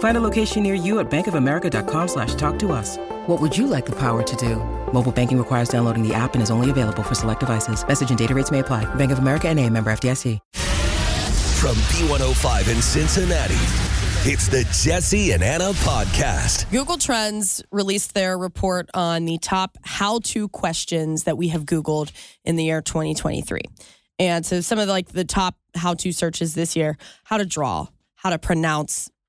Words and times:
Find 0.00 0.16
a 0.16 0.20
location 0.20 0.62
near 0.62 0.74
you 0.74 0.98
at 1.00 1.10
bankofamerica.com 1.10 2.08
slash 2.08 2.34
talk 2.34 2.58
to 2.58 2.72
us. 2.72 2.98
What 3.26 3.40
would 3.40 3.56
you 3.56 3.66
like 3.66 3.86
the 3.86 3.96
power 3.96 4.22
to 4.22 4.36
do? 4.36 4.56
Mobile 4.92 5.12
banking 5.12 5.38
requires 5.38 5.70
downloading 5.70 6.06
the 6.06 6.12
app 6.12 6.34
and 6.34 6.42
is 6.42 6.50
only 6.50 6.68
available 6.68 7.02
for 7.02 7.14
select 7.14 7.40
devices. 7.40 7.86
Message 7.86 8.10
and 8.10 8.18
data 8.18 8.34
rates 8.34 8.50
may 8.50 8.58
apply. 8.58 8.92
Bank 8.96 9.12
of 9.12 9.20
America 9.20 9.48
and 9.48 9.58
a 9.58 9.70
member 9.70 9.90
FDIC. 9.90 10.38
From 11.60 11.76
B105 11.76 12.74
in 12.74 12.80
Cincinnati, 12.80 13.54
it's 14.24 14.48
the 14.48 14.64
Jesse 14.82 15.32
and 15.32 15.42
Anna 15.42 15.72
podcast. 15.72 16.70
Google 16.70 16.96
Trends 16.96 17.62
released 17.70 18.14
their 18.14 18.38
report 18.38 18.88
on 18.94 19.26
the 19.26 19.36
top 19.36 19.76
how 19.82 20.20
to 20.20 20.48
questions 20.48 21.24
that 21.24 21.36
we 21.36 21.48
have 21.48 21.66
Googled 21.66 22.12
in 22.46 22.56
the 22.56 22.64
year 22.64 22.80
2023. 22.80 23.60
And 24.18 24.46
so 24.46 24.62
some 24.62 24.78
of 24.78 24.86
the, 24.86 24.92
like 24.94 25.08
the 25.08 25.26
top 25.26 25.56
how 25.74 25.92
to 25.92 26.12
searches 26.12 26.54
this 26.54 26.74
year 26.76 26.96
how 27.24 27.36
to 27.36 27.44
draw, 27.44 27.88
how 28.14 28.30
to 28.30 28.38
pronounce, 28.38 29.10
ex- 29.10 29.19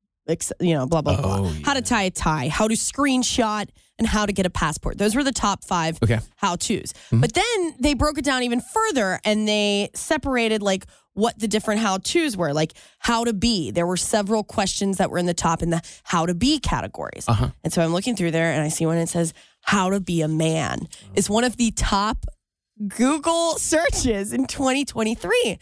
you 0.59 0.73
know, 0.73 0.85
blah, 0.85 1.01
blah, 1.01 1.19
blah, 1.21 1.39
Oh, 1.39 1.55
how 1.63 1.73
to 1.73 1.81
tie 1.81 2.03
a 2.03 2.11
tie, 2.11 2.47
how 2.47 2.67
to 2.67 2.75
screenshot, 2.75 3.67
and 3.97 4.07
how 4.07 4.25
to 4.25 4.33
get 4.33 4.45
a 4.45 4.49
passport. 4.49 4.97
Those 4.97 5.15
were 5.15 5.23
the 5.23 5.31
top 5.31 5.63
five 5.63 5.99
Okay. 6.01 6.19
how 6.37 6.55
to's. 6.55 6.93
But 7.11 7.33
then 7.33 7.75
they 7.79 7.93
broke 7.93 8.17
it 8.17 8.25
down 8.25 8.41
even 8.43 8.59
further 8.61 9.19
and 9.25 9.47
they 9.47 9.89
separated 9.93 10.61
like 10.63 10.85
what 11.13 11.37
the 11.37 11.47
different 11.47 11.81
how 11.81 11.97
to's 11.97 12.35
were, 12.37 12.53
like 12.53 12.73
how 12.99 13.23
to 13.25 13.33
be. 13.33 13.69
There 13.69 13.85
were 13.85 13.97
several 13.97 14.43
questions 14.43 14.97
that 14.97 15.11
were 15.11 15.17
in 15.19 15.25
the 15.27 15.33
top 15.33 15.61
in 15.61 15.69
the 15.69 15.81
how 16.03 16.25
to 16.25 16.33
be 16.33 16.57
categories. 16.59 17.25
Uh-huh. 17.27 17.49
And 17.63 17.71
so 17.71 17.83
I'm 17.83 17.93
looking 17.93 18.15
through 18.15 18.31
there 18.31 18.51
and 18.51 18.61
I 18.63 18.69
see 18.69 18.85
one 18.85 18.97
that 18.97 19.09
says 19.09 19.33
how 19.61 19.89
to 19.91 19.99
be 19.99 20.21
a 20.21 20.27
man 20.27 20.87
is 21.13 21.29
one 21.29 21.43
of 21.43 21.57
the 21.57 21.69
top 21.71 22.25
Google 22.87 23.57
searches 23.59 24.33
in 24.33 24.47
2023. 24.47 25.59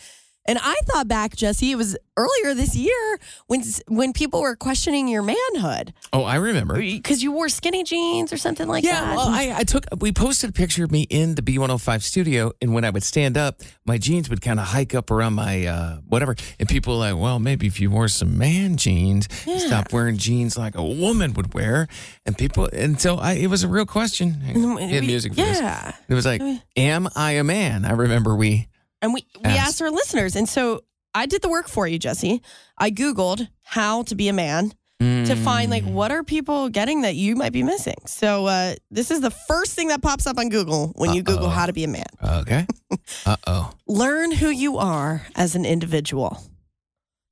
And 0.50 0.58
I 0.62 0.76
thought 0.88 1.08
back, 1.08 1.36
Jesse, 1.36 1.72
it 1.72 1.76
was 1.76 1.96
earlier 2.18 2.54
this 2.56 2.76
year 2.76 3.20
when 3.48 3.62
when 3.88 4.14
people 4.14 4.42
were 4.42 4.56
questioning 4.56 5.08
your 5.08 5.22
manhood 5.22 5.94
Oh, 6.12 6.24
I 6.24 6.36
remember. 6.36 6.74
because 6.82 7.22
you 7.24 7.32
wore 7.32 7.50
skinny 7.50 7.84
jeans 7.84 8.34
or 8.34 8.38
something 8.38 8.68
like 8.68 8.84
Yeah, 8.84 9.00
that. 9.00 9.16
well, 9.16 9.28
I, 9.30 9.54
I 9.60 9.64
took. 9.64 9.86
We 10.00 10.12
posted 10.12 10.50
a 10.50 10.54
picture 10.54 10.84
of 10.84 10.92
me 10.92 11.04
in 11.10 11.36
the 11.36 11.42
B105 11.44 12.02
studio, 12.02 12.52
and 12.62 12.74
when 12.74 12.84
I 12.84 12.90
would 12.90 13.04
stand 13.04 13.38
up, 13.38 13.62
my 13.86 13.98
jeans 14.00 14.28
would 14.30 14.42
kind 14.42 14.60
of 14.60 14.66
hike 14.66 14.96
up 14.96 15.12
around 15.12 15.34
my 15.36 15.66
uh, 15.68 15.98
whatever, 16.08 16.36
and 16.60 16.68
people 16.68 16.94
were 16.96 17.00
like, 17.12 17.16
"Well, 17.16 17.38
maybe 17.40 17.68
if 17.68 17.80
you 17.80 17.92
wore 17.92 18.08
some 18.08 18.38
man 18.38 18.76
jeans, 18.76 19.28
stop 19.68 19.94
wearing 19.94 20.18
jeans 20.18 20.58
like 20.58 20.76
a 20.76 20.84
woman 20.84 21.34
would 21.36 21.54
wear." 21.54 21.88
And 22.26 22.36
people, 22.36 22.68
and 22.74 23.00
so 23.00 23.18
I, 23.18 23.34
it 23.34 23.48
was 23.52 23.64
a 23.64 23.68
real 23.68 23.86
question. 23.86 24.32
had 24.42 24.56
we- 24.56 25.02
music 25.02 25.34
for 25.34 25.42
this. 25.42 25.60
yeah. 25.60 25.94
It 26.10 26.14
was 26.16 26.26
like, 26.26 26.42
"Am 26.76 27.08
I 27.16 27.34
a 27.34 27.44
man?" 27.44 27.86
I 27.86 27.92
remember 27.92 28.36
we. 28.36 28.68
And 29.02 29.14
we, 29.14 29.26
we 29.38 29.46
Asked. 29.52 29.60
asked 29.68 29.82
our 29.82 29.92
listeners. 29.92 30.36
And 30.36 30.48
so 30.48 30.82
I 31.14 31.26
did 31.26 31.42
the 31.42 31.50
work 31.50 31.68
for 31.68 31.88
you, 31.88 31.98
Jesse. 32.00 32.42
I 32.78 32.92
Googled 32.92 33.48
how 33.64 34.04
to 34.04 34.16
be 34.16 34.28
a 34.28 34.34
man 34.34 34.74
to 35.00 35.34
find 35.38 35.72
like 35.72 35.86
what 35.86 36.12
are 36.12 36.24
people 36.26 36.68
getting 36.68 37.04
that 37.04 37.16
you 37.16 37.34
might 37.38 37.54
be 37.54 37.64
missing. 37.64 37.96
So 38.06 38.48
uh, 38.48 38.76
this 38.92 39.12
is 39.12 39.22
the 39.22 39.32
first 39.32 39.74
thing 39.74 39.88
that 39.88 40.02
pops 40.02 40.28
up 40.28 40.38
on 40.38 40.50
Google 40.50 40.92
when 40.98 41.14
you 41.14 41.24
Google 41.24 41.50
how 41.50 41.68
to 41.68 41.72
be 41.72 41.86
a 41.86 41.88
man. 41.88 42.04
Okay. 42.22 42.68
uh 43.26 43.38
oh. 43.48 43.72
Learn 43.88 44.32
who 44.32 44.50
you 44.50 44.78
are 44.78 45.26
as 45.36 45.56
an 45.56 45.64
individual. 45.64 46.44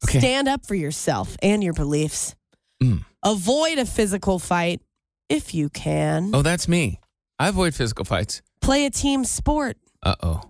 Okay. 0.07 0.19
Stand 0.19 0.47
up 0.47 0.65
for 0.65 0.75
yourself 0.75 1.35
and 1.43 1.61
your 1.61 1.73
beliefs. 1.73 2.35
Mm. 2.81 3.03
Avoid 3.25 3.79
a 3.79 3.85
physical 3.85 4.39
fight 4.39 4.79
if 5.27 5.53
you 5.53 5.67
can. 5.67 6.31
Oh, 6.33 6.43
that's 6.43 6.69
me. 6.69 7.01
I 7.37 7.49
avoid 7.49 7.75
physical 7.75 8.05
fights. 8.05 8.41
Play 8.61 8.85
a 8.85 8.89
team 8.89 9.25
sport. 9.25 9.75
Uh 10.01 10.15
oh. 10.23 10.41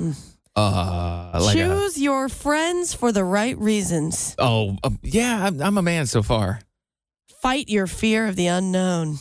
Mm. 0.00 0.16
Uh, 0.56 1.30
like 1.42 1.56
a, 1.56 1.58
Choose 1.58 2.00
your 2.00 2.28
friends 2.28 2.94
for 2.94 3.10
the 3.10 3.24
right 3.24 3.58
reasons. 3.58 4.34
oh 4.38 4.76
um, 4.84 4.98
yeah, 5.02 5.46
I'm, 5.46 5.60
I'm 5.60 5.78
a 5.78 5.82
man 5.82 6.06
so 6.06 6.22
far. 6.22 6.60
Fight 7.42 7.68
your 7.68 7.86
fear 7.86 8.26
of 8.26 8.36
the 8.36 8.46
unknown 8.46 9.18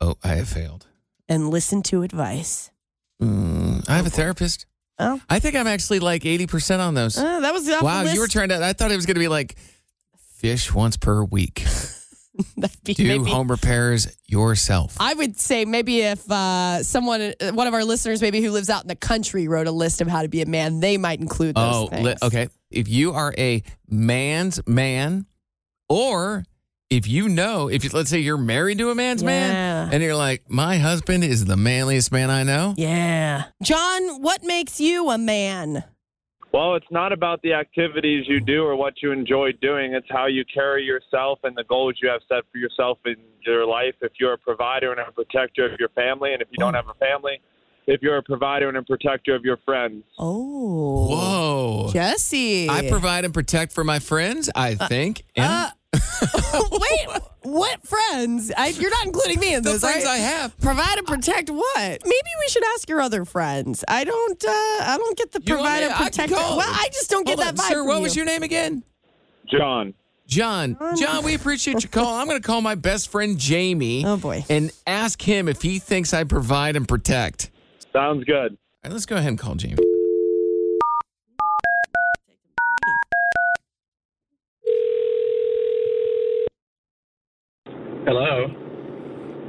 Oh, 0.00 0.16
I 0.24 0.34
have 0.34 0.48
failed. 0.48 0.86
and 1.28 1.50
listen 1.50 1.82
to 1.84 2.02
advice. 2.02 2.70
Mm, 3.22 3.88
I 3.88 3.96
have 3.96 4.06
a 4.06 4.10
therapist. 4.10 4.66
Oh. 4.98 5.20
I 5.30 5.38
think 5.38 5.54
I'm 5.54 5.66
actually 5.68 6.00
like 6.00 6.22
80% 6.22 6.80
on 6.80 6.94
those. 6.94 7.16
Uh, 7.16 7.40
that 7.40 7.52
was 7.52 7.66
the 7.66 7.78
wow, 7.80 8.02
you 8.02 8.20
were 8.20 8.26
trying 8.26 8.48
to, 8.48 8.64
I 8.64 8.72
thought 8.72 8.90
it 8.90 8.96
was 8.96 9.06
going 9.06 9.14
to 9.14 9.20
be 9.20 9.28
like 9.28 9.56
fish 10.16 10.72
once 10.72 10.96
per 10.96 11.22
week. 11.22 11.64
That'd 12.56 12.82
be 12.84 12.94
Do 12.94 13.06
maybe- 13.06 13.30
home 13.30 13.50
repairs 13.50 14.08
yourself. 14.26 14.96
I 14.98 15.12
would 15.14 15.38
say 15.38 15.64
maybe 15.64 16.00
if 16.00 16.30
uh, 16.30 16.82
someone, 16.82 17.34
uh, 17.40 17.52
one 17.52 17.66
of 17.66 17.74
our 17.74 17.84
listeners, 17.84 18.22
maybe 18.22 18.40
who 18.40 18.50
lives 18.50 18.70
out 18.70 18.82
in 18.82 18.88
the 18.88 18.96
country, 18.96 19.48
wrote 19.48 19.66
a 19.66 19.72
list 19.72 20.00
of 20.00 20.08
how 20.08 20.22
to 20.22 20.28
be 20.28 20.40
a 20.42 20.46
man, 20.46 20.80
they 20.80 20.96
might 20.96 21.20
include 21.20 21.56
those 21.56 21.74
oh, 21.74 21.86
things. 21.88 22.04
li- 22.04 22.14
okay. 22.22 22.48
If 22.70 22.88
you 22.88 23.12
are 23.12 23.34
a 23.36 23.62
man's 23.88 24.66
man, 24.66 25.26
or 25.90 26.44
if 26.88 27.06
you 27.06 27.28
know, 27.28 27.68
if 27.68 27.84
you, 27.84 27.90
let's 27.92 28.08
say 28.10 28.18
you're 28.18 28.38
married 28.38 28.78
to 28.78 28.90
a 28.90 28.94
man's 28.94 29.22
Yeah. 29.22 29.28
man, 29.28 29.92
and 29.92 30.02
you're 30.02 30.16
like, 30.16 30.48
my 30.48 30.78
husband 30.78 31.24
is 31.24 31.44
the 31.44 31.56
manliest 31.56 32.12
man 32.12 32.30
I 32.30 32.42
know. 32.44 32.74
Yeah. 32.78 33.44
John, 33.62 34.22
what 34.22 34.42
makes 34.42 34.80
you 34.80 35.10
a 35.10 35.18
man? 35.18 35.84
Well, 36.52 36.74
it's 36.74 36.90
not 36.90 37.12
about 37.12 37.40
the 37.40 37.54
activities 37.54 38.26
you 38.28 38.38
do 38.38 38.64
or 38.64 38.76
what 38.76 39.02
you 39.02 39.10
enjoy 39.10 39.52
doing. 39.62 39.94
It's 39.94 40.06
how 40.10 40.26
you 40.26 40.44
carry 40.52 40.84
yourself 40.84 41.38
and 41.44 41.56
the 41.56 41.64
goals 41.64 41.94
you 42.02 42.10
have 42.10 42.20
set 42.28 42.44
for 42.52 42.58
yourself 42.58 42.98
in 43.06 43.16
your 43.40 43.66
life. 43.66 43.94
If 44.02 44.12
you're 44.20 44.34
a 44.34 44.38
provider 44.38 44.92
and 44.92 45.00
a 45.00 45.10
protector 45.10 45.64
of 45.72 45.80
your 45.80 45.88
family, 45.90 46.34
and 46.34 46.42
if 46.42 46.48
you 46.50 46.58
don't 46.58 46.74
have 46.74 46.88
a 46.88 46.94
family, 46.94 47.40
if 47.86 48.02
you're 48.02 48.18
a 48.18 48.22
provider 48.22 48.68
and 48.68 48.76
a 48.76 48.82
protector 48.82 49.34
of 49.34 49.44
your 49.44 49.56
friends. 49.64 50.04
Oh. 50.18 51.08
Whoa. 51.08 51.90
Jesse. 51.90 52.68
I 52.68 52.88
provide 52.88 53.24
and 53.24 53.32
protect 53.32 53.72
for 53.72 53.82
my 53.82 53.98
friends, 53.98 54.50
I 54.54 54.74
think. 54.74 55.24
and 55.34 55.46
uh, 55.46 55.70
Wait, 56.70 57.20
what 57.42 57.86
friends? 57.86 58.50
I, 58.56 58.68
you're 58.68 58.90
not 58.90 59.06
including 59.06 59.38
me 59.40 59.54
in 59.54 59.62
the 59.62 59.72
this, 59.72 59.80
friends 59.82 60.04
right? 60.04 60.12
I 60.14 60.16
have. 60.18 60.58
Provide 60.58 60.98
and 60.98 61.06
protect 61.06 61.50
what? 61.50 61.76
Maybe 62.04 62.30
we 62.40 62.48
should 62.48 62.64
ask 62.74 62.88
your 62.88 63.00
other 63.00 63.24
friends. 63.24 63.84
I 63.88 64.04
don't. 64.04 64.44
Uh, 64.44 64.48
I 64.50 64.96
don't 64.98 65.16
get 65.18 65.32
the 65.32 65.40
You 65.44 65.54
provide 65.54 65.82
and 65.82 65.94
protect. 65.94 66.32
call. 66.32 66.56
Well, 66.56 66.68
I 66.70 66.88
just 66.92 67.10
don't 67.10 67.26
get 67.26 67.38
Hold 67.38 67.56
that 67.56 67.62
vibe. 67.62 67.68
Sir, 67.68 67.74
from 67.80 67.86
what 67.88 67.96
you. 67.96 68.02
was 68.02 68.16
your 68.16 68.24
name 68.24 68.42
again? 68.42 68.84
John. 69.50 69.94
John. 70.26 70.78
John, 70.96 71.24
we 71.24 71.34
appreciate 71.34 71.82
your 71.82 71.90
call. 71.90 72.14
I'm 72.14 72.26
going 72.26 72.40
to 72.40 72.46
call 72.46 72.62
my 72.62 72.74
best 72.74 73.10
friend 73.10 73.38
Jamie. 73.38 74.04
Oh, 74.06 74.16
boy. 74.16 74.46
And 74.48 74.72
ask 74.86 75.20
him 75.20 75.46
if 75.46 75.60
he 75.60 75.78
thinks 75.78 76.14
I 76.14 76.24
provide 76.24 76.74
and 76.74 76.88
protect. 76.88 77.50
Sounds 77.92 78.24
good. 78.24 78.52
All 78.52 78.56
right, 78.84 78.92
let's 78.92 79.04
go 79.04 79.16
ahead 79.16 79.28
and 79.28 79.38
call 79.38 79.56
Jamie. 79.56 79.76
Hello. 88.04 88.50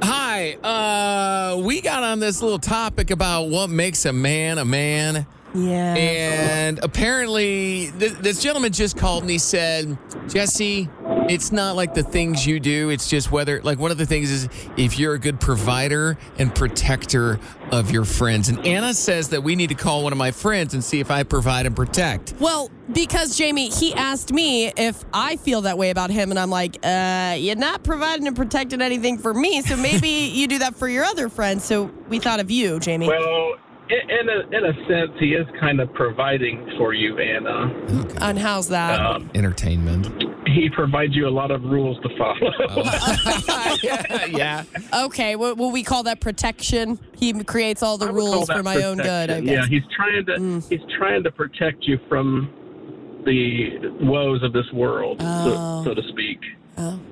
Hi. 0.00 0.52
Uh, 0.62 1.60
we 1.64 1.80
got 1.80 2.04
on 2.04 2.20
this 2.20 2.40
little 2.40 2.60
topic 2.60 3.10
about 3.10 3.48
what 3.48 3.68
makes 3.68 4.04
a 4.04 4.12
man 4.12 4.58
a 4.58 4.64
man. 4.64 5.26
Yeah. 5.54 5.94
And 5.94 6.80
apparently, 6.82 7.90
th- 7.98 8.14
this 8.14 8.42
gentleman 8.42 8.72
just 8.72 8.96
called 8.96 9.22
and 9.22 9.30
he 9.30 9.38
said, 9.38 9.96
Jesse, 10.28 10.88
it's 11.28 11.52
not 11.52 11.76
like 11.76 11.94
the 11.94 12.02
things 12.02 12.46
you 12.46 12.58
do. 12.58 12.90
It's 12.90 13.08
just 13.08 13.30
whether, 13.30 13.62
like, 13.62 13.78
one 13.78 13.90
of 13.90 13.98
the 13.98 14.06
things 14.06 14.30
is 14.30 14.48
if 14.76 14.98
you're 14.98 15.14
a 15.14 15.18
good 15.18 15.40
provider 15.40 16.18
and 16.38 16.54
protector 16.54 17.38
of 17.70 17.90
your 17.90 18.04
friends. 18.04 18.48
And 18.48 18.66
Anna 18.66 18.94
says 18.94 19.28
that 19.30 19.42
we 19.42 19.54
need 19.56 19.68
to 19.68 19.74
call 19.74 20.02
one 20.02 20.12
of 20.12 20.18
my 20.18 20.32
friends 20.32 20.74
and 20.74 20.82
see 20.82 21.00
if 21.00 21.10
I 21.10 21.22
provide 21.22 21.66
and 21.66 21.76
protect. 21.76 22.34
Well, 22.40 22.70
because 22.92 23.36
Jamie, 23.36 23.70
he 23.70 23.94
asked 23.94 24.32
me 24.32 24.72
if 24.76 25.04
I 25.12 25.36
feel 25.36 25.62
that 25.62 25.78
way 25.78 25.90
about 25.90 26.10
him, 26.10 26.30
and 26.30 26.38
I'm 26.38 26.50
like, 26.50 26.78
uh, 26.82 27.36
you're 27.38 27.56
not 27.56 27.82
providing 27.82 28.26
and 28.26 28.36
protecting 28.36 28.82
anything 28.82 29.18
for 29.18 29.32
me, 29.32 29.62
so 29.62 29.76
maybe 29.76 30.08
you 30.34 30.46
do 30.46 30.58
that 30.58 30.74
for 30.74 30.88
your 30.88 31.04
other 31.04 31.28
friends. 31.28 31.64
So 31.64 31.84
we 32.08 32.18
thought 32.18 32.40
of 32.40 32.50
you, 32.50 32.80
Jamie. 32.80 33.08
Well, 33.08 33.54
in, 33.90 34.10
in 34.10 34.28
a 34.28 34.56
in 34.56 34.64
a 34.64 34.86
sense, 34.88 35.12
he 35.18 35.34
is 35.34 35.46
kind 35.60 35.80
of 35.80 35.92
providing 35.94 36.66
for 36.78 36.94
you, 36.94 37.18
Anna. 37.18 37.68
And 38.20 38.38
how's 38.38 38.68
that? 38.68 39.00
Um, 39.00 39.30
Entertainment. 39.34 40.24
he 40.46 40.70
provides 40.70 41.14
you 41.14 41.26
a 41.28 41.30
lot 41.30 41.50
of 41.50 41.62
rules 41.64 41.98
to 42.02 42.08
follow. 42.16 42.50
yeah, 43.82 44.26
yeah. 44.30 44.64
okay, 45.04 45.36
what 45.36 45.56
will 45.56 45.70
we 45.70 45.82
call 45.82 46.02
that 46.04 46.20
protection? 46.20 46.98
He 47.16 47.32
creates 47.44 47.82
all 47.82 47.98
the 47.98 48.06
I 48.06 48.10
would 48.10 48.20
call 48.20 48.32
rules 48.34 48.50
for 48.50 48.62
my 48.62 48.82
own 48.82 48.96
good. 48.98 49.30
I 49.30 49.40
guess. 49.40 49.50
Yeah, 49.52 49.66
he's 49.66 49.82
trying 49.94 50.24
to 50.26 50.32
Mm. 50.34 50.68
he's 50.68 50.80
trying 50.98 51.22
to 51.24 51.30
protect 51.30 51.84
you 51.86 51.98
from 52.08 52.50
the 53.24 53.78
woes 54.00 54.42
of 54.42 54.52
this 54.52 54.70
world, 54.72 55.18
Oh. 55.20 55.82
so, 55.84 55.90
so 55.90 55.94
to 55.94 56.08
speak, 56.08 56.40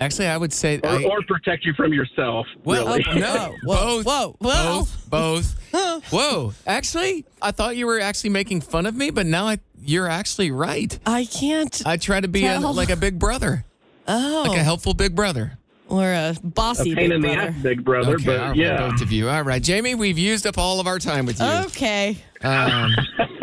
Actually, 0.01 0.27
I 0.27 0.37
would 0.37 0.53
say 0.53 0.81
or, 0.83 0.89
I, 0.89 1.05
or 1.05 1.23
protect 1.23 1.65
you 1.65 1.73
from 1.75 1.93
yourself. 1.93 2.47
well, 2.65 2.87
really. 2.87 3.05
oh, 3.09 3.15
no, 3.15 3.55
Whoa, 3.65 4.03
both, 4.03 4.07
whoa, 4.07 4.37
whoa. 4.41 4.87
both, 5.11 5.57
both. 5.73 6.13
Whoa! 6.13 6.53
Actually, 6.67 7.25
I 7.41 7.53
thought 7.53 7.77
you 7.77 7.87
were 7.87 8.01
actually 8.01 8.31
making 8.31 8.61
fun 8.63 8.87
of 8.87 8.95
me, 8.97 9.11
but 9.11 9.27
now 9.27 9.47
I, 9.47 9.59
you're 9.81 10.09
actually 10.09 10.51
right. 10.51 10.99
I 11.07 11.25
can't. 11.27 11.81
I 11.87 11.97
try 11.97 12.21
to 12.21 12.29
be 12.29 12.45
a, 12.47 12.59
like 12.61 12.91
a 12.91 12.97
big 12.97 13.19
brother, 13.19 13.65
oh, 14.09 14.45
like 14.49 14.59
a 14.59 14.63
helpful 14.65 14.95
big 14.95 15.15
brother. 15.15 15.59
or 15.89 16.11
a 16.13 16.31
a 16.37 16.47
bossy 16.47 16.95
pain 16.95 17.11
big 17.11 17.13
in 17.13 17.21
the 17.21 17.29
brother. 17.29 17.41
ass, 17.49 17.63
big 17.63 17.85
brother. 17.85 18.15
Okay, 18.15 18.25
but 18.25 18.41
all 18.41 18.49
right, 18.49 18.57
yeah, 18.57 18.89
both 18.91 19.01
of 19.01 19.13
you. 19.13 19.29
All 19.29 19.43
right, 19.43 19.63
Jamie, 19.63 19.95
we've 19.95 20.19
used 20.19 20.47
up 20.47 20.59
all 20.59 20.81
of 20.81 20.87
our 20.87 20.99
time 20.99 21.25
with 21.27 21.39
you. 21.41 21.47
Okay. 21.47 22.17
Um, 22.43 22.91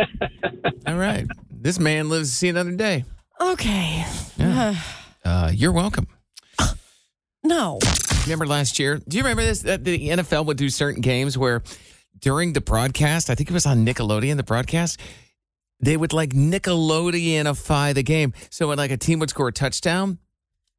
all 0.88 0.98
right, 0.98 1.26
this 1.50 1.80
man 1.80 2.10
lives 2.10 2.30
to 2.30 2.36
see 2.36 2.50
another 2.50 2.72
day. 2.72 3.06
Okay. 3.40 4.06
Uh, 5.24 5.52
you're 5.54 5.72
welcome. 5.72 6.08
No. 7.42 7.80
Remember 8.26 8.46
last 8.46 8.80
year? 8.80 9.00
Do 9.08 9.16
you 9.16 9.24
remember 9.24 9.44
this? 9.44 9.62
That 9.62 9.86
the 9.86 10.10
NFL 10.10 10.46
would 10.48 10.58
do 10.58 10.70
certain 10.70 11.00
games 11.00 11.38
where 11.38 11.64
during 12.20 12.52
the 12.52 12.60
broadcast, 12.60 13.30
I 13.30 13.36
think 13.36 13.50
it 13.50 13.54
was 13.54 13.66
on 13.66 13.86
Nickelodeon, 13.86 14.36
the 14.36 14.44
broadcast, 14.44 15.00
they 15.80 15.96
would 15.96 16.12
like 16.12 16.32
Nickelodeonify 16.32 17.94
the 17.94 18.04
game. 18.04 18.34
So 18.50 18.68
when 18.68 18.78
like 18.78 18.92
a 18.92 18.98
team 18.98 19.20
would 19.20 19.30
score 19.30 19.48
a 19.48 19.54
touchdown, 19.54 20.20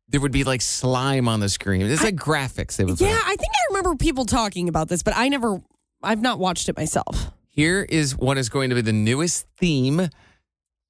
there 0.09 0.21
would 0.21 0.33
be 0.33 0.45
like 0.45 0.61
slime 0.61 1.29
on 1.29 1.41
the 1.41 1.49
screen. 1.49 1.83
It's 1.83 2.05
like 2.05 2.17
graphics 2.17 2.77
they 2.77 2.85
would 2.85 3.01
Yeah, 3.01 3.09
up. 3.15 3.23
I 3.25 3.37
think 3.37 3.53
I 3.55 3.65
remember 3.71 3.97
people 3.97 4.27
talking 4.27 4.69
about 4.69 4.89
this, 4.89 5.03
but 5.03 5.15
I 5.17 5.29
never. 5.29 5.63
I've 6.03 6.21
not 6.21 6.39
watched 6.39 6.69
it 6.69 6.77
myself. 6.77 7.31
Here 7.49 7.87
is 7.89 8.17
what 8.17 8.37
is 8.39 8.49
going 8.49 8.69
to 8.71 8.75
be 8.75 8.83
the 8.83 8.93
newest 8.93 9.47
theme 9.59 10.09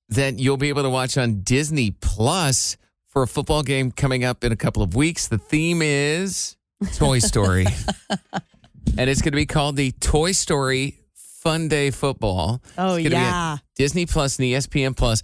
that 0.08 0.38
you'll 0.38 0.56
be 0.56 0.69
able 0.69 0.82
to 0.82 0.91
watch 0.91 1.17
on 1.17 1.43
Disney 1.43 1.93
Plus 1.93 2.76
for 3.11 3.23
a 3.23 3.27
football 3.27 3.62
game 3.62 3.91
coming 3.91 4.25
up 4.25 4.45
in 4.45 4.53
a 4.53 4.57
couple 4.57 4.83
of 4.83 4.95
weeks. 4.95 5.29
The 5.29 5.39
theme 5.39 5.83
is 5.83 6.57
Toy 6.95 7.19
Story. 7.19 7.67
and 8.97 9.11
it's 9.11 9.21
going 9.21 9.33
to 9.33 9.37
be 9.37 9.47
called 9.47 9.77
the 9.77 9.91
Toy 9.93 10.33
Story 10.33 11.01
Fun 11.15 11.69
Day 11.69 11.91
Football. 11.91 12.62
Oh, 12.79 12.95
It's 12.95 13.09
gonna 13.09 13.11
be 13.11 13.11
yeah. 13.11 13.57
Disney 13.77 14.07
Plus 14.07 14.39
and 14.39 14.47
ESPN 14.47 14.97
Plus. 14.97 15.23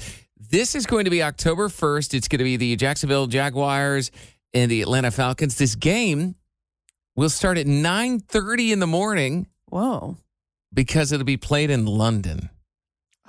This 0.51 0.75
is 0.75 0.85
going 0.87 1.05
to 1.05 1.11
be 1.11 1.23
October 1.23 1.69
1st. 1.69 2.15
It's 2.15 2.29
going 2.29 2.39
to 2.39 2.45
be 2.45 2.57
the 2.57 2.77
Jacksonville 2.77 3.27
Jaguars 3.27 4.11
and 4.53 4.71
the 4.71 4.83
Atlanta 4.83 5.11
Falcons. 5.11 5.57
This 5.57 5.75
game 5.75 6.35
will 7.15 7.31
start 7.31 7.59
at 7.59 7.67
9:30 7.67 8.73
in 8.73 8.79
the 8.81 8.87
morning 8.87 9.47
Whoa. 9.67 10.17
because 10.73 11.13
it'll 11.13 11.25
be 11.25 11.37
played 11.37 11.71
in 11.71 11.87
London. 11.87 12.51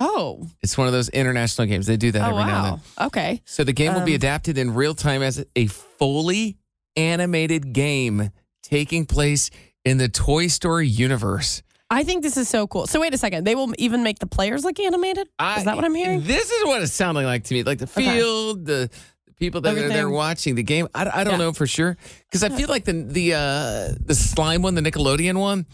Oh. 0.00 0.46
It's 0.62 0.76
one 0.78 0.86
of 0.86 0.92
those 0.92 1.08
international 1.08 1.66
games. 1.66 1.86
They 1.86 1.96
do 1.96 2.12
that 2.12 2.22
Oh 2.22 2.30
every 2.30 2.44
now 2.44 2.64
and 2.64 2.64
wow. 2.76 2.80
then. 2.98 3.06
Okay. 3.08 3.42
So 3.44 3.64
the 3.64 3.72
game 3.72 3.94
will 3.94 4.02
be 4.02 4.12
Um, 4.12 4.16
adapted 4.16 4.58
in 4.58 4.74
real 4.74 4.94
time 4.94 5.22
as 5.22 5.44
a 5.56 5.66
fully 5.66 6.56
animated 6.96 7.72
game 7.72 8.30
taking 8.62 9.06
place 9.06 9.50
in 9.84 9.98
the 9.98 10.08
Toy 10.08 10.46
Story 10.48 10.86
universe. 10.88 11.62
I 11.90 12.04
think 12.04 12.22
this 12.22 12.36
is 12.36 12.48
so 12.48 12.66
cool. 12.66 12.86
So 12.86 13.00
wait 13.00 13.14
a 13.14 13.18
second. 13.18 13.44
They 13.44 13.54
will 13.54 13.72
even 13.78 14.02
make 14.02 14.18
the 14.18 14.26
players 14.26 14.62
look 14.64 14.78
animated. 14.78 15.26
is 15.56 15.64
that 15.64 15.74
what 15.74 15.84
I'm 15.84 15.94
hearing? 15.94 16.22
This 16.22 16.50
is 16.50 16.64
what 16.66 16.82
it's 16.82 16.92
sounding 16.92 17.24
like 17.24 17.44
to 17.44 17.54
me. 17.54 17.62
Like 17.62 17.78
the 17.78 17.86
field, 17.86 18.66
the, 18.66 18.90
the 19.26 19.32
people 19.38 19.62
that 19.62 19.76
are 19.78 19.88
there 19.88 20.10
watching 20.10 20.54
the 20.54 20.62
game. 20.62 20.86
I, 20.94 21.08
I 21.20 21.24
don't 21.24 21.34
Yeah. 21.34 21.46
know 21.46 21.52
for 21.54 21.66
sure 21.66 21.96
because 22.26 22.44
I 22.44 22.50
feel 22.50 22.68
like 22.68 22.84
the 22.84 22.92
the 22.92 23.34
uh, 23.34 23.94
the 24.04 24.14
slime 24.14 24.60
one, 24.60 24.74
the 24.74 24.82
Nickelodeon 24.82 25.38
one, 25.40 25.64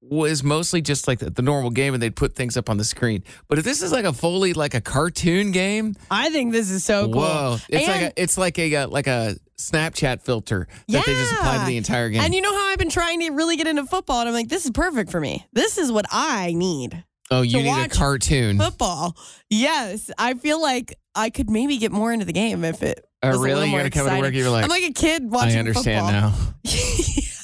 was 0.00 0.42
mostly 0.44 0.80
just 0.80 1.08
like 1.08 1.18
the, 1.18 1.30
the 1.30 1.42
normal 1.42 1.70
game, 1.70 1.94
and 1.94 2.02
they'd 2.02 2.14
put 2.16 2.34
things 2.34 2.56
up 2.56 2.70
on 2.70 2.76
the 2.76 2.84
screen. 2.84 3.24
But 3.48 3.58
if 3.58 3.64
this 3.64 3.82
is 3.82 3.92
like 3.92 4.04
a 4.04 4.12
fully 4.12 4.52
like 4.52 4.74
a 4.74 4.80
cartoon 4.80 5.50
game, 5.50 5.94
I 6.10 6.30
think 6.30 6.52
this 6.52 6.70
is 6.70 6.84
so 6.84 7.04
cool. 7.04 7.22
whoa, 7.22 7.56
it's 7.68 7.88
like 7.88 8.02
a, 8.02 8.22
it's 8.22 8.38
like 8.38 8.58
a 8.58 8.76
uh, 8.76 8.88
like 8.88 9.06
a 9.06 9.36
Snapchat 9.58 10.22
filter 10.22 10.68
that 10.88 11.04
they 11.04 11.14
just 11.14 11.32
apply 11.32 11.58
to 11.58 11.66
the 11.66 11.76
entire 11.76 12.10
game. 12.10 12.20
And 12.20 12.34
you 12.34 12.40
know 12.40 12.52
how 12.52 12.68
I've 12.68 12.78
been 12.78 12.90
trying 12.90 13.20
to 13.20 13.30
really 13.30 13.56
get 13.56 13.66
into 13.66 13.84
football, 13.86 14.20
and 14.20 14.28
I'm 14.28 14.34
like, 14.34 14.48
this 14.48 14.64
is 14.64 14.70
perfect 14.70 15.10
for 15.10 15.20
me. 15.20 15.46
This 15.52 15.78
is 15.78 15.90
what 15.90 16.06
I 16.10 16.52
need. 16.54 17.04
oh, 17.30 17.42
you 17.42 17.62
need 17.62 17.84
a 17.84 17.88
cartoon. 17.88 18.58
Football. 18.58 19.16
Yes, 19.50 20.10
I 20.16 20.34
feel 20.34 20.60
like 20.62 20.94
I 21.14 21.30
could 21.30 21.50
maybe 21.50 21.78
get 21.78 21.92
more 21.92 22.12
into 22.12 22.24
the 22.24 22.32
game 22.32 22.64
if 22.64 22.82
it. 22.82 23.04
Oh, 23.20 23.30
really? 23.30 23.42
little 23.42 23.60
You're 23.60 23.68
more 23.70 23.80
gonna 23.80 23.90
come 23.90 24.06
to 24.08 24.20
work, 24.20 24.34
you're 24.34 24.48
like, 24.48 24.62
I'm 24.62 24.70
like 24.70 24.84
a 24.84 24.92
kid 24.92 25.28
watching. 25.28 25.56
I 25.56 25.58
understand 25.58 26.06
football. 26.06 26.30
now. 26.30 26.34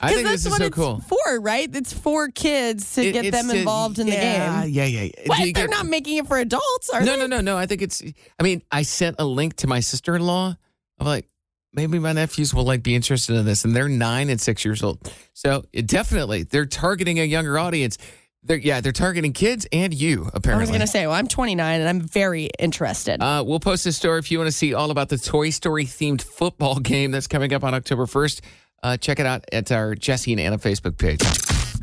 I 0.00 0.12
think 0.12 0.22
that's 0.28 0.44
this 0.44 0.46
is 0.46 0.50
what 0.50 0.58
so 0.60 0.66
it's 0.66 0.76
cool. 0.76 1.00
for, 1.08 1.40
right? 1.40 1.68
It's 1.74 1.92
for 1.92 2.28
kids 2.28 2.94
to 2.94 3.04
It- 3.04 3.12
get 3.12 3.32
them 3.32 3.48
to- 3.48 3.56
involved 3.58 3.98
in 3.98 4.06
the 4.06 4.12
game. 4.12 4.20
Yeah, 4.22 4.64
yeah, 4.64 4.84
yeah. 4.84 5.08
What? 5.26 5.38
They're 5.38 5.52
get- 5.52 5.70
not 5.70 5.86
making 5.86 6.18
it 6.18 6.26
for 6.26 6.38
adults, 6.38 6.90
are 6.90 7.00
no, 7.00 7.12
they? 7.12 7.18
no, 7.18 7.26
no, 7.26 7.40
no. 7.40 7.56
I 7.58 7.66
think 7.66 7.82
it's. 7.82 8.02
I 8.38 8.42
mean, 8.42 8.62
I 8.70 8.82
sent 8.82 9.16
a 9.18 9.24
link 9.24 9.56
to 9.56 9.66
my 9.66 9.80
sister 9.80 10.14
in 10.14 10.22
law. 10.22 10.56
I'm 11.00 11.06
like, 11.06 11.26
maybe 11.72 11.98
my 11.98 12.12
nephews 12.12 12.54
will 12.54 12.64
like 12.64 12.82
be 12.82 12.94
interested 12.94 13.34
in 13.36 13.44
this, 13.44 13.64
and 13.64 13.74
they're 13.74 13.88
nine 13.88 14.30
and 14.30 14.40
six 14.40 14.64
years 14.64 14.82
old. 14.82 15.12
So 15.34 15.64
it 15.72 15.86
definitely, 15.86 16.44
they're 16.44 16.66
targeting 16.66 17.18
a 17.20 17.24
younger 17.24 17.58
audience. 17.58 17.98
They're 18.44 18.56
yeah, 18.56 18.80
they're 18.80 18.92
targeting 18.92 19.32
kids 19.32 19.66
and 19.72 19.92
you. 19.92 20.30
Apparently. 20.32 20.52
I 20.54 20.58
was 20.60 20.70
going 20.70 20.80
to 20.80 20.86
say, 20.86 21.06
well, 21.06 21.16
I'm 21.16 21.26
29 21.26 21.80
and 21.80 21.88
I'm 21.88 22.00
very 22.00 22.48
interested. 22.60 23.20
Uh, 23.20 23.42
we'll 23.44 23.58
post 23.60 23.84
this 23.84 23.96
story 23.96 24.20
if 24.20 24.30
you 24.30 24.38
want 24.38 24.46
to 24.48 24.56
see 24.56 24.74
all 24.74 24.92
about 24.92 25.08
the 25.08 25.18
Toy 25.18 25.50
Story 25.50 25.84
themed 25.84 26.22
football 26.22 26.76
game 26.80 27.10
that's 27.10 27.26
coming 27.26 27.52
up 27.52 27.64
on 27.64 27.74
October 27.74 28.06
1st. 28.06 28.40
Uh, 28.82 28.96
check 28.96 29.18
it 29.18 29.26
out 29.26 29.44
at 29.52 29.72
our 29.72 29.94
Jesse 29.94 30.32
and 30.32 30.40
Anna 30.40 30.58
Facebook 30.58 30.98
page. 30.98 31.22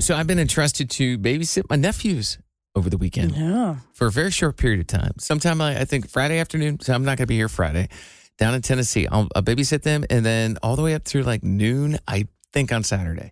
So 0.01 0.15
I've 0.15 0.27
been 0.27 0.39
entrusted 0.39 0.89
to 0.91 1.17
babysit 1.17 1.69
my 1.69 1.75
nephews 1.75 2.37
over 2.75 2.89
the 2.89 2.97
weekend 2.97 3.35
yeah. 3.35 3.77
for 3.93 4.07
a 4.07 4.11
very 4.11 4.31
short 4.31 4.57
period 4.57 4.81
of 4.81 4.87
time. 4.87 5.13
Sometime 5.17 5.61
I, 5.61 5.79
I 5.81 5.85
think 5.85 6.09
Friday 6.09 6.39
afternoon. 6.39 6.79
So 6.81 6.93
I'm 6.93 7.03
not 7.03 7.17
going 7.17 7.25
to 7.25 7.27
be 7.27 7.37
here 7.37 7.49
Friday. 7.49 7.89
Down 8.37 8.53
in 8.53 8.61
Tennessee, 8.61 9.07
I'll, 9.07 9.29
I'll 9.33 9.43
babysit 9.43 9.83
them, 9.83 10.03
and 10.09 10.25
then 10.25 10.57
all 10.61 10.75
the 10.75 10.81
way 10.81 10.93
up 10.93 11.05
through 11.05 11.23
like 11.23 11.41
noon. 11.41 11.97
I 12.05 12.27
think 12.51 12.73
on 12.73 12.83
Saturday. 12.83 13.31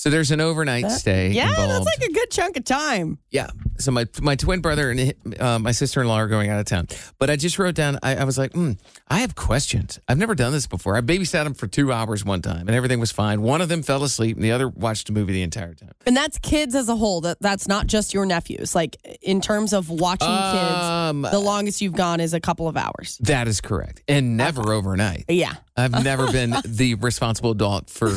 So 0.00 0.08
there's 0.08 0.30
an 0.30 0.40
overnight 0.40 0.90
stay. 0.90 1.28
Yeah, 1.28 1.50
involved. 1.50 1.72
that's 1.72 1.84
like 1.84 2.08
a 2.08 2.12
good 2.14 2.30
chunk 2.30 2.56
of 2.56 2.64
time. 2.64 3.18
Yeah. 3.28 3.48
So 3.76 3.90
my 3.90 4.06
my 4.22 4.34
twin 4.34 4.62
brother 4.62 4.90
and 4.90 5.12
uh, 5.38 5.58
my 5.58 5.72
sister 5.72 6.00
in 6.00 6.08
law 6.08 6.16
are 6.16 6.26
going 6.26 6.48
out 6.48 6.58
of 6.58 6.64
town. 6.64 6.88
But 7.18 7.28
I 7.28 7.36
just 7.36 7.58
wrote 7.58 7.74
down. 7.74 7.98
I, 8.02 8.16
I 8.16 8.24
was 8.24 8.38
like, 8.38 8.54
mm, 8.54 8.78
I 9.08 9.18
have 9.18 9.34
questions. 9.34 10.00
I've 10.08 10.16
never 10.16 10.34
done 10.34 10.52
this 10.52 10.66
before. 10.66 10.96
I 10.96 11.02
babysat 11.02 11.44
them 11.44 11.52
for 11.52 11.66
two 11.66 11.92
hours 11.92 12.24
one 12.24 12.40
time, 12.40 12.66
and 12.66 12.70
everything 12.70 12.98
was 12.98 13.10
fine. 13.10 13.42
One 13.42 13.60
of 13.60 13.68
them 13.68 13.82
fell 13.82 14.02
asleep, 14.02 14.36
and 14.36 14.42
the 14.44 14.52
other 14.52 14.70
watched 14.70 15.10
a 15.10 15.12
movie 15.12 15.34
the 15.34 15.42
entire 15.42 15.74
time. 15.74 15.92
And 16.06 16.16
that's 16.16 16.38
kids 16.38 16.74
as 16.74 16.88
a 16.88 16.96
whole. 16.96 17.20
That 17.20 17.36
that's 17.42 17.68
not 17.68 17.86
just 17.86 18.14
your 18.14 18.24
nephews. 18.24 18.74
Like 18.74 18.96
in 19.20 19.42
terms 19.42 19.74
of 19.74 19.90
watching 19.90 20.28
Um, 20.28 21.24
kids, 21.24 21.32
the 21.32 21.40
longest 21.40 21.82
you've 21.82 21.92
gone 21.92 22.20
is 22.20 22.32
a 22.32 22.40
couple 22.40 22.68
of 22.68 22.78
hours. 22.78 23.18
That 23.18 23.48
is 23.48 23.60
correct, 23.60 24.02
and 24.08 24.38
never 24.38 24.72
overnight. 24.72 25.26
Yeah. 25.28 25.56
I've 25.76 26.02
never 26.04 26.32
been 26.32 26.54
the 26.64 26.94
responsible 26.94 27.50
adult 27.50 27.90
for 27.90 28.16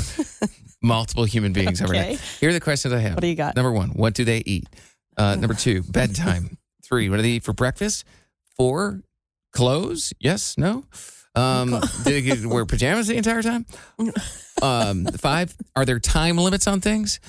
multiple 0.83 1.23
human 1.23 1.53
beings 1.53 1.81
Okay. 1.81 2.17
Here 2.39 2.49
are 2.49 2.53
the 2.53 2.59
questions 2.59 2.93
I 2.93 2.99
have. 2.99 3.15
What 3.15 3.21
do 3.21 3.27
you 3.27 3.35
got? 3.35 3.55
Number 3.55 3.71
one, 3.71 3.89
what 3.89 4.13
do 4.13 4.25
they 4.25 4.43
eat? 4.45 4.67
Uh, 5.17 5.35
number 5.39 5.53
two, 5.55 5.81
bedtime. 5.83 6.57
Three, 6.83 7.09
what 7.09 7.17
do 7.17 7.21
they 7.23 7.29
eat 7.29 7.43
for 7.43 7.53
breakfast? 7.53 8.03
Four, 8.57 9.01
clothes? 9.53 10.13
Yes, 10.19 10.57
no. 10.57 10.83
Um, 11.35 11.71
do 12.03 12.21
they 12.21 12.45
wear 12.45 12.65
pajamas 12.65 13.07
the 13.07 13.15
entire 13.15 13.41
time? 13.41 13.65
Um, 14.61 15.05
five, 15.05 15.55
are 15.75 15.85
there 15.85 15.99
time 15.99 16.37
limits 16.37 16.67
on 16.67 16.81
things? 16.81 17.19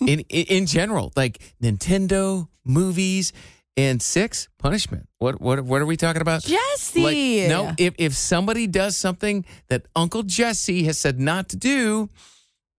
In, 0.00 0.20
in 0.20 0.46
in 0.48 0.66
general, 0.66 1.12
like 1.14 1.38
Nintendo, 1.62 2.48
movies, 2.64 3.32
and 3.76 4.02
six, 4.02 4.48
punishment. 4.58 5.08
What 5.18 5.40
what 5.40 5.60
what 5.62 5.80
are 5.80 5.86
we 5.86 5.96
talking 5.96 6.22
about? 6.22 6.42
Jesse. 6.42 7.02
Like, 7.02 7.50
no, 7.50 7.72
if 7.78 7.94
if 7.98 8.14
somebody 8.14 8.66
does 8.66 8.96
something 8.96 9.44
that 9.68 9.86
Uncle 9.94 10.22
Jesse 10.24 10.82
has 10.84 10.98
said 10.98 11.20
not 11.20 11.48
to 11.50 11.56
do, 11.56 12.08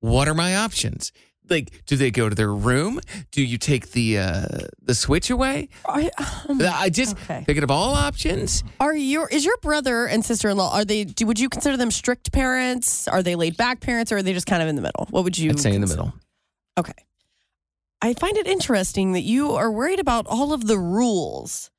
what 0.04 0.28
are 0.28 0.34
my 0.34 0.56
options? 0.58 1.14
Like, 1.50 1.86
do 1.86 1.96
they 1.96 2.12
go 2.12 2.28
to 2.30 2.36
their 2.36 2.54
room? 2.54 3.00
Do 3.32 3.42
you 3.44 3.58
take 3.58 3.92
the 3.92 4.18
uh, 4.18 4.48
the 4.82 4.94
switch 4.96 5.30
away? 5.30 5.70
I, 5.88 6.10
um, 6.48 6.62
I 6.62 6.90
just 6.90 7.16
Okay. 7.18 7.44
thinking 7.46 7.64
of 7.64 7.72
all 7.72 7.94
options. 7.94 8.64
are 8.80 8.96
your 8.96 9.28
is 9.30 9.44
your 9.46 9.58
brother 9.58 10.06
and 10.06 10.24
sister 10.24 10.50
in 10.50 10.58
law? 10.58 10.74
Are 10.74 10.86
they? 10.86 11.04
Do, 11.06 11.26
would 11.26 11.40
you 11.40 11.50
consider 11.50 11.76
them 11.78 11.92
strict 11.92 12.32
parents? 12.32 13.08
Are 13.08 13.22
they 13.24 13.36
laid 13.36 13.56
back 13.58 13.80
parents, 13.82 14.12
or 14.12 14.18
are 14.18 14.24
they 14.24 14.34
just 14.34 14.46
kind 14.48 14.62
of 14.62 14.70
in 14.70 14.76
the 14.76 14.82
middle? 14.82 15.08
What 15.10 15.24
would 15.26 15.38
you? 15.38 15.50
I'd 15.52 15.60
say 15.60 15.74
in 15.74 15.82
the 15.82 15.88
middle. 15.88 16.14
Okay. 16.78 16.94
I 18.02 18.14
find 18.14 18.36
it 18.38 18.48
interesting 18.48 19.14
that 19.14 19.22
you 19.24 19.52
are 19.52 19.72
worried 19.72 20.00
about 20.00 20.26
all 20.28 20.52
of 20.54 20.68
the 20.68 20.78
rules. 20.78 21.72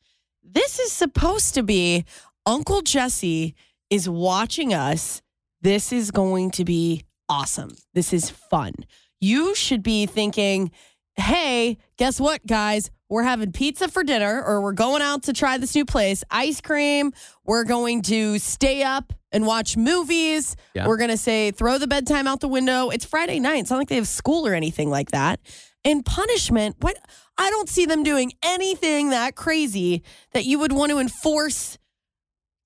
This 0.42 0.78
is 0.78 0.92
supposed 0.92 1.54
to 1.54 1.62
be 1.62 2.04
Uncle 2.46 2.80
Jesse 2.82 3.54
is 3.90 4.08
watching 4.08 4.72
us. 4.74 5.20
This 5.62 5.92
is 5.92 6.10
going 6.10 6.50
to 6.52 6.64
be 6.64 7.04
awesome. 7.28 7.72
This 7.94 8.12
is 8.12 8.30
fun. 8.30 8.72
You 9.20 9.54
should 9.54 9.82
be 9.82 10.06
thinking 10.06 10.70
hey, 11.16 11.78
guess 11.96 12.20
what, 12.20 12.44
guys? 12.46 12.90
We're 13.08 13.22
having 13.22 13.52
pizza 13.52 13.88
for 13.88 14.02
dinner, 14.02 14.42
or 14.42 14.60
we're 14.60 14.72
going 14.72 15.02
out 15.02 15.24
to 15.24 15.32
try 15.32 15.58
this 15.58 15.74
new 15.74 15.84
place, 15.84 16.24
ice 16.30 16.60
cream. 16.60 17.12
We're 17.44 17.64
going 17.64 18.02
to 18.02 18.38
stay 18.38 18.82
up 18.82 19.12
and 19.30 19.46
watch 19.46 19.76
movies. 19.76 20.56
Yeah. 20.74 20.86
We're 20.88 20.96
going 20.96 21.10
to 21.10 21.16
say, 21.16 21.50
throw 21.50 21.78
the 21.78 21.86
bedtime 21.86 22.26
out 22.26 22.40
the 22.40 22.48
window. 22.48 22.90
It's 22.90 23.04
Friday 23.04 23.38
night. 23.40 23.58
It's 23.58 23.70
not 23.70 23.76
like 23.76 23.88
they 23.88 23.96
have 23.96 24.08
school 24.08 24.46
or 24.46 24.54
anything 24.54 24.90
like 24.90 25.10
that. 25.10 25.40
And 25.84 26.04
punishment, 26.04 26.76
what? 26.80 26.96
I 27.36 27.50
don't 27.50 27.68
see 27.68 27.84
them 27.84 28.02
doing 28.02 28.32
anything 28.42 29.10
that 29.10 29.36
crazy 29.36 30.02
that 30.32 30.44
you 30.44 30.58
would 30.58 30.72
want 30.72 30.90
to 30.90 30.98
enforce 30.98 31.78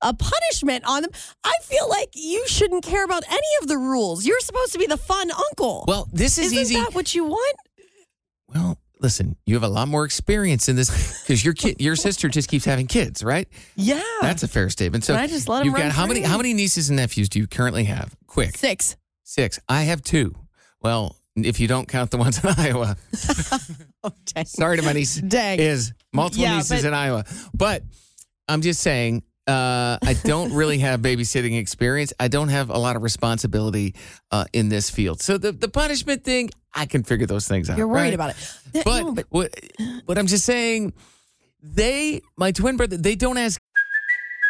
a 0.03 0.15
punishment 0.15 0.85
on 0.87 1.03
them. 1.03 1.11
I 1.45 1.53
feel 1.63 1.89
like 1.89 2.11
you 2.15 2.47
shouldn't 2.47 2.85
care 2.85 3.05
about 3.05 3.25
any 3.29 3.49
of 3.63 3.69
the 3.69 3.77
rules. 3.79 4.25
You're 4.27 4.41
supposed 4.41 4.73
to 4.73 4.79
be 4.79 4.87
the 4.87 4.97
fun 4.97 5.31
uncle. 5.31 5.85
Well, 5.89 6.09
this 6.13 6.39
is 6.39 6.47
Isn't 6.47 6.59
easy. 6.59 6.75
that 6.77 6.95
what 6.95 7.15
you 7.15 7.25
want? 7.25 7.57
Well, 8.55 8.79
listen, 9.01 9.37
you 9.45 9.55
have 9.55 9.63
a 9.63 9.69
lot 9.69 9.89
more 9.89 10.05
experience 10.05 10.69
in 10.69 10.77
this 10.77 11.21
because 11.23 11.45
your 11.45 11.55
kid, 11.55 11.81
your 11.81 11.97
sister 11.97 12.29
just 12.29 12.49
keeps 12.49 12.65
having 12.65 12.87
kids, 12.87 13.23
right? 13.23 13.49
Yeah. 13.77 14.03
That's 14.23 14.43
a 14.43 14.49
fair 14.49 14.71
statement. 14.71 15.05
So 15.05 15.15
Can 15.15 15.23
I 15.23 15.27
just 15.27 15.49
let 15.49 15.65
you've 15.65 15.75
run 15.75 15.83
got 15.85 15.93
how 15.93 16.07
many 16.07 16.21
how 16.23 16.37
many 16.37 16.55
nieces 16.55 16.89
and 16.89 16.97
nephews 16.97 17.29
do 17.29 17.39
you 17.39 17.47
currently 17.47 17.85
have? 17.85 18.15
Quick, 18.27 18.57
six. 18.57 18.97
six. 19.25 19.59
I 19.69 19.83
have 19.83 20.03
two. 20.03 20.35
Well, 20.81 21.17
if 21.37 21.61
you 21.61 21.69
don't 21.69 21.87
count 21.89 22.11
the 22.11 22.17
ones 22.17 22.43
in 22.43 22.51
Iowa, 22.57 22.97
Oh, 24.05 24.13
dang. 24.35 24.47
sorry 24.47 24.77
to 24.79 24.83
my 24.83 24.93
niece. 24.93 25.17
Dang. 25.17 25.59
Is 25.59 25.93
multiple 26.13 26.45
Yeah, 26.45 26.57
nieces 26.57 26.83
but- 26.83 26.89
in 26.89 26.95
Iowa, 26.95 27.25
but 27.53 27.83
I'm 28.49 28.63
just 28.63 28.81
saying. 28.81 29.23
Uh, 29.49 29.99
I 30.03 30.15
don't 30.25 30.53
really 30.53 30.79
have 30.79 31.01
babysitting 31.01 31.59
experience. 31.59 32.13
I 32.21 32.29
don't 32.29 32.49
have 32.49 32.69
a 32.69 32.77
lot 32.77 32.97
of 32.97 33.03
responsibility 33.03 33.95
uh, 34.31 34.45
in 34.53 34.69
this 34.69 34.91
field. 34.91 35.23
So 35.23 35.39
the, 35.39 35.53
the 35.53 35.69
punishment 35.69 36.23
thing, 36.23 36.51
I 36.75 36.85
can 36.85 37.03
figure 37.03 37.27
those 37.27 37.49
things 37.49 37.71
out. 37.71 37.79
You're 37.79 37.89
worried 37.89 38.01
right? 38.01 38.15
about 38.15 38.31
it. 38.31 38.85
But, 38.85 39.03
no, 39.03 39.13
but 39.13 39.25
what 39.31 39.59
what 40.05 40.19
I'm 40.19 40.27
just 40.27 40.45
saying, 40.45 40.93
they 41.63 42.21
my 42.37 42.53
twin 42.53 42.77
brother 42.77 42.99
they 42.99 43.15
don't 43.15 43.39
ask 43.39 43.59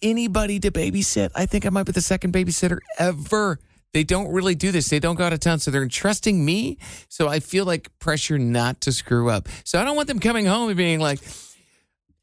Anybody 0.00 0.58
to 0.60 0.70
babysit. 0.70 1.30
I 1.34 1.46
think 1.46 1.66
I 1.66 1.70
might 1.70 1.84
be 1.86 1.92
the 1.92 2.00
second 2.00 2.32
babysitter 2.32 2.78
ever. 2.98 3.58
They 3.92 4.04
don't 4.04 4.32
really 4.32 4.54
do 4.54 4.72
this. 4.72 4.88
They 4.88 5.00
don't 5.00 5.16
go 5.16 5.24
out 5.24 5.32
of 5.34 5.40
town, 5.40 5.58
so 5.58 5.70
they're 5.70 5.82
entrusting 5.82 6.42
me. 6.44 6.78
So 7.08 7.28
I 7.28 7.40
feel 7.40 7.66
like 7.66 7.90
pressure 7.98 8.38
not 8.38 8.80
to 8.82 8.92
screw 8.92 9.28
up. 9.28 9.48
So 9.64 9.78
I 9.78 9.84
don't 9.84 9.96
want 9.96 10.08
them 10.08 10.18
coming 10.18 10.46
home 10.46 10.68
and 10.68 10.76
being 10.76 10.98
like, 10.98 11.20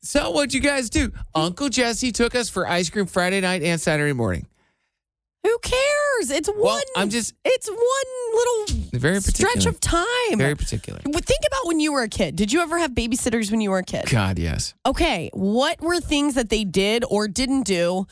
"So 0.02 0.32
what'd 0.32 0.54
you 0.54 0.62
guys 0.62 0.90
do?" 0.90 1.12
Uncle 1.36 1.70
Jesse 1.70 2.12
took 2.12 2.34
us 2.34 2.50
for 2.50 2.68
ice 2.68 2.90
cream 2.90 3.06
Friday 3.06 3.42
night 3.42 3.62
and 3.62 3.80
Saturday 3.80 4.14
morning. 4.14 4.48
who 5.44 5.58
cares? 5.60 6.09
It's 6.30 6.48
one. 6.50 6.60
Well, 6.60 6.82
I'm 6.96 7.10
just 7.10 7.34
It's 7.46 7.70
one 7.70 7.78
little 8.34 9.00
very 9.00 9.20
stretch 9.22 9.66
of 9.66 9.80
time. 9.80 10.38
very 10.38 10.56
particular. 10.56 11.00
Think 11.00 11.42
about 11.48 11.66
when 11.68 11.80
you 11.80 11.94
were 11.94 12.04
a 12.04 12.10
kid. 12.10 12.36
Did 12.36 12.52
you 12.52 12.62
ever 12.62 12.78
have 12.80 12.92
babysitters 12.92 13.52
when 13.52 13.62
you 13.62 13.70
were 13.72 13.80
a 13.80 13.84
kid? 13.84 14.06
God, 14.10 14.38
yes. 14.38 14.74
Okay, 14.86 15.30
what 15.34 15.80
were 15.82 16.00
things 16.00 16.34
that 16.36 16.50
they 16.50 16.64
did 16.64 17.04
or 17.10 17.28
didn't 17.28 17.64
do 17.64 18.06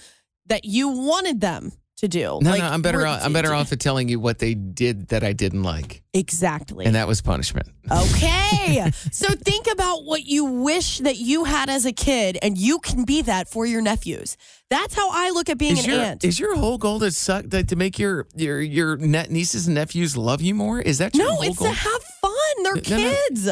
that 0.45 0.63
you 0.65 0.87
wanted 0.89 1.41
them 1.41 1.73
to 1.97 2.07
do? 2.07 2.39
No, 2.41 2.51
Like, 2.51 2.61
no, 2.61 2.67
I'm 2.67 2.81
better. 2.81 3.05
Off, 3.05 3.21
I'm 3.23 3.33
better 3.33 3.53
off 3.53 3.71
at 3.71 3.79
telling 3.79 4.07
you 4.09 4.19
what 4.19 4.39
they 4.39 4.53
did 4.53 5.09
that 5.09 5.23
I 5.23 5.33
didn't 5.33 5.63
like, 5.63 6.03
Exactly. 6.13 6.85
and 6.85 6.95
that 6.95 7.07
was 7.07 7.21
punishment. 7.21 7.67
Okay. 7.91 8.91
so 9.11 9.27
think 9.33 9.67
about 9.71 10.03
what 10.05 10.25
you 10.25 10.45
wish 10.45 10.99
that 10.99 11.17
you 11.17 11.43
had 11.45 11.69
as 11.69 11.85
a 11.85 11.91
kid, 11.91 12.37
and 12.41 12.57
you 12.57 12.79
can 12.79 13.03
be 13.03 13.21
that 13.23 13.47
for 13.49 13.65
your 13.65 13.81
nephews. 13.81 14.37
That's 14.69 14.93
how 14.95 15.09
I 15.11 15.29
look 15.31 15.49
at 15.49 15.57
being 15.57 15.73
Is 15.77 15.85
an 15.85 15.91
your, 15.91 15.99
aunt. 16.01 16.23
is 16.23 16.39
your 16.39 16.55
whole 16.55 16.77
goal 16.77 16.99
to 16.99 17.11
suck 17.11 17.49
to 17.49 17.75
make 17.75 17.97
your 17.97 18.27
your 18.35 18.59
your 18.61 18.97
net 18.97 19.31
nieces 19.31 19.67
and 19.67 19.75
nephews 19.75 20.15
love 20.17 20.41
you 20.41 20.53
more? 20.55 20.79
Is 20.81 20.97
that 20.99 21.15
your 21.15 21.25
no, 21.27 21.41
it's 21.41 21.57
goal? 21.57 21.69
to 21.69 21.73
have 21.73 22.03
fun. 22.21 22.33
They're 22.63 22.75
No, 22.75 22.81
no. 23.03 23.15
kids. 23.29 23.49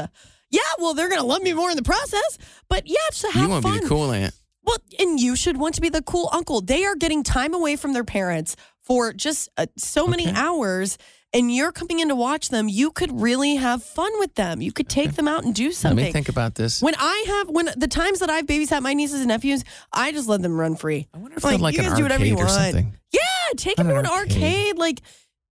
Yeah, 0.51 0.61
well, 0.79 0.93
they're 0.93 1.09
gonna 1.09 1.23
love 1.25 1.41
me 1.41 1.53
more 1.53 1.69
in 1.71 1.77
the 1.77 1.83
process. 1.83 2.37
But 2.69 2.83
yeah, 2.87 2.95
it's 3.07 3.21
to 3.21 3.27
have 3.27 3.33
fun. 3.33 3.43
you 3.43 3.49
want 3.49 3.65
to 3.65 3.71
be 3.73 3.79
the 3.79 3.87
cool 3.87 4.11
aunt. 4.11 4.33
Well, 4.65 4.77
and 4.99 5.19
you 5.19 5.35
should 5.35 5.57
want 5.57 5.75
to 5.75 5.81
be 5.81 5.89
the 5.89 6.01
cool 6.01 6.29
uncle. 6.33 6.61
They 6.61 6.85
are 6.85 6.95
getting 6.95 7.23
time 7.23 7.53
away 7.53 7.75
from 7.75 7.93
their 7.93 8.03
parents 8.03 8.55
for 8.81 9.13
just 9.13 9.49
uh, 9.57 9.65
so 9.77 10.07
many 10.07 10.27
Okay. 10.27 10.35
hours, 10.35 10.97
and 11.33 11.53
you're 11.53 11.71
coming 11.71 11.99
in 11.99 12.07
to 12.09 12.15
watch 12.15 12.49
them. 12.49 12.67
You 12.69 12.91
could 12.91 13.19
really 13.21 13.55
have 13.55 13.83
fun 13.83 14.11
with 14.19 14.35
them. 14.35 14.61
You 14.61 14.71
could 14.71 14.87
take 14.89 15.13
them 15.13 15.27
out 15.27 15.43
and 15.43 15.53
do 15.53 15.71
something. 15.71 15.97
Let 15.97 16.05
me 16.07 16.11
think 16.13 16.29
about 16.29 16.55
this. 16.55 16.81
When 16.81 16.95
I 16.97 17.25
have 17.27 17.49
when 17.49 17.69
the 17.77 17.87
times 17.87 18.19
that 18.19 18.29
I've 18.29 18.45
babysat 18.45 18.81
my 18.81 18.93
nieces 18.93 19.19
and 19.19 19.27
nephews, 19.27 19.63
I 19.91 20.11
just 20.11 20.27
let 20.29 20.41
them 20.41 20.57
run 20.59 20.75
free. 20.75 21.07
I 21.13 21.17
wonder 21.17 21.37
if 21.37 21.43
like, 21.43 21.57
they'd 21.57 21.61
like 21.61 21.73
you 21.75 21.81
an 21.81 21.89
guys 21.89 21.97
do 21.97 22.03
whatever 22.03 22.25
you 22.25 22.35
want. 22.35 22.49
something. 22.49 22.95
Yeah, 23.11 23.19
take 23.57 23.75
them 23.77 23.87
to 23.89 23.97
an 23.99 24.05
arcade. 24.07 24.31
arcade. 24.37 24.77
Like 24.77 25.01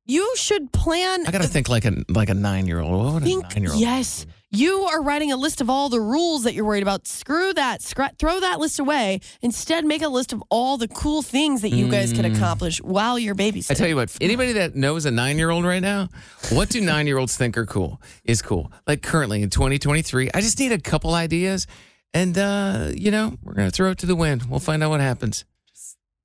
you 0.06 0.32
should 0.36 0.72
plan. 0.72 1.26
I 1.26 1.30
got 1.30 1.42
to 1.42 1.48
think 1.48 1.68
like 1.68 1.84
a 1.84 1.92
like 2.08 2.30
a 2.30 2.34
nine 2.34 2.66
year 2.66 2.80
old. 2.80 3.04
What 3.04 3.14
would 3.14 3.22
a 3.22 3.26
think 3.26 3.42
nine 3.54 3.62
year 3.62 3.72
old? 3.72 3.80
yes. 3.80 4.26
You 4.54 4.84
are 4.84 5.02
writing 5.02 5.32
a 5.32 5.36
list 5.36 5.60
of 5.60 5.68
all 5.68 5.88
the 5.88 6.00
rules 6.00 6.44
that 6.44 6.54
you're 6.54 6.64
worried 6.64 6.82
about. 6.82 7.08
Screw 7.08 7.52
that. 7.54 7.80
Scra- 7.80 8.16
throw 8.18 8.38
that 8.38 8.60
list 8.60 8.78
away. 8.78 9.20
Instead, 9.42 9.84
make 9.84 10.00
a 10.00 10.08
list 10.08 10.32
of 10.32 10.42
all 10.48 10.76
the 10.76 10.86
cool 10.86 11.22
things 11.22 11.62
that 11.62 11.70
you 11.70 11.88
guys 11.88 12.12
can 12.12 12.24
accomplish 12.24 12.80
while 12.80 13.18
you're 13.18 13.34
babysitting. 13.34 13.66
Mm. 13.66 13.70
I 13.72 13.74
tell 13.74 13.88
you 13.88 13.96
what, 13.96 14.16
anybody 14.20 14.52
that 14.52 14.76
knows 14.76 15.06
a 15.06 15.10
nine 15.10 15.38
year 15.38 15.50
old 15.50 15.64
right 15.64 15.82
now, 15.82 16.08
what 16.50 16.68
do 16.68 16.80
nine 16.94 17.06
year 17.08 17.18
olds 17.18 17.36
think 17.36 17.58
are 17.58 17.66
cool? 17.66 18.00
Is 18.22 18.42
cool. 18.42 18.70
Like 18.86 19.02
currently 19.02 19.42
in 19.42 19.50
2023, 19.50 20.30
I 20.32 20.40
just 20.40 20.58
need 20.60 20.70
a 20.70 20.78
couple 20.78 21.14
ideas, 21.14 21.66
and 22.12 22.38
uh, 22.38 22.90
you 22.94 23.10
know 23.10 23.36
we're 23.42 23.54
gonna 23.54 23.70
throw 23.70 23.90
it 23.90 23.98
to 23.98 24.06
the 24.06 24.16
wind. 24.16 24.44
We'll 24.44 24.60
find 24.60 24.84
out 24.84 24.90
what 24.90 25.00
happens. 25.00 25.44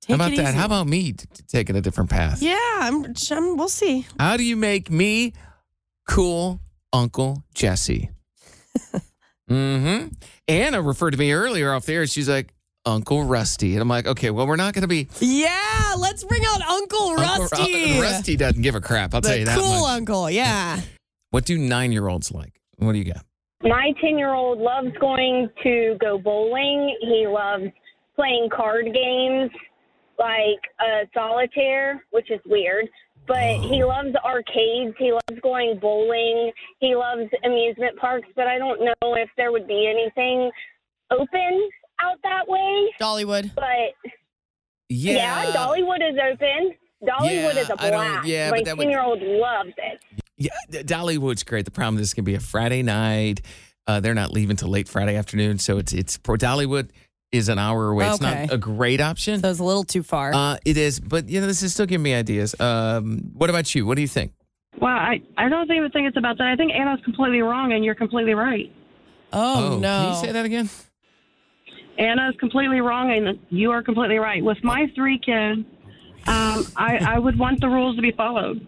Take 0.02 0.16
How 0.16 0.26
about 0.26 0.36
that? 0.36 0.54
How 0.54 0.66
about 0.66 0.86
me 0.86 1.12
t- 1.12 1.26
taking 1.48 1.76
a 1.76 1.80
different 1.80 2.10
path? 2.10 2.40
Yeah, 2.42 2.56
I'm, 2.80 3.12
I'm, 3.30 3.56
we'll 3.56 3.68
see. 3.68 4.06
How 4.18 4.36
do 4.36 4.44
you 4.44 4.56
make 4.56 4.88
me 4.90 5.34
cool 6.08 6.60
Uncle 6.92 7.44
Jesse? 7.54 8.10
Mm-hmm. 9.50 10.08
Anna 10.48 10.82
referred 10.82 11.12
to 11.12 11.18
me 11.18 11.32
earlier 11.32 11.72
off 11.72 11.86
there. 11.86 12.06
She's 12.06 12.28
like, 12.28 12.52
Uncle 12.86 13.24
Rusty. 13.24 13.72
And 13.72 13.82
I'm 13.82 13.88
like, 13.88 14.06
okay, 14.06 14.30
well, 14.30 14.46
we're 14.46 14.56
not 14.56 14.74
going 14.74 14.82
to 14.82 14.88
be. 14.88 15.08
Yeah, 15.20 15.94
let's 15.98 16.24
bring 16.24 16.42
out 16.46 16.62
Uncle 16.62 17.14
Rusty. 17.14 17.74
Uncle, 17.74 17.98
uh, 17.98 18.02
Rusty 18.02 18.36
doesn't 18.36 18.62
give 18.62 18.74
a 18.74 18.80
crap. 18.80 19.14
I'll 19.14 19.20
the 19.20 19.28
tell 19.28 19.38
you 19.38 19.44
that 19.44 19.58
cool 19.58 19.82
much. 19.82 19.90
uncle. 19.90 20.30
Yeah. 20.30 20.80
What 21.32 21.44
do 21.44 21.56
nine 21.56 21.92
year 21.92 22.08
olds 22.08 22.32
like? 22.32 22.60
What 22.78 22.90
do 22.90 22.98
you 22.98 23.04
got? 23.04 23.24
My 23.62 23.92
10 24.00 24.18
year 24.18 24.34
old 24.34 24.58
loves 24.58 24.88
going 25.00 25.48
to 25.62 25.96
go 26.00 26.18
bowling. 26.18 26.96
He 27.02 27.24
loves 27.28 27.72
playing 28.16 28.48
card 28.52 28.86
games 28.86 29.50
like 30.18 30.60
uh, 30.80 31.06
solitaire, 31.14 32.02
which 32.10 32.32
is 32.32 32.40
weird. 32.46 32.88
But 33.30 33.60
he 33.70 33.84
loves 33.84 34.08
arcades. 34.24 34.94
He 34.98 35.12
loves 35.12 35.40
going 35.40 35.78
bowling. 35.80 36.50
He 36.80 36.96
loves 36.96 37.30
amusement 37.44 37.96
parks. 37.96 38.26
But 38.34 38.48
I 38.48 38.58
don't 38.58 38.80
know 38.84 39.14
if 39.14 39.28
there 39.36 39.52
would 39.52 39.68
be 39.68 39.86
anything 39.88 40.50
open 41.12 41.68
out 42.00 42.18
that 42.24 42.48
way. 42.48 42.92
Dollywood. 43.00 43.54
But 43.54 44.10
yeah, 44.88 45.52
Dollywood 45.52 46.00
is 46.10 46.18
open. 46.32 46.74
Dollywood 47.04 47.54
Yeah, 47.54 47.60
is 47.60 47.70
a 47.70 47.76
blast. 47.76 48.26
yeah, 48.26 48.50
My 48.50 48.58
but 48.58 48.64
that 48.66 48.76
would- 48.76 48.82
10 48.84 48.90
year 48.90 49.02
old 49.02 49.22
loves 49.22 49.72
it. 49.78 50.00
Yeah, 50.36 50.50
Dollywood's 50.82 51.44
great. 51.44 51.66
The 51.66 51.70
problem 51.70 51.96
is 52.00 52.08
it's 52.08 52.14
going 52.14 52.24
to 52.24 52.30
be 52.30 52.34
a 52.34 52.40
Friday 52.40 52.82
night. 52.82 53.42
Uh, 53.86 54.00
they're 54.00 54.14
not 54.14 54.32
leaving 54.32 54.56
till 54.56 54.68
late 54.70 54.88
Friday 54.88 55.14
afternoon. 55.16 55.58
So 55.58 55.78
it's, 55.78 55.92
it's 55.92 56.16
pro 56.18 56.36
Dollywood 56.36 56.90
is 57.32 57.48
an 57.48 57.58
hour 57.58 57.88
away. 57.90 58.06
It's 58.08 58.20
Okay. 58.22 58.46
not 58.46 58.52
a 58.52 58.58
great 58.58 59.00
option. 59.00 59.40
So 59.40 59.50
it's 59.50 59.60
a 59.60 59.64
little 59.64 59.84
too 59.84 60.02
far. 60.02 60.32
Uh, 60.34 60.56
it 60.64 60.76
is, 60.76 60.98
but 61.00 61.28
you 61.28 61.40
know, 61.40 61.46
this 61.46 61.62
is 61.62 61.72
still 61.72 61.86
giving 61.86 62.02
me 62.02 62.14
ideas. 62.14 62.58
Um, 62.60 63.30
what 63.34 63.50
about 63.50 63.74
you? 63.74 63.86
What 63.86 63.96
do 63.96 64.02
you 64.02 64.08
think? 64.08 64.32
Well, 64.80 64.90
I, 64.94 65.22
I 65.36 65.48
don't 65.48 65.70
even 65.70 65.90
think 65.90 66.08
it's 66.08 66.16
about 66.16 66.38
that. 66.38 66.46
I 66.46 66.56
think 66.56 66.72
Anna's 66.72 67.00
completely 67.04 67.40
wrong 67.42 67.72
and 67.72 67.84
you're 67.84 67.94
completely 67.94 68.34
right. 68.34 68.72
oh, 69.32 69.78
no. 69.80 69.88
Can 70.02 70.08
you 70.14 70.20
say 70.26 70.32
that 70.32 70.44
again? 70.44 70.68
Anna 71.98 72.30
is 72.30 72.36
completely 72.40 72.80
wrong, 72.80 73.12
and 73.12 73.38
you 73.50 73.70
are 73.72 73.82
completely 73.82 74.16
right. 74.18 74.42
With 74.42 74.56
my 74.64 74.90
three 74.94 75.18
kids, 75.18 75.60
um, 76.26 76.64
I, 76.74 76.96
I 77.06 77.18
would 77.18 77.38
want 77.38 77.60
the 77.60 77.68
rules 77.68 77.94
to 77.96 78.02
be 78.02 78.10
followed. 78.12 78.66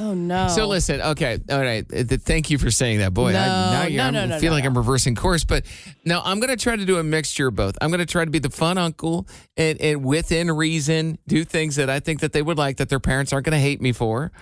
Oh 0.00 0.14
no. 0.14 0.48
So 0.48 0.66
listen, 0.66 1.00
okay, 1.02 1.38
all 1.50 1.60
right. 1.60 1.86
Thank 1.86 2.48
you 2.50 2.56
for 2.56 2.70
saying 2.70 3.00
that, 3.00 3.12
boy. 3.12 3.28
I, 3.28 3.32
No, 3.32 3.38
now 3.38 3.82
you're, 3.86 3.98
no, 3.98 4.04
I'm- 4.04 4.14
no, 4.14 4.26
no, 4.26 4.38
feel 4.38 4.50
no, 4.50 4.56
like 4.56 4.64
I'm 4.64 4.76
reversing 4.76 5.14
course, 5.14 5.44
but 5.44 5.66
now 6.06 6.22
I'm 6.24 6.40
going 6.40 6.48
to 6.48 6.56
try 6.56 6.74
to 6.74 6.86
do 6.86 6.96
a 6.98 7.04
mixture 7.04 7.48
of 7.48 7.54
both. 7.54 7.76
I'm 7.82 7.90
going 7.90 8.00
to 8.00 8.06
try 8.06 8.24
to 8.24 8.30
be 8.30 8.38
the 8.38 8.48
fun 8.48 8.78
uncle 8.78 9.28
and, 9.58 9.78
and 9.80 10.02
within 10.02 10.50
reason 10.50 11.18
do 11.28 11.44
things 11.44 11.76
that 11.76 11.90
I 11.90 12.00
think 12.00 12.20
that 12.20 12.32
they 12.32 12.40
would 12.40 12.56
like 12.56 12.78
that 12.78 12.88
their 12.88 12.98
parents 12.98 13.32
aren't 13.34 13.44
going 13.44 13.52
to 13.52 13.60
hate 13.60 13.80
me 13.82 13.92
for. 13.92 14.32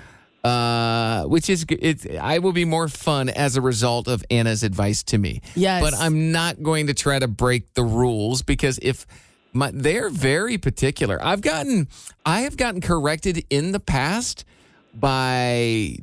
Uh, 0.45 1.25
which 1.25 1.51
is 1.51 1.67
it's 1.69 2.07
I 2.21 2.39
will 2.39 2.53
be 2.53 2.65
more 2.65 2.87
fun 2.87 3.29
as 3.29 3.57
a 3.57 3.61
result 3.61 4.07
of 4.07 4.25
Anna's 4.31 4.63
advice 4.63 5.03
to 5.05 5.19
me. 5.19 5.43
Yes. 5.57 5.83
but 5.83 5.95
I'm 5.95 6.31
not 6.31 6.63
going 6.63 6.87
to 6.87 6.95
try 6.95 7.19
to 7.19 7.27
break 7.27 7.75
the 7.75 7.83
rules 7.83 8.43
because 8.43 8.79
if 8.81 9.05
my, 9.53 9.73
they're 9.75 10.09
very 10.09 10.57
particular. 10.57 11.19
I've 11.21 11.41
gotten 11.41 11.89
I 12.25 12.43
have 12.43 12.57
gotten 12.57 12.81
corrected 12.81 13.45
in 13.51 13.73
the 13.73 13.81
past 13.81 14.45
by 14.95 15.97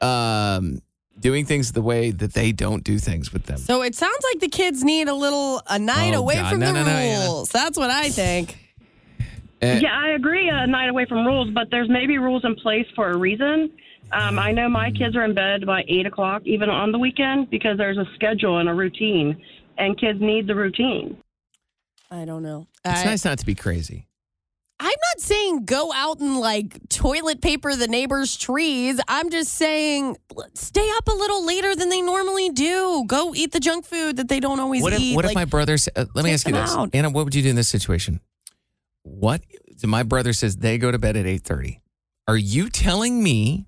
um 0.00 0.80
doing 1.18 1.44
things 1.44 1.72
the 1.72 1.82
way 1.82 2.10
that 2.10 2.32
they 2.32 2.50
don't 2.52 2.82
do 2.82 2.98
things 2.98 3.32
with 3.32 3.44
them. 3.44 3.58
So 3.58 3.82
it 3.82 3.94
sounds 3.94 4.24
like 4.32 4.40
the 4.40 4.48
kids 4.48 4.82
need 4.82 5.06
a 5.08 5.14
little 5.14 5.60
a 5.68 5.78
night 5.78 6.14
Oh, 6.14 6.20
away 6.20 6.36
God. 6.36 6.50
from 6.52 6.60
No, 6.60 6.66
the 6.68 6.72
no, 6.72 6.84
no, 6.84 6.90
Anna. 6.90 7.26
rules. 7.26 7.50
That's 7.50 7.76
what 7.78 7.90
I 7.90 8.08
think. 8.10 8.56
Eh, 9.62 9.80
Yeah, 9.80 9.92
I 9.94 10.12
agree. 10.12 10.48
A 10.48 10.66
night 10.66 10.88
away 10.88 11.04
from 11.06 11.26
rules, 11.26 11.50
but 11.52 11.70
there's 11.70 11.90
maybe 11.90 12.16
rules 12.16 12.42
in 12.46 12.54
place 12.54 12.86
for 12.96 13.10
a 13.10 13.16
reason. 13.18 13.70
Um, 14.10 14.38
I 14.38 14.52
know 14.52 14.70
my 14.70 14.90
kids 14.90 15.14
are 15.14 15.22
in 15.26 15.34
bed 15.34 15.66
by 15.66 15.82
eight 15.86 16.06
o'clock, 16.06 16.40
even 16.46 16.70
on 16.70 16.92
the 16.92 16.98
weekend, 16.98 17.50
because 17.50 17.76
there's 17.76 17.98
a 17.98 18.06
schedule 18.14 18.56
and 18.56 18.70
a 18.70 18.74
routine, 18.74 19.36
and 19.76 20.00
kids 20.00 20.18
need 20.18 20.46
the 20.46 20.54
routine. 20.54 21.14
I 22.10 22.24
don't 22.24 22.42
know. 22.42 22.68
It's 22.86 23.02
I, 23.02 23.04
nice 23.04 23.24
not 23.26 23.38
to 23.40 23.44
be 23.44 23.54
crazy. 23.54 24.06
I'm 24.82 24.86
not 24.86 25.20
saying 25.20 25.66
go 25.66 25.92
out 25.92 26.20
and 26.20 26.38
like 26.40 26.88
toilet 26.88 27.42
paper 27.42 27.76
the 27.76 27.86
neighbor's 27.86 28.34
trees. 28.36 28.98
I'm 29.06 29.28
just 29.30 29.52
saying 29.52 30.16
stay 30.54 30.88
up 30.96 31.06
a 31.06 31.12
little 31.12 31.44
later 31.44 31.76
than 31.76 31.90
they 31.90 32.00
normally 32.00 32.48
do. 32.48 33.04
Go 33.06 33.34
eat 33.34 33.52
the 33.52 33.60
junk 33.60 33.84
food 33.84 34.16
that 34.16 34.28
they 34.28 34.40
don't 34.40 34.58
always 34.58 34.82
What 34.82 34.94
if, 34.94 35.00
eat. 35.00 35.14
what 35.16 35.26
Like, 35.26 35.32
if 35.32 35.34
my 35.34 35.44
brother? 35.44 35.76
Uh, 35.94 36.06
let 36.14 36.24
me 36.24 36.32
ask 36.32 36.46
you 36.46 36.54
this, 36.54 36.70
out. 36.74 36.90
Anna. 36.94 37.10
What 37.10 37.26
would 37.26 37.34
you 37.34 37.42
do 37.42 37.50
in 37.50 37.56
this 37.56 37.68
situation? 37.68 38.20
What? 39.02 39.42
My 39.84 40.02
brother 40.02 40.32
says 40.32 40.56
they 40.56 40.78
go 40.78 40.90
to 40.90 40.98
bed 40.98 41.16
at 41.16 41.26
eight 41.26 41.42
thirty. 41.42 41.80
Are 42.26 42.36
you 42.36 42.70
telling 42.70 43.22
me 43.22 43.66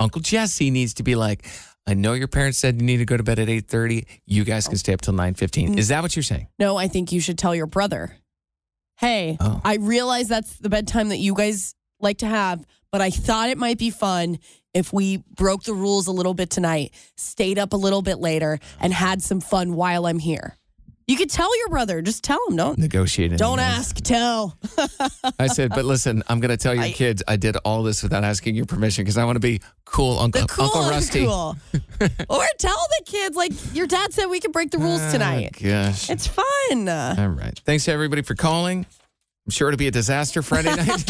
Uncle 0.00 0.22
Jesse 0.22 0.70
needs 0.70 0.94
to 0.94 1.02
be 1.02 1.14
like? 1.14 1.44
I 1.86 1.94
know 1.94 2.12
your 2.12 2.28
parents 2.28 2.58
said 2.58 2.76
you 2.76 2.82
need 2.86 2.98
to 2.98 3.04
go 3.04 3.16
to 3.16 3.22
bed 3.22 3.38
at 3.38 3.48
eight 3.50 3.66
thirty. 3.68 4.06
You 4.24 4.44
guys 4.44 4.66
can 4.68 4.78
stay 4.78 4.92
up 4.94 5.02
till 5.02 5.14
nine 5.14 5.34
Mm. 5.34 5.78
Is 5.78 5.88
that 5.88 6.02
what 6.02 6.16
you're 6.16 6.22
saying? 6.22 6.46
No, 6.58 6.76
I 6.76 6.88
think 6.88 7.12
you 7.12 7.20
should 7.20 7.36
tell 7.38 7.54
your 7.54 7.66
brother. 7.66 8.16
Hey, 8.98 9.36
Oh. 9.40 9.60
I 9.64 9.76
realize 9.76 10.28
that's 10.28 10.56
the 10.58 10.68
bedtime 10.68 11.08
that 11.08 11.18
you 11.18 11.34
guys 11.34 11.74
like 12.00 12.18
to 12.18 12.26
have, 12.26 12.64
but 12.90 13.00
I 13.00 13.10
thought 13.10 13.48
it 13.48 13.58
might 13.58 13.78
be 13.78 13.90
fun 13.90 14.38
if 14.74 14.92
we 14.92 15.18
broke 15.36 15.64
the 15.64 15.74
rules 15.74 16.06
a 16.06 16.12
little 16.12 16.34
bit 16.34 16.50
tonight, 16.50 16.92
stayed 17.16 17.58
up 17.58 17.72
a 17.72 17.76
little 17.76 18.02
bit 18.02 18.18
later, 18.18 18.58
and 18.80 18.92
had 18.92 19.22
some 19.22 19.40
fun 19.40 19.74
while 19.74 20.06
I'm 20.06 20.18
here. 20.18 20.56
You 21.08 21.16
could 21.16 21.30
tell 21.30 21.56
your 21.58 21.68
brother. 21.68 22.00
Just 22.02 22.22
tell 22.24 22.38
him. 22.48 22.56
Don't 22.56 22.78
negotiate. 22.78 23.36
don't 23.36 23.58
ask. 23.58 23.96
Tell. 23.96 24.56
I 25.38 25.48
said, 25.48 25.70
but 25.70 25.84
listen, 25.84 26.22
I'm 26.28 26.40
going 26.40 26.50
to 26.50 26.56
tell 26.56 26.74
your 26.74 26.84
I- 26.84 26.92
kids 26.92 27.22
I 27.26 27.36
did 27.36 27.56
all 27.64 27.82
this 27.82 28.02
without 28.02 28.24
asking 28.24 28.54
your 28.54 28.66
permission 28.66 29.02
because 29.04 29.18
I 29.18 29.24
want 29.24 29.36
to 29.36 29.40
be 29.40 29.60
cool, 29.84 30.18
Uncle 30.18 30.46
cool 30.46 30.64
Uncle 30.66 30.82
Rusty. 30.88 31.24
cool. 31.26 31.56
or 32.28 32.44
tell 32.58 32.86
the 32.98 33.02
kids 33.04 33.36
like 33.36 33.52
your 33.74 33.86
dad 33.86 34.12
said 34.12 34.26
we 34.26 34.40
could 34.40 34.52
break 34.52 34.70
the 34.70 34.78
rules 34.78 35.00
Oh, 35.02 35.10
tonight. 35.12 35.56
gosh. 35.62 36.08
It's 36.08 36.26
fun. 36.26 36.88
All 36.88 37.28
right. 37.28 37.60
Thanks 37.64 37.84
to 37.86 37.92
everybody 37.92 38.22
for 38.22 38.34
calling. 38.34 38.86
I'm 39.44 39.50
sure 39.50 39.68
it'll 39.68 39.78
be 39.78 39.88
a 39.88 39.90
disaster 39.90 40.40
Friday 40.40 40.72
night. 40.76 41.04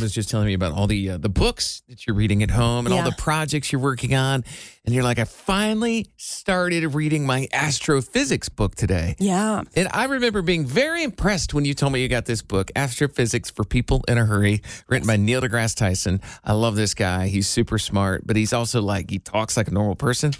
Was 0.00 0.14
just 0.14 0.30
telling 0.30 0.46
me 0.46 0.54
about 0.54 0.72
all 0.72 0.86
the 0.86 1.10
uh, 1.10 1.18
the 1.18 1.28
books 1.28 1.82
that 1.88 2.06
you're 2.06 2.14
reading 2.14 2.44
at 2.44 2.52
home 2.52 2.86
and 2.86 2.94
all 2.94 3.02
the 3.02 3.16
projects 3.18 3.72
you're 3.72 3.80
working 3.80 4.14
on, 4.14 4.44
and 4.84 4.94
you're 4.94 5.02
like, 5.02 5.18
I 5.18 5.24
finally 5.24 6.06
started 6.16 6.94
reading 6.94 7.26
my 7.26 7.48
astrophysics 7.52 8.48
book 8.48 8.76
today. 8.76 9.16
Yeah. 9.18 9.62
And 9.74 9.88
I 9.92 10.04
remember 10.04 10.40
being 10.40 10.64
very 10.64 11.02
impressed 11.02 11.52
when 11.52 11.64
you 11.64 11.74
told 11.74 11.92
me 11.92 12.00
you 12.00 12.08
got 12.08 12.26
this 12.26 12.42
book, 12.42 12.70
Astrophysics 12.76 13.50
for 13.50 13.64
People 13.64 14.04
in 14.06 14.18
a 14.18 14.24
Hurry, 14.24 14.62
written 14.88 15.06
by 15.08 15.16
Neil 15.16 15.40
deGrasse 15.40 15.74
Tyson. 15.74 16.20
I 16.44 16.52
love 16.52 16.76
this 16.76 16.94
guy. 16.94 17.26
He's 17.26 17.48
super 17.48 17.78
smart, 17.78 18.24
but 18.24 18.36
he's 18.36 18.52
also 18.52 18.80
like, 18.80 19.10
he 19.10 19.18
talks 19.18 19.56
like 19.56 19.66
a 19.66 19.72
normal 19.72 19.96
person. 19.96 20.32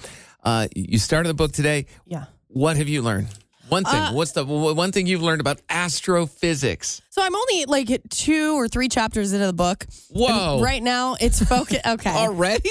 Uh, 0.44 0.68
you 0.74 0.98
started 0.98 1.28
the 1.28 1.34
book 1.34 1.52
today. 1.52 1.86
Yeah. 2.06 2.26
What 2.46 2.76
have 2.76 2.88
you 2.88 3.02
learned? 3.02 3.28
One 3.68 3.84
thing. 3.84 3.94
Uh, 3.94 4.12
What's 4.12 4.32
the 4.32 4.44
one 4.44 4.92
thing 4.92 5.06
you've 5.06 5.22
learned 5.22 5.40
about 5.40 5.60
astrophysics? 5.68 7.02
So 7.10 7.22
I'm 7.22 7.34
only 7.34 7.64
like 7.66 7.88
two 8.10 8.54
or 8.54 8.68
three 8.68 8.88
chapters 8.88 9.32
into 9.32 9.46
the 9.46 9.52
book. 9.52 9.86
Whoa. 10.10 10.60
Right 10.62 10.82
now 10.82 11.16
it's 11.20 11.42
focused. 11.44 11.80
Okay. 11.86 12.10
Already? 12.10 12.70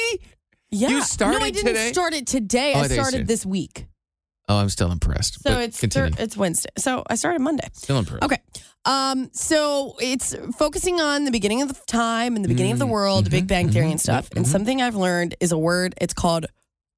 Yeah. 0.70 0.90
You 0.90 1.02
started 1.02 1.40
No, 1.40 1.46
I 1.46 1.50
didn't 1.52 1.68
today? 1.68 1.92
start 1.92 2.14
it 2.14 2.28
today. 2.28 2.74
Oh, 2.76 2.80
I 2.80 2.84
I 2.84 2.88
started 2.88 3.28
this 3.28 3.46
week. 3.46 3.86
Oh, 4.50 4.58
I'm 4.58 4.70
still 4.70 4.92
impressed. 4.92 5.42
So 5.44 5.54
but 5.54 5.62
it's 5.64 5.80
thir- 5.80 6.10
it's 6.18 6.38
Wednesday. 6.38 6.70
So 6.78 7.04
I 7.10 7.16
started 7.16 7.42
Monday. 7.42 7.68
still 7.74 7.98
impressed. 8.00 8.24
Okay. 8.24 8.38
Um, 8.86 9.30
so 9.34 9.96
it's 10.02 10.34
focusing 10.58 11.02
on 11.02 11.26
the 11.26 11.32
beginning 11.32 11.62
of 11.62 11.68
the 11.70 11.80
time 11.88 12.36
and 12.36 12.46
the 12.46 12.50
beginning 12.50 12.72
of 12.72 12.80
the 12.80 12.86
world, 12.88 13.26
the 13.26 13.30
Big 13.30 13.46
Bang 13.48 13.70
Theory 13.70 13.92
and 13.92 14.00
stuff. 14.00 14.30
And 14.36 14.48
something 14.48 14.82
I've 14.82 14.96
learned 14.96 15.36
is 15.42 15.52
a 15.52 15.58
word. 15.58 15.94
It's 16.00 16.14
called 16.14 16.46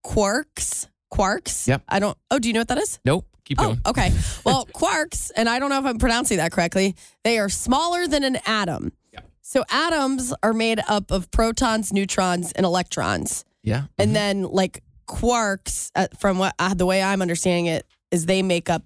quarks. 0.05 0.87
Quarks. 1.11 1.67
Yep. 1.67 1.81
I 1.89 1.97
don't. 1.99 2.15
Oh, 2.29 2.37
do 2.37 2.47
you 2.47 2.53
know 2.53 2.59
what 2.59 2.67
that 2.67 2.77
is? 2.77 2.99
Nope. 3.03 3.25
Keep 3.49 3.59
Oh, 3.61 3.75
okay. 3.87 4.11
Well, 4.45 4.65
quarks, 4.73 5.31
and 5.35 5.49
I 5.49 5.59
don't 5.59 5.69
know 5.69 5.79
if 5.79 5.85
I'm 5.85 5.97
pronouncing 5.97 6.37
that 6.37 6.51
correctly. 6.51 6.95
They 7.23 7.39
are 7.39 7.49
smaller 7.49 8.07
than 8.07 8.23
an 8.23 8.37
atom. 8.45 8.93
Yeah. 9.11 9.19
So 9.41 9.63
atoms 9.71 10.33
are 10.43 10.53
made 10.53 10.79
up 10.87 11.11
of 11.11 11.29
protons, 11.31 11.91
neutrons, 11.91 12.51
and 12.53 12.65
electrons. 12.65 13.43
Yeah. 13.63 13.83
And 13.97 14.15
then 14.15 14.43
like 14.43 14.83
quarks, 15.07 15.91
uh, 15.95 16.07
from 16.19 16.37
what 16.37 16.53
uh, 16.59 16.73
the 16.75 16.85
way 16.85 17.01
I'm 17.01 17.21
understanding 17.21 17.65
it, 17.65 17.85
is 18.11 18.25
they 18.27 18.41
make 18.43 18.69
up 18.69 18.83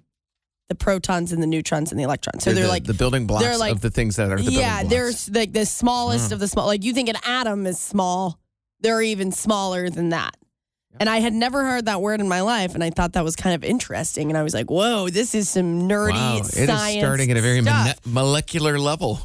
the 0.70 0.74
protons 0.74 1.30
and 1.32 1.42
the 1.42 1.46
neutrons 1.46 1.90
and 1.92 2.00
the 2.00 2.04
electrons. 2.04 2.42
So 2.42 2.50
They're 2.50 2.54
they're, 2.54 2.62
the- 2.64 2.70
like 2.70 2.84
the 2.84 2.94
building 2.94 3.26
blocks 3.26 3.44
they're 3.44 3.58
like- 3.58 3.72
of 3.72 3.82
the 3.82 3.90
things 3.90 4.16
that 4.16 4.30
are 4.32 4.36
the 4.38 4.44
building 4.44 4.60
blocks. 4.60 4.82
yeah, 4.84 4.88
they're 4.88 5.12
like 5.34 5.52
the 5.52 5.66
smallest 5.66 6.30
Mm. 6.30 6.32
of 6.32 6.38
the 6.40 6.48
small. 6.48 6.66
Like 6.66 6.82
you 6.84 6.94
think 6.94 7.10
an 7.10 7.16
atom 7.26 7.66
is 7.66 7.78
small, 7.78 8.38
they're 8.80 9.02
even 9.02 9.30
smaller 9.30 9.90
than 9.90 10.08
that. 10.08 10.34
And 11.00 11.08
I 11.08 11.18
had 11.18 11.32
never 11.32 11.64
heard 11.64 11.86
that 11.86 12.00
word 12.00 12.20
in 12.20 12.28
my 12.28 12.40
life, 12.42 12.74
and 12.74 12.84
I 12.84 12.90
thought 12.90 13.14
that 13.14 13.24
was 13.24 13.36
kind 13.36 13.54
of 13.54 13.64
interesting. 13.64 14.30
And 14.30 14.38
I 14.38 14.42
was 14.42 14.54
like, 14.54 14.70
"Whoa, 14.70 15.08
this 15.08 15.34
is 15.34 15.48
some 15.48 15.88
nerdy 15.88 16.12
Wow, 16.12 16.36
it 16.38 16.44
science." 16.46 16.94
is 16.96 17.00
starting 17.00 17.30
at 17.30 17.36
a 17.36 17.40
very 17.40 17.60
stuff. 17.62 17.98
molecular 18.06 18.78
level. 18.78 19.20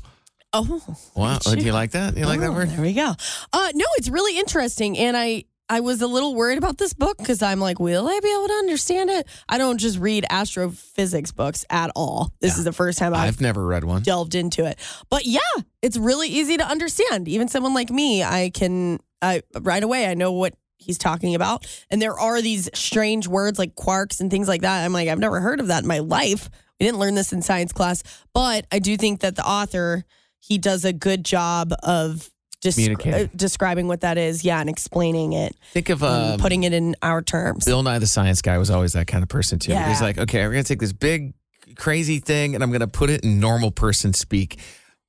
oh, 0.53 0.81
Wow. 1.15 1.37
Oh, 1.45 1.55
do 1.55 1.63
you 1.63 1.71
like 1.73 1.91
that? 1.91 2.17
You 2.17 2.25
like 2.25 2.39
that 2.39 2.49
Oh, 2.49 2.53
word? 2.53 2.69
There 2.69 2.81
we 2.81 2.93
go. 2.93 3.13
Uh, 3.53 3.69
no, 3.75 3.85
it's 3.97 4.09
really 4.09 4.37
interesting, 4.39 4.97
and 4.97 5.15
I 5.15 5.45
I 5.71 5.81
was 5.81 6.01
a 6.01 6.07
little 6.07 6.33
worried 6.33 6.57
about 6.57 6.79
this 6.79 6.93
book 6.93 7.19
because 7.19 7.43
I'm 7.43 7.59
like, 7.59 7.79
will 7.79 8.07
I 8.07 8.19
be 8.23 8.31
able 8.33 8.47
to 8.47 8.53
understand 8.55 9.11
it? 9.11 9.27
I 9.47 9.59
don't 9.59 9.77
just 9.77 9.99
read 9.99 10.25
astrophysics 10.27 11.31
books 11.31 11.63
at 11.69 11.91
all. 11.95 12.33
This 12.41 12.57
is 12.57 12.63
the 12.63 12.73
first 12.73 12.97
time 12.97 13.13
I've, 13.13 13.27
I've 13.27 13.41
never 13.41 13.63
read 13.63 13.83
one. 13.83 14.01
delved 14.01 14.33
into 14.33 14.65
it, 14.65 14.79
but 15.11 15.25
yeah, 15.25 15.39
it's 15.83 15.97
really 15.97 16.27
easy 16.29 16.57
to 16.57 16.65
understand. 16.65 17.27
Even 17.27 17.47
someone 17.47 17.75
like 17.75 17.91
me, 17.91 18.23
I 18.23 18.49
can 18.51 18.99
I 19.21 19.43
right 19.61 19.83
away 19.83 20.07
I 20.07 20.15
know 20.15 20.31
what 20.31 20.55
he's 20.79 20.97
talking 20.97 21.35
about, 21.35 21.67
and 21.91 22.01
there 22.01 22.17
are 22.19 22.41
these 22.41 22.69
strange 22.73 23.27
words 23.27 23.59
like 23.59 23.75
quarks 23.75 24.19
and 24.19 24.31
things 24.31 24.47
like 24.47 24.61
that. 24.61 24.83
I'm 24.83 24.93
like, 24.93 25.07
I've 25.09 25.19
never 25.19 25.39
heard 25.39 25.59
of 25.59 25.67
that 25.67 25.83
in 25.83 25.87
my 25.87 25.99
life. 25.99 26.49
We 26.79 26.85
didn't 26.87 26.99
learn 26.99 27.13
this 27.15 27.31
in 27.33 27.41
science 27.41 27.71
class, 27.73 28.01
but 28.33 28.65
I 28.71 28.79
do 28.79 28.97
think 28.97 29.19
that 29.19 29.35
the 29.35 29.45
author 29.45 30.05
he 30.39 30.57
does 30.57 30.85
a 30.85 30.93
good 30.93 31.25
job 31.25 31.73
of 31.83 32.29
descri- 32.63 33.25
uh, 33.25 33.27
describing 33.35 33.87
what 33.87 34.01
that 34.01 34.17
is, 34.17 34.43
yeah, 34.45 34.61
and 34.61 34.69
explaining 34.69 35.33
it, 35.33 35.53
Think 35.73 35.89
of 35.89 36.01
um, 36.03 36.39
putting 36.39 36.63
it 36.63 36.71
in 36.73 36.95
our 37.01 37.21
terms. 37.21 37.65
Bill 37.65 37.83
Nye 37.83 37.99
the 37.99 38.07
Science 38.07 38.41
Guy 38.41 38.57
was 38.57 38.69
always 38.69 38.93
that 38.93 39.07
kind 39.07 39.21
of 39.21 39.27
person 39.29 39.59
too. 39.59 39.71
Yeah. 39.73 39.89
He's 39.89 40.01
like, 40.01 40.17
okay, 40.17 40.45
we're 40.47 40.53
gonna 40.53 40.63
take 40.63 40.79
this 40.79 40.93
big, 40.93 41.33
crazy 41.75 42.19
thing, 42.19 42.55
and 42.55 42.63
I'm 42.63 42.71
gonna 42.71 42.87
put 42.87 43.09
it 43.09 43.23
in 43.25 43.39
normal 43.41 43.71
person 43.71 44.13
speak, 44.13 44.59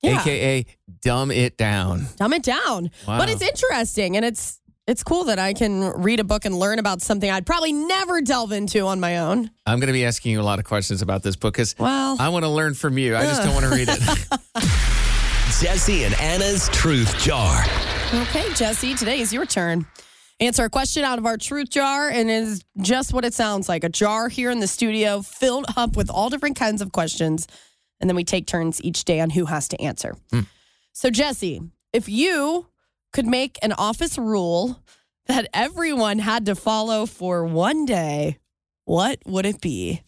Yeah. 0.02 0.20
aka 0.20 0.66
dumb 1.02 1.30
it 1.30 1.56
down. 1.56 2.06
Dumb 2.16 2.32
it 2.32 2.42
down, 2.42 2.90
Wow. 3.06 3.18
but 3.18 3.30
it's 3.30 3.42
interesting 3.42 4.16
and 4.16 4.24
it's 4.24 4.59
it's 4.90 5.04
cool 5.04 5.24
that 5.24 5.38
I 5.38 5.52
can 5.52 5.84
read 6.02 6.18
a 6.18 6.24
book 6.24 6.44
and 6.44 6.58
learn 6.58 6.80
about 6.80 7.00
something 7.00 7.30
I'd 7.30 7.46
probably 7.46 7.72
never 7.72 8.20
delve 8.20 8.50
into 8.50 8.80
on 8.80 8.98
my 8.98 9.18
own. 9.18 9.48
I'm 9.64 9.78
gonna 9.78 9.92
be 9.92 10.04
asking 10.04 10.32
you 10.32 10.40
a 10.40 10.42
lot 10.42 10.58
of 10.58 10.64
questions 10.64 11.00
about 11.00 11.22
this 11.22 11.36
book 11.36 11.54
because 11.54 11.76
Well, 11.78 12.16
I 12.18 12.28
want 12.30 12.44
to 12.44 12.48
learn 12.48 12.74
from 12.74 12.98
you. 12.98 13.16
I 13.16 13.22
just 13.22 13.42
don't 13.42 13.54
want 13.54 13.66
to 13.66 13.70
read 13.70 13.88
it. 13.88 14.00
Jesse 15.60 16.04
and 16.04 16.14
Anna's 16.14 16.68
Truth 16.70 17.18
Jar. 17.20 17.64
okay, 18.14 18.52
Jesse, 18.54 18.94
today 18.94 19.20
is 19.20 19.32
your 19.32 19.46
turn. 19.46 19.86
Answer 20.40 20.64
a 20.64 20.70
question 20.70 21.04
out 21.04 21.18
of 21.18 21.26
our 21.26 21.36
truth 21.36 21.68
jar, 21.68 22.08
and 22.08 22.30
it 22.30 22.32
is 22.32 22.64
just 22.80 23.12
what 23.12 23.24
it 23.26 23.34
sounds 23.34 23.68
like 23.68 23.84
a 23.84 23.90
jar 23.90 24.28
here 24.30 24.50
in 24.50 24.58
the 24.58 24.66
studio 24.66 25.20
filled 25.20 25.66
up 25.76 25.96
with 25.96 26.10
all 26.10 26.30
different 26.30 26.56
kinds 26.56 26.80
of 26.80 26.92
questions. 26.92 27.46
And 28.00 28.08
then 28.08 28.16
we 28.16 28.24
take 28.24 28.46
turns 28.46 28.82
each 28.82 29.04
day 29.04 29.20
on 29.20 29.30
who 29.30 29.44
has 29.44 29.68
to 29.68 29.80
answer. 29.80 30.16
Hmm. 30.32 30.40
So, 30.94 31.10
Jesse, 31.10 31.60
if 31.92 32.08
you 32.08 32.69
could 33.12 33.26
make 33.26 33.58
an 33.62 33.72
office 33.72 34.16
rule 34.18 34.80
that 35.26 35.48
everyone 35.52 36.18
had 36.18 36.46
to 36.46 36.54
follow 36.54 37.06
for 37.06 37.44
one 37.44 37.84
day, 37.86 38.38
what 38.84 39.18
would 39.26 39.46
it 39.46 39.60
be? 39.60 40.02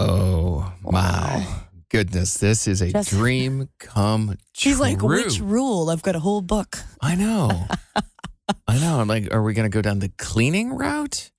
Oh 0.00 0.72
my 0.82 1.46
goodness, 1.88 2.38
this 2.38 2.66
is 2.66 2.82
a 2.82 2.90
Just- 2.90 3.10
dream 3.10 3.68
come 3.78 4.28
true. 4.28 4.36
She's 4.52 4.80
like, 4.80 5.00
which 5.02 5.40
rule? 5.40 5.90
I've 5.90 6.02
got 6.02 6.16
a 6.16 6.20
whole 6.20 6.40
book. 6.40 6.78
I 7.00 7.14
know. 7.14 7.66
I 8.68 8.78
know. 8.78 9.00
I'm 9.00 9.08
like, 9.08 9.32
are 9.32 9.42
we 9.42 9.54
going 9.54 9.70
to 9.70 9.74
go 9.74 9.80
down 9.82 10.00
the 10.00 10.10
cleaning 10.18 10.74
route? 10.74 11.30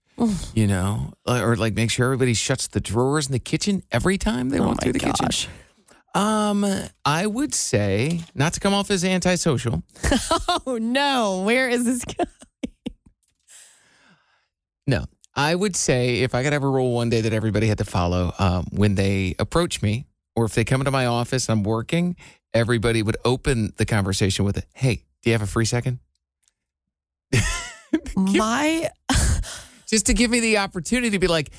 You 0.53 0.67
know, 0.67 1.11
or 1.27 1.57
like 1.57 1.73
make 1.73 1.91
sure 1.91 2.05
everybody 2.05 2.33
shuts 2.33 2.67
the 2.67 2.79
drawers 2.79 3.25
in 3.27 3.33
the 3.33 3.39
kitchen 3.39 3.83
every 3.91 4.17
time 4.17 4.49
they 4.49 4.59
Oh 4.59 4.67
walk 4.67 4.77
my 4.77 4.83
through 4.83 4.93
the 4.93 4.99
kitchen. 4.99 5.27
Um, 6.15 6.65
I 7.03 7.27
would 7.27 7.53
say 7.53 8.21
not 8.33 8.53
to 8.53 8.59
come 8.61 8.73
off 8.73 8.89
as 8.89 9.03
antisocial. 9.03 9.83
Oh 10.67 10.79
no, 10.81 11.43
where 11.45 11.69
is 11.69 11.83
this 11.85 12.03
going? 12.05 12.27
No, 14.87 15.05
I 15.35 15.53
would 15.53 15.75
say 15.75 16.21
if 16.21 16.33
I 16.33 16.41
could 16.43 16.53
have 16.53 16.63
a 16.63 16.69
rule 16.69 16.93
one 16.93 17.09
day 17.09 17.21
that 17.21 17.33
everybody 17.33 17.67
had 17.67 17.77
to 17.79 17.85
follow, 17.85 18.33
um, 18.39 18.65
when 18.71 18.95
they 18.95 19.35
approach 19.37 19.81
me 19.81 20.07
or 20.35 20.45
if 20.45 20.55
they 20.55 20.63
come 20.63 20.81
into 20.81 20.91
my 20.91 21.05
office, 21.05 21.49
I'm 21.49 21.63
working, 21.63 22.15
everybody 22.53 23.03
would 23.03 23.17
open 23.25 23.73
the 23.77 23.85
conversation 23.85 24.45
with 24.45 24.57
a, 24.57 24.63
"Hey, 24.73 25.03
do 25.21 25.29
you 25.29 25.33
have 25.33 25.41
a 25.41 25.47
free 25.47 25.65
second? 25.65 25.99
My 28.15 28.89
Just 29.87 30.07
to 30.07 30.13
give 30.13 30.31
me 30.31 30.39
the 30.39 30.57
opportunity 30.57 31.11
to 31.11 31.19
be 31.19 31.27
like, 31.27 31.51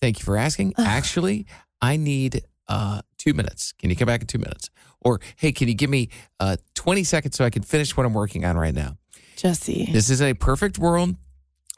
"Thank 0.00 0.18
you 0.18 0.24
for 0.24 0.36
asking. 0.36 0.74
Actually, 0.78 1.46
I 1.80 1.96
need 1.96 2.42
uh, 2.72 3.02
two 3.18 3.34
minutes. 3.34 3.72
Can 3.72 3.90
you 3.90 3.96
come 3.96 4.06
back 4.06 4.20
in 4.20 4.26
two 4.26 4.38
minutes?" 4.38 4.70
Or, 5.00 5.20
"Hey, 5.36 5.52
can 5.52 5.68
you 5.68 5.74
give 5.74 5.90
me 5.90 6.08
uh, 6.40 6.56
20 6.74 7.04
seconds 7.04 7.36
so 7.36 7.44
I 7.44 7.50
can 7.50 7.62
finish 7.62 7.96
what 7.96 8.06
I'm 8.06 8.14
working 8.14 8.44
on 8.44 8.56
right 8.56 8.74
now?" 8.74 8.96
Jesse. 9.36 9.88
This 9.90 10.10
is 10.10 10.22
a 10.22 10.34
perfect 10.34 10.78
world 10.78 11.16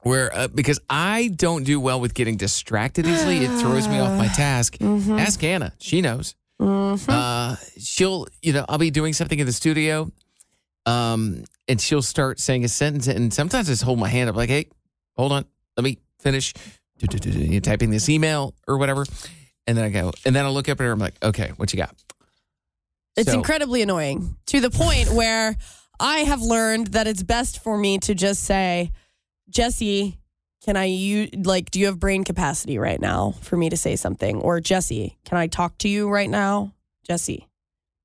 where 0.02 0.34
uh, 0.34 0.48
because 0.48 0.78
I 0.88 1.30
don't 1.34 1.64
do 1.64 1.80
well 1.80 2.00
with 2.00 2.14
getting 2.14 2.36
distracted 2.36 3.06
easily, 3.06 3.38
it 3.38 3.48
throws 3.60 3.88
me 3.88 3.98
off 3.98 4.16
my 4.18 4.28
task. 4.44 4.76
Mm-hmm. 4.78 5.18
Ask 5.18 5.42
Anna; 5.42 5.72
she 5.78 6.00
knows. 6.00 6.34
Uh, 6.60 7.56
she'll, 7.78 8.26
you 8.42 8.52
know, 8.52 8.64
I'll 8.68 8.78
be 8.78 8.90
doing 8.90 9.12
something 9.12 9.38
in 9.38 9.46
the 9.46 9.52
studio, 9.52 10.10
um, 10.86 11.44
and 11.68 11.80
she'll 11.80 12.02
start 12.02 12.38
saying 12.38 12.64
a 12.64 12.68
sentence, 12.68 13.06
and 13.08 13.32
sometimes 13.34 13.68
I 13.68 13.72
just 13.72 13.82
hold 13.82 13.98
my 13.98 14.08
hand 14.08 14.30
up, 14.30 14.36
like, 14.36 14.50
"Hey, 14.50 14.68
hold 15.16 15.32
on, 15.32 15.44
let 15.76 15.84
me 15.84 15.98
finish." 16.20 16.54
Typing 17.60 17.90
this 17.90 18.08
email 18.08 18.54
or 18.68 18.78
whatever, 18.78 19.04
and 19.66 19.76
then 19.76 19.84
I 19.84 19.90
go, 19.90 20.12
and 20.24 20.34
then 20.34 20.44
I 20.44 20.48
look 20.48 20.68
up 20.68 20.80
at 20.80 20.84
her. 20.84 20.92
I'm 20.92 20.98
like, 20.98 21.14
"Okay, 21.22 21.52
what 21.56 21.72
you 21.72 21.76
got?" 21.78 21.94
It's 23.16 23.30
So- 23.30 23.36
incredibly 23.38 23.82
annoying 23.82 24.36
to 24.46 24.60
the 24.60 24.70
point 24.70 25.12
where 25.12 25.56
I 26.00 26.18
have 26.20 26.42
learned 26.42 26.88
that 26.88 27.06
it's 27.06 27.22
best 27.22 27.62
for 27.62 27.78
me 27.78 27.98
to 27.98 28.14
just 28.14 28.42
say, 28.42 28.90
Jesse, 29.48 30.18
can 30.64 30.76
I 30.76 30.86
use 30.86 31.30
like 31.44 31.70
do 31.70 31.78
you 31.78 31.86
have 31.86 32.00
brain 32.00 32.24
capacity 32.24 32.78
right 32.78 33.00
now 33.00 33.34
for 33.42 33.56
me 33.56 33.68
to 33.70 33.76
say 33.76 33.96
something? 33.96 34.40
Or 34.40 34.60
Jesse, 34.60 35.16
can 35.24 35.38
I 35.38 35.46
talk 35.46 35.78
to 35.78 35.88
you 35.88 36.08
right 36.08 36.28
now? 36.28 36.72
Jesse, 37.06 37.46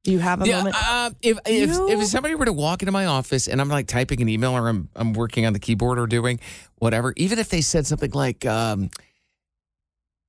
do 0.04 0.12
you 0.12 0.19
have 0.19 0.41
a 0.41 0.48
yeah, 0.48 0.58
moment? 0.58 0.76
uh, 0.78 1.10
if, 1.22 1.39
if 1.45 1.69
if 1.72 2.06
somebody 2.08 2.36
were 2.36 2.45
to 2.45 2.54
walk 2.54 2.82
into 2.84 2.91
my 2.91 3.06
office 3.06 3.48
and 3.48 3.62
I'm 3.62 3.69
like 3.69 3.88
typing 3.88 4.22
an 4.22 4.30
email 4.30 4.52
or 4.52 4.67
I'm 4.67 4.89
I'm 4.95 5.13
working 5.13 5.45
on 5.45 5.54
the 5.54 5.60
keyboard 5.60 5.98
or 5.98 6.06
doing 6.06 6.39
whatever, 6.78 7.13
even 7.17 7.39
if 7.39 7.50
they 7.50 7.62
said 7.62 7.88
something 7.88 8.12
like, 8.12 8.45
um, 8.45 8.89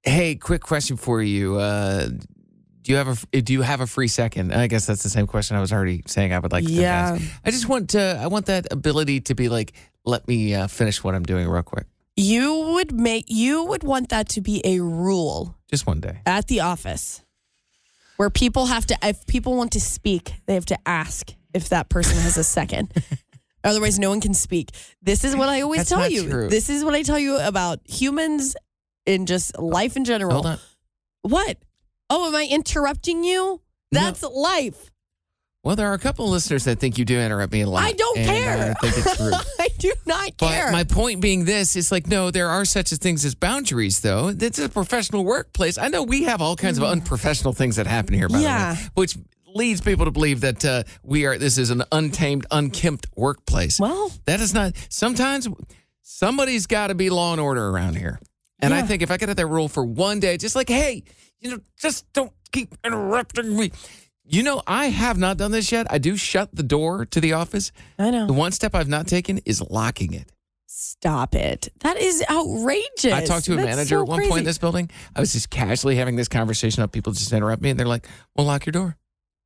"Hey, 0.03 0.35
quick 0.37 0.63
question 0.63 0.97
for 0.97 1.23
you. 1.23 1.57
Uh, 1.59 2.09
do 2.83 2.93
you 2.93 2.97
have 2.97 3.27
a 3.33 3.41
do 3.43 3.53
you 3.53 3.63
have 3.63 3.81
a 3.81 3.87
free 3.87 4.09
second? 4.09 4.53
I 4.53 4.67
guess 4.67 4.87
that's 4.87 5.03
the 5.03 5.09
same 5.11 5.27
question 5.27 5.57
I 5.57 5.61
was 5.61 5.73
already 5.73 6.03
saying 6.07 6.33
I 6.33 6.39
would 6.39 6.53
like. 6.53 6.65
them 6.65 6.75
to 6.75 6.81
Yeah. 6.81 7.13
ask. 7.15 7.23
I 7.45 7.51
just 7.51 7.69
want 7.69 7.91
to. 7.91 8.19
I 8.23 8.27
want 8.27 8.47
that 8.47 8.67
ability 8.73 9.21
to 9.23 9.35
be 9.35 9.49
like, 9.49 9.73
let 10.05 10.27
me 10.27 10.55
uh, 10.55 10.67
finish 10.67 11.05
what 11.05 11.15
I'm 11.15 11.23
doing 11.25 11.47
real 11.49 11.63
quick, 11.63 11.87
you 12.17 12.55
would 12.75 12.93
make 12.93 13.27
you 13.29 13.65
would 13.65 13.85
want 13.85 14.09
that 14.09 14.29
to 14.31 14.41
be 14.41 14.61
a 14.65 14.81
rule 14.81 15.57
just 15.71 15.87
one 15.87 16.01
day. 16.01 16.21
at 16.27 16.47
the 16.49 16.61
office 16.61 17.23
where 18.17 18.31
people 18.31 18.67
have 18.67 18.85
to 18.87 18.97
if 19.03 19.27
people 19.27 19.57
want 19.57 19.73
to 19.73 19.81
speak 19.81 20.33
they 20.47 20.55
have 20.55 20.67
to 20.67 20.79
ask 20.87 21.33
if 21.55 21.69
that 21.69 21.89
person 21.89 22.19
has 22.19 22.37
a 22.37 22.45
second 22.45 22.93
otherwise 23.65 23.99
no 23.99 24.11
one 24.11 24.21
can 24.21 24.35
speak 24.35 24.71
this 25.01 25.25
is 25.25 25.35
what 25.37 25.49
i 25.49 25.61
always 25.63 25.81
That's 25.81 25.91
tell 25.91 26.11
you 26.11 26.29
true. 26.29 26.49
this 26.51 26.69
is 26.69 26.85
what 26.85 26.95
i 26.95 27.03
tell 27.03 27.19
you 27.19 27.39
about 27.39 27.79
humans 27.89 28.57
in 29.11 29.27
just 29.27 29.59
life 29.59 29.97
in 29.97 30.05
general 30.05 30.33
Hold 30.35 30.47
on. 30.47 30.59
what 31.23 31.59
oh 32.09 32.29
am 32.29 32.35
i 32.35 32.47
interrupting 32.51 33.25
you 33.25 33.61
that's 33.93 34.23
life 34.23 34.91
Well, 35.63 35.77
there 35.77 35.89
are 35.89 35.95
a 35.95 35.99
couple 35.99 36.25
of 36.25 36.31
listeners 36.31 36.65
that 36.65 36.79
think 36.79 36.97
you 36.97 37.05
do 37.05 37.19
interrupt 37.19 37.53
me 37.53 37.61
a 37.63 37.67
lot. 37.69 37.83
i 37.83 37.93
don't 37.93 38.19
and 38.19 38.27
care 38.27 38.75
I 38.81 38.87
think 38.89 39.07
it's 39.07 39.21
rude. 39.21 39.35
i 39.59 39.69
do 39.79 39.93
not 40.07 40.37
care 40.39 40.67
But 40.67 40.73
my 40.73 40.85
point 40.85 41.21
being 41.21 41.45
this 41.45 41.77
is 41.77 41.91
like, 41.93 42.07
no, 42.07 42.31
there 42.31 42.49
are 42.49 42.65
such 42.65 42.93
a 42.93 42.97
things 42.97 43.25
as 43.25 43.35
boundaries, 43.35 44.01
though. 44.01 44.29
It's 44.29 44.59
a 44.59 44.69
professional 44.69 45.25
workplace. 45.25 45.77
I 45.79 45.89
know 45.89 46.03
we 46.03 46.25
have 46.25 46.41
all 46.43 46.55
kinds 46.57 46.79
of 46.79 46.85
unprofessional 46.85 47.53
things 47.53 47.77
that 47.77 47.87
happen 47.87 48.15
here, 48.15 48.29
by 48.29 48.39
Mm. 48.39 48.43
Yeah. 48.43 48.75
the 48.75 48.81
way, 48.81 48.89
which 48.95 49.19
leads 49.55 49.81
people 49.81 50.05
to 50.05 50.11
believe 50.11 50.41
that 50.43 50.65
uh, 50.65 50.83
we 51.03 51.27
are. 51.27 51.37
This 51.39 51.57
is 51.59 51.71
an 51.71 51.83
untamed, 51.93 52.47
unkempt 52.51 53.07
workplace. 53.17 53.81
well 53.81 54.11
that 54.27 54.41
is 54.41 54.53
not. 54.55 54.73
Sometimes 54.89 55.49
somebody's 56.03 56.67
got 56.67 56.89
to 56.89 56.95
be 56.95 57.11
law 57.11 57.33
and 57.33 57.41
order 57.41 57.69
around 57.69 57.97
here, 57.97 58.21
and 58.63 58.75
I 58.75 58.83
think 58.83 59.03
if 59.03 59.11
I 59.11 59.17
could 59.17 59.29
have 59.29 59.37
that 59.37 59.47
rule 59.47 59.69
for 59.69 59.85
one 59.85 60.21
day, 60.21 60.37
just 60.37 60.55
like, 60.57 60.69
hey, 60.69 61.03
you 61.41 61.51
know, 61.51 61.59
just 61.81 62.11
don't 62.13 62.33
keep 62.53 62.75
interrupting 62.85 63.57
me. 63.57 63.71
You 64.25 64.43
know, 64.45 64.63
I 64.67 64.87
have 64.87 65.19
not 65.19 65.39
done 65.39 65.51
this 65.51 65.73
yet. 65.73 65.87
I 65.91 65.99
do 65.99 66.17
shut 66.17 66.55
the 66.55 66.63
door 66.63 67.05
to 67.07 67.21
the 67.21 67.33
office. 67.33 67.73
i 67.99 68.11
know 68.11 68.27
The 68.27 68.33
one 68.33 68.53
step 68.53 68.75
I've 68.75 68.89
not 68.89 69.07
taken 69.09 69.39
is 69.45 69.61
locking 69.61 70.13
it. 70.15 70.31
stop 70.67 71.35
it 71.35 71.69
that 71.81 71.97
is 71.97 72.23
outrageous 72.31 73.13
I 73.13 73.25
talked 73.25 73.45
to 73.47 73.55
a 73.55 73.57
That's 73.57 73.67
manager 73.67 73.97
so 73.97 74.03
at 74.03 74.09
one 74.09 74.19
crazy. 74.19 74.31
point 74.31 74.39
in 74.41 74.45
this 74.47 74.59
building. 74.59 74.91
I 75.17 75.21
was 75.21 75.33
just 75.33 75.51
casually 75.51 75.97
having 75.97 76.15
this 76.17 76.29
conversation. 76.29 76.83
Of 76.83 76.93
people 76.93 77.13
just 77.13 77.33
interrupt 77.33 77.61
me, 77.63 77.71
and 77.71 77.79
they're 77.81 77.89
like, 77.89 78.07
"Well, 78.37 78.47
lock 78.47 78.67
your 78.67 78.73
door." 78.73 78.97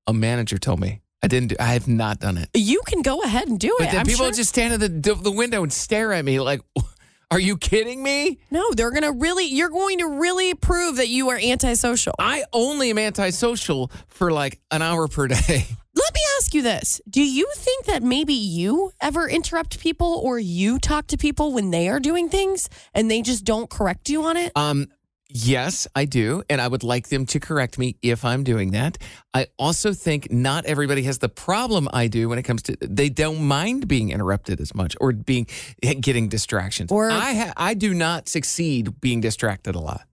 A 0.07 0.13
manager 0.13 0.59
told 0.59 0.81
me 0.81 1.01
I 1.23 1.29
didn't. 1.29 1.49
Do, 1.49 1.57
I 1.59 1.73
have 1.73 1.89
not 1.89 2.21
done 2.21 2.37
it. 2.37 2.51
you 2.55 2.83
can 2.87 3.01
go 3.01 3.23
ahead 3.23 3.49
and 3.49 3.59
do 3.59 3.75
But 3.79 3.89
it 3.89 3.91
then 3.93 4.01
I'm 4.01 4.07
people 4.07 4.27
sure. 4.27 4.33
just 4.35 4.51
stand 4.51 4.75
at 4.75 4.81
the 5.03 5.15
the 5.15 5.31
window 5.31 5.63
and 5.63 5.73
stare 5.73 6.13
at 6.13 6.25
me 6.27 6.41
like, 6.41 6.61
"Are 7.31 7.41
you 7.41 7.57
kidding 7.57 8.03
me?" 8.03 8.39
No, 8.51 8.73
they're 8.73 8.91
going 8.91 9.03
to 9.03 9.13
really, 9.13 9.47
you're 9.47 9.69
going 9.69 9.99
to 9.99 10.07
really 10.07 10.55
prove 10.55 10.97
that 10.97 11.09
you 11.09 11.31
are 11.31 11.39
antisocial. 11.39 12.15
I 12.19 12.45
only 12.53 12.91
am 12.91 12.99
antisocial 12.99 13.91
for 14.09 14.31
like 14.31 14.61
an 14.71 14.83
hour 14.83 15.09
per 15.09 15.29
day. 15.29 15.67
Let 15.97 16.15
me 16.15 16.21
ask 16.39 16.55
you 16.55 16.63
this. 16.63 17.01
Do 17.09 17.23
you 17.23 17.49
think 17.55 17.87
that 17.87 18.03
maybe 18.03 18.35
you 18.35 18.91
ever 19.01 19.29
interrupt 19.29 19.79
people 19.79 20.21
or 20.25 20.41
you 20.41 20.81
talk 20.81 21.07
to 21.09 21.17
people 21.17 21.53
when 21.53 21.71
they 21.71 21.89
are 21.89 22.01
doing 22.01 22.29
things 22.29 22.69
and 22.95 23.09
they 23.09 23.23
just 23.23 23.45
don't 23.45 23.71
correct 23.71 24.09
you 24.09 24.25
on 24.25 24.37
it? 24.37 24.51
Um, 24.57 24.89
yes, 25.35 25.87
I 25.95 26.07
do, 26.07 26.43
and 26.49 26.61
I 26.61 26.69
would 26.69 26.83
like 26.83 27.09
them 27.09 27.27
to 27.27 27.41
correct 27.41 27.77
me 27.79 27.97
if 28.01 28.25
I'm 28.25 28.45
doing 28.45 28.71
that. 28.71 28.97
I 29.35 29.49
also 29.59 29.93
think 29.93 30.33
not 30.33 30.65
everybody 30.65 31.03
has 31.03 31.19
the 31.19 31.29
problem 31.29 31.89
I 31.93 32.07
do 32.07 32.31
when 32.31 32.39
it 32.39 32.45
comes 32.45 32.63
to 32.63 32.77
they 32.81 33.11
don't 33.11 33.43
mind 33.43 33.87
being 33.89 34.11
interrupted 34.11 34.61
as 34.61 34.75
much 34.75 34.97
or 35.01 35.13
being 35.13 35.47
getting 35.83 36.29
distractions. 36.29 36.91
Or- 36.91 37.11
I 37.11 37.35
ha- 37.35 37.53
I 37.59 37.75
do 37.75 37.93
not 37.93 38.29
succeed 38.31 39.01
being 39.03 39.21
distracted 39.21 39.75
a 39.75 39.81
lot. 39.81 40.07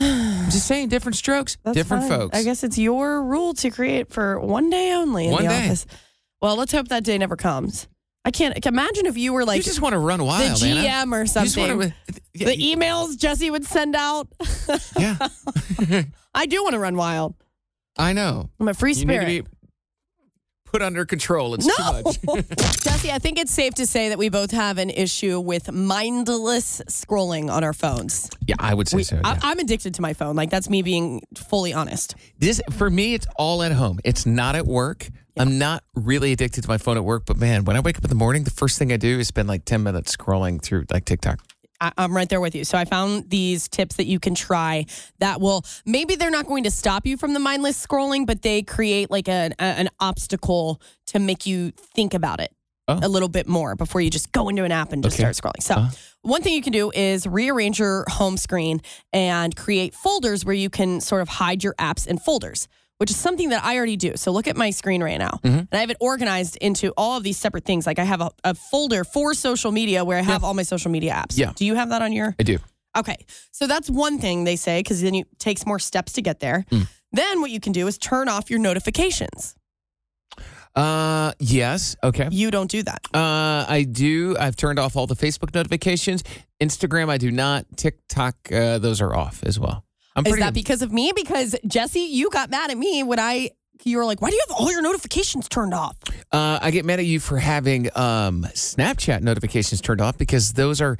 I'm 0.00 0.50
just 0.50 0.66
saying, 0.66 0.88
different 0.88 1.16
strokes, 1.16 1.58
That's 1.62 1.76
different 1.76 2.04
fine. 2.04 2.10
folks. 2.18 2.38
I 2.38 2.42
guess 2.42 2.64
it's 2.64 2.78
your 2.78 3.22
rule 3.22 3.52
to 3.54 3.70
create 3.70 4.10
for 4.12 4.40
one 4.40 4.70
day 4.70 4.92
only 4.94 5.26
in 5.26 5.32
One 5.32 5.42
the 5.42 5.48
day. 5.50 5.66
office. 5.66 5.86
Well, 6.40 6.56
let's 6.56 6.72
hope 6.72 6.88
that 6.88 7.04
day 7.04 7.18
never 7.18 7.36
comes. 7.36 7.86
I 8.24 8.30
can't 8.30 8.64
imagine 8.64 9.06
if 9.06 9.16
you 9.18 9.32
were 9.32 9.44
like 9.44 9.56
you 9.58 9.62
just 9.64 9.80
want 9.80 9.94
to 9.94 9.98
run 9.98 10.24
wild, 10.24 10.60
the 10.60 10.66
GM 10.66 10.84
Anna. 10.84 11.16
or 11.16 11.20
You 11.22 11.26
something. 11.26 11.78
wanna- 11.78 11.94
yeah, 12.34 12.46
the 12.46 12.56
emails 12.56 13.16
Jesse 13.18 13.50
would 13.50 13.64
send 13.64 13.94
out. 13.96 14.28
yeah, 14.98 15.16
I 16.34 16.46
do 16.46 16.62
want 16.62 16.72
to 16.74 16.78
run 16.78 16.96
wild. 16.96 17.34
I 17.98 18.12
know. 18.12 18.48
I'm 18.60 18.68
a 18.68 18.74
free 18.74 18.92
You 18.92 19.04
need 19.04 19.14
spirit. 19.14 19.36
to 19.36 19.42
be 19.42 19.48
put 20.72 20.82
under 20.82 21.04
control. 21.04 21.54
It's 21.54 21.66
No. 21.66 22.02
too 22.02 22.18
much. 22.26 22.48
Jesse, 22.82 23.12
I 23.12 23.18
think 23.18 23.38
it's 23.38 23.52
safe 23.52 23.74
to 23.74 23.86
say 23.86 24.08
that 24.08 24.18
we 24.18 24.28
both 24.30 24.50
have 24.50 24.78
an 24.78 24.90
issue 24.90 25.38
with 25.38 25.70
mindless 25.70 26.80
scrolling 26.88 27.50
on 27.52 27.62
our 27.62 27.72
phones. 27.72 28.30
yeah, 28.46 28.56
I 28.58 28.74
would 28.74 28.88
say 28.88 28.96
We- 28.98 29.04
so. 29.04 29.20
I, 29.22 29.34
yeah. 29.34 29.40
I'm 29.42 29.58
addicted 29.58 29.94
to 29.94 30.02
my 30.02 30.14
phone. 30.14 30.34
Like 30.34 30.50
that's 30.50 30.68
me 30.70 30.82
being 30.82 31.22
fully 31.36 31.72
honest. 31.72 32.14
This 32.38 32.60
for 32.70 32.88
me, 32.90 33.14
it's 33.14 33.26
all 33.36 33.62
at 33.62 33.72
home. 33.72 34.00
It's 34.04 34.26
not 34.26 34.56
at 34.56 34.66
work. 34.66 35.08
I'm 35.36 35.58
not 35.58 35.82
really 35.94 36.32
addicted 36.32 36.62
to 36.62 36.68
my 36.68 36.76
phone 36.76 36.96
at 36.98 37.04
work, 37.04 37.24
but 37.26 37.38
man, 37.38 37.64
when 37.64 37.74
I 37.76 37.80
wake 37.80 37.96
up 37.96 38.04
in 38.04 38.10
the 38.10 38.14
morning, 38.16 38.44
the 38.44 38.50
first 38.50 38.78
thing 38.78 38.92
I 38.92 38.98
do 38.98 39.18
is 39.18 39.28
spend 39.28 39.48
like 39.48 39.64
10 39.64 39.82
minutes 39.82 40.14
scrolling 40.14 40.60
through 40.60 40.84
like 40.90 41.06
TikTok. 41.06 41.40
I, 41.82 41.92
I'm 41.98 42.14
right 42.16 42.28
there 42.28 42.40
with 42.40 42.54
you. 42.54 42.64
So 42.64 42.78
I 42.78 42.84
found 42.84 43.28
these 43.28 43.68
tips 43.68 43.96
that 43.96 44.06
you 44.06 44.20
can 44.20 44.34
try 44.34 44.86
that 45.18 45.40
will 45.40 45.64
maybe 45.84 46.14
they're 46.14 46.30
not 46.30 46.46
going 46.46 46.64
to 46.64 46.70
stop 46.70 47.06
you 47.06 47.16
from 47.16 47.34
the 47.34 47.40
mindless 47.40 47.84
scrolling, 47.86 48.24
but 48.26 48.42
they 48.42 48.62
create 48.62 49.10
like 49.10 49.28
an 49.28 49.52
a- 49.58 49.62
an 49.82 49.88
obstacle 50.00 50.80
to 51.06 51.18
make 51.18 51.44
you 51.46 51.72
think 51.94 52.14
about 52.14 52.40
it. 52.40 52.52
Oh. 52.88 52.98
A 53.00 53.08
little 53.08 53.28
bit 53.28 53.46
more 53.46 53.76
before 53.76 54.00
you 54.00 54.10
just 54.10 54.32
go 54.32 54.48
into 54.48 54.64
an 54.64 54.72
app 54.72 54.92
and 54.92 55.04
just 55.04 55.14
Okay. 55.20 55.32
start 55.32 55.36
scrolling. 55.56 55.62
So, 55.62 55.74
Uh-huh. 55.74 55.90
one 56.22 56.42
thing 56.42 56.52
you 56.54 56.62
can 56.62 56.72
do 56.72 56.90
is 56.90 57.26
rearrange 57.28 57.78
your 57.78 58.04
home 58.08 58.36
screen 58.36 58.80
and 59.12 59.54
create 59.54 59.94
folders 59.94 60.44
where 60.44 60.54
you 60.54 60.68
can 60.68 61.00
sort 61.00 61.22
of 61.22 61.28
hide 61.28 61.62
your 61.62 61.74
apps 61.74 62.08
in 62.08 62.18
folders, 62.18 62.66
which 63.02 63.10
is 63.10 63.16
something 63.16 63.48
that 63.48 63.64
I 63.64 63.76
already 63.76 63.96
do. 63.96 64.12
So, 64.14 64.30
look 64.30 64.46
at 64.46 64.56
my 64.56 64.70
screen 64.70 65.02
right 65.02 65.18
now. 65.18 65.40
Mm-hmm. 65.42 65.58
And 65.58 65.68
I 65.72 65.78
have 65.78 65.90
it 65.90 65.96
organized 65.98 66.56
into 66.58 66.92
all 66.96 67.16
of 67.16 67.24
these 67.24 67.36
separate 67.36 67.64
things. 67.64 67.84
Like 67.84 67.98
I 67.98 68.04
have 68.04 68.20
a, 68.20 68.30
a 68.44 68.54
folder 68.54 69.02
for 69.02 69.34
social 69.34 69.72
media 69.72 70.04
where 70.04 70.18
I 70.18 70.22
have 70.22 70.44
all 70.44 70.54
my 70.54 70.62
social 70.62 70.92
media 70.92 71.12
apps. 71.12 71.36
Yeah. 71.36 71.50
Do 71.56 71.66
you 71.66 71.74
have 71.74 71.88
that 71.88 72.00
on 72.00 72.12
your? 72.12 72.36
I 72.38 72.44
do. 72.44 72.58
Okay. 72.96 73.16
So 73.50 73.66
that's 73.66 73.90
one 73.90 74.20
thing 74.20 74.44
they 74.44 74.54
say 74.54 74.78
because 74.78 75.02
then 75.02 75.16
it 75.16 75.26
takes 75.40 75.66
more 75.66 75.80
steps 75.80 76.12
to 76.12 76.22
get 76.22 76.38
there. 76.38 76.64
Mm. 76.70 76.86
Then 77.10 77.40
what 77.40 77.50
you 77.50 77.58
can 77.58 77.72
do 77.72 77.88
is 77.88 77.98
turn 77.98 78.28
off 78.28 78.50
your 78.50 78.60
notifications. 78.60 79.56
Uh, 80.76 81.32
yes. 81.40 81.96
Okay. 82.04 82.28
You 82.30 82.52
don't 82.52 82.70
do 82.70 82.84
that. 82.84 83.00
Uh, 83.12 83.66
I 83.68 83.84
do. 83.90 84.36
I've 84.38 84.54
turned 84.54 84.78
off 84.78 84.96
all 84.96 85.08
the 85.08 85.16
Facebook 85.16 85.52
notifications. 85.54 86.22
Instagram, 86.62 87.10
I 87.10 87.18
do 87.18 87.32
not. 87.32 87.66
TikTok, 87.76 88.36
uh, 88.52 88.78
those 88.78 89.00
are 89.00 89.12
off 89.12 89.42
as 89.42 89.58
well. 89.58 89.84
I'm 90.14 90.26
Is 90.26 90.30
pretty. 90.32 90.42
that 90.44 90.54
because 90.54 90.82
of 90.82 90.92
me? 90.92 91.12
Because 91.14 91.56
Jesse, 91.66 92.00
you 92.00 92.30
got 92.30 92.50
mad 92.50 92.70
at 92.70 92.76
me 92.78 93.02
when 93.02 93.18
I 93.18 93.50
you 93.84 93.96
were 93.98 94.04
like, 94.04 94.20
"Why 94.22 94.30
do 94.30 94.36
you 94.36 94.42
have 94.48 94.56
all 94.58 94.70
your 94.70 94.82
notifications 94.82 95.48
turned 95.48 95.74
off?" 95.74 95.96
uh, 96.30 96.58
I 96.62 96.70
get 96.70 96.84
mad 96.84 96.98
at 97.00 97.06
you 97.06 97.18
for 97.20 97.38
having 97.38 97.86
um, 97.96 98.46
Snapchat 98.54 99.22
notifications 99.22 99.80
turned 99.80 100.00
off 100.00 100.16
because 100.18 100.52
those 100.52 100.80
are 100.80 100.96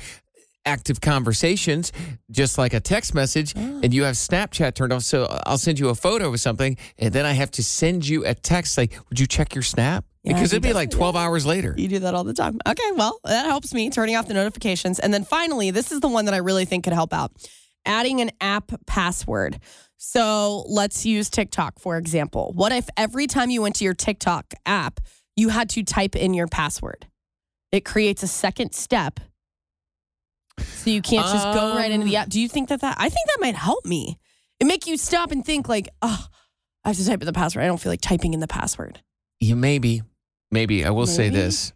active 0.64 1.01
conversations, 1.01 1.92
just 2.31 2.57
like 2.57 2.72
a 2.72 2.79
text 2.81 3.14
message, 3.14 3.53
Oh. 3.57 3.81
and 3.83 3.92
you 3.92 4.05
have 4.05 4.14
Snapchat 4.14 4.75
turned 4.75 4.92
off. 4.92 5.03
So 5.03 5.27
I'll 5.46 5.59
send 5.59 5.79
you 5.79 5.88
a 5.88 5.94
photo 5.94 6.33
of 6.33 6.40
something, 6.40 6.77
and 6.98 7.12
then 7.12 7.27
I 7.27 7.33
have 7.33 7.51
to 7.53 7.62
send 7.62 8.07
you 8.07 8.25
a 8.25 8.35
text 8.35 8.79
like, 8.79 8.92
"Would 9.09 9.18
you 9.20 9.27
check 9.27 9.55
your 9.55 9.62
Snap?" 9.62 10.05
Yeah, 10.25 10.35
Because 10.35 10.53
it'd 10.53 10.62
be 10.62 10.72
like 10.72 10.88
it, 10.92 10.96
12 10.96 11.16
hours 11.16 11.44
later. 11.44 11.75
You 11.77 11.88
do 11.88 11.98
that 12.01 12.14
all 12.14 12.22
the 12.22 12.33
time. 12.35 12.61
Okay, 12.66 12.92
well, 12.94 13.18
that 13.25 13.44
helps 13.46 13.75
me 13.75 13.90
turning 13.90 14.14
off 14.14 14.29
the 14.29 14.35
notifications. 14.35 15.01
And 15.01 15.12
then 15.12 15.25
finally, 15.25 15.72
this 15.72 15.90
is 15.90 15.98
the 15.98 16.07
one 16.07 16.27
that 16.27 16.35
I 16.35 16.37
really 16.37 16.64
think 16.64 16.85
could 16.85 16.92
help 16.92 17.12
out 17.12 17.33
adding 17.85 18.21
an 18.21 18.31
app 18.40 18.73
password. 18.87 19.61
So 19.97 20.64
let's 20.68 21.07
use 21.07 21.31
TikTok, 21.31 21.79
for 21.79 21.97
example. 21.97 22.53
What 22.55 22.73
if 22.73 22.88
every 22.97 23.27
time 23.27 23.51
you 23.51 23.62
went 23.62 23.77
to 23.77 23.85
your 23.85 23.95
TikTok 23.95 24.55
app, 24.66 25.01
you 25.37 25.49
had 25.49 25.68
to 25.71 25.83
type 25.83 26.16
in 26.16 26.35
your 26.35 26.49
password? 26.49 27.07
It 27.71 27.85
creates 27.85 28.23
a 28.23 28.29
second 28.29 28.75
step. 28.75 29.21
So 30.59 30.90
you 30.90 31.01
can't 31.01 31.27
just 31.27 31.45
go 31.55 31.75
right 31.77 31.90
into 31.90 32.05
the 32.05 32.16
Um, 32.16 32.23
app. 32.23 32.29
Do 32.29 32.40
you 32.40 32.49
think 32.49 32.68
that 32.68 32.81
that, 32.81 32.97
I 32.99 33.09
think 33.09 33.27
that 33.29 33.38
might 33.40 33.55
help 33.55 33.87
me. 33.87 34.18
It 34.61 34.66
make 34.66 34.87
you 34.87 34.97
stop 34.97 35.31
and 35.31 35.45
think 35.45 35.68
like, 35.68 35.88
oh, 36.03 36.27
I 36.85 36.88
have 36.88 36.97
to 36.97 37.07
type 37.07 37.21
in 37.21 37.27
the 37.27 37.33
password. 37.33 37.64
I 37.64 37.66
don't 37.68 37.79
feel 37.81 37.90
like 37.92 38.01
typing 38.01 38.35
in 38.35 38.40
the 38.40 38.49
password. 38.49 39.01
You 39.40 39.57
maybe, 39.57 40.03
maybe 40.51 40.85
I 40.85 40.90
will 40.90 41.07
say 41.07 41.31
this. 41.31 41.73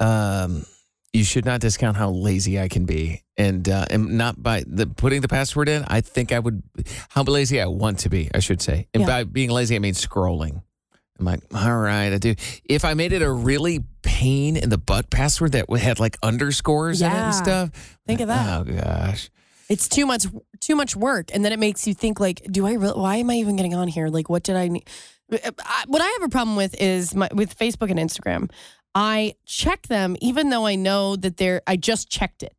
Um, 0.00 0.64
you 1.12 1.24
should 1.24 1.44
not 1.44 1.60
discount 1.60 1.96
how 1.96 2.10
lazy 2.10 2.58
I 2.58 2.68
can 2.68 2.86
be, 2.86 3.22
and 3.40 3.68
uh, 3.68 3.86
and 3.90 4.18
not 4.18 4.42
by 4.42 4.64
the 4.66 4.86
putting 4.86 5.20
the 5.22 5.28
password 5.28 5.68
in. 5.68 5.84
I 5.88 6.00
think 6.02 6.32
I 6.32 6.38
would 6.38 6.62
how 7.08 7.22
lazy 7.22 7.60
I 7.60 7.66
want 7.66 8.00
to 8.00 8.08
be. 8.10 8.30
I 8.34 8.40
should 8.40 8.60
say, 8.60 8.86
and 8.92 9.02
Yeah. 9.02 9.06
by 9.06 9.24
being 9.24 9.50
lazy, 9.50 9.76
I 9.76 9.78
mean 9.78 9.94
scrolling. 9.94 10.62
I'm 11.18 11.26
like, 11.26 11.40
all 11.54 11.76
right, 11.78 12.12
I 12.12 12.18
do. 12.18 12.34
If 12.64 12.84
I 12.84 12.94
made 12.94 13.12
it 13.12 13.20
a 13.22 13.30
really 13.30 13.84
pain 14.02 14.56
in 14.56 14.70
the 14.70 14.78
butt 14.78 15.10
password 15.10 15.52
that 15.52 15.70
had 15.78 16.00
like 16.00 16.16
underscores 16.22 17.02
in 17.02 17.10
it 17.12 17.14
and 17.14 17.34
stuff, 17.34 17.98
Think 18.06 18.20
of 18.20 18.28
that. 18.28 18.60
Oh 18.60 18.64
gosh, 18.64 19.30
it's 19.68 19.88
too 19.88 20.06
much 20.06 20.26
too 20.60 20.76
much 20.76 20.94
work 20.96 21.30
and 21.32 21.42
then 21.44 21.52
it 21.52 21.58
makes 21.58 21.86
you 21.86 21.94
think 21.94 22.20
like 22.20 22.42
do 22.50 22.66
i 22.66 22.74
really 22.74 23.00
why 23.00 23.16
am 23.16 23.30
i 23.30 23.34
even 23.36 23.56
getting 23.56 23.72
on 23.74 23.88
here 23.88 24.08
like 24.08 24.28
what 24.28 24.42
did 24.42 24.56
i 24.56 24.68
need 24.68 24.86
I, 25.32 25.84
what 25.86 26.02
i 26.02 26.06
have 26.06 26.22
a 26.22 26.28
problem 26.28 26.54
with 26.54 26.74
is 26.78 27.14
my, 27.14 27.28
with 27.32 27.56
facebook 27.58 27.90
and 27.90 27.98
instagram 27.98 28.50
i 28.94 29.36
check 29.46 29.86
them 29.86 30.16
even 30.20 30.50
though 30.50 30.66
i 30.66 30.74
know 30.74 31.16
that 31.16 31.38
they're 31.38 31.62
i 31.66 31.76
just 31.76 32.10
checked 32.10 32.42
it 32.42 32.54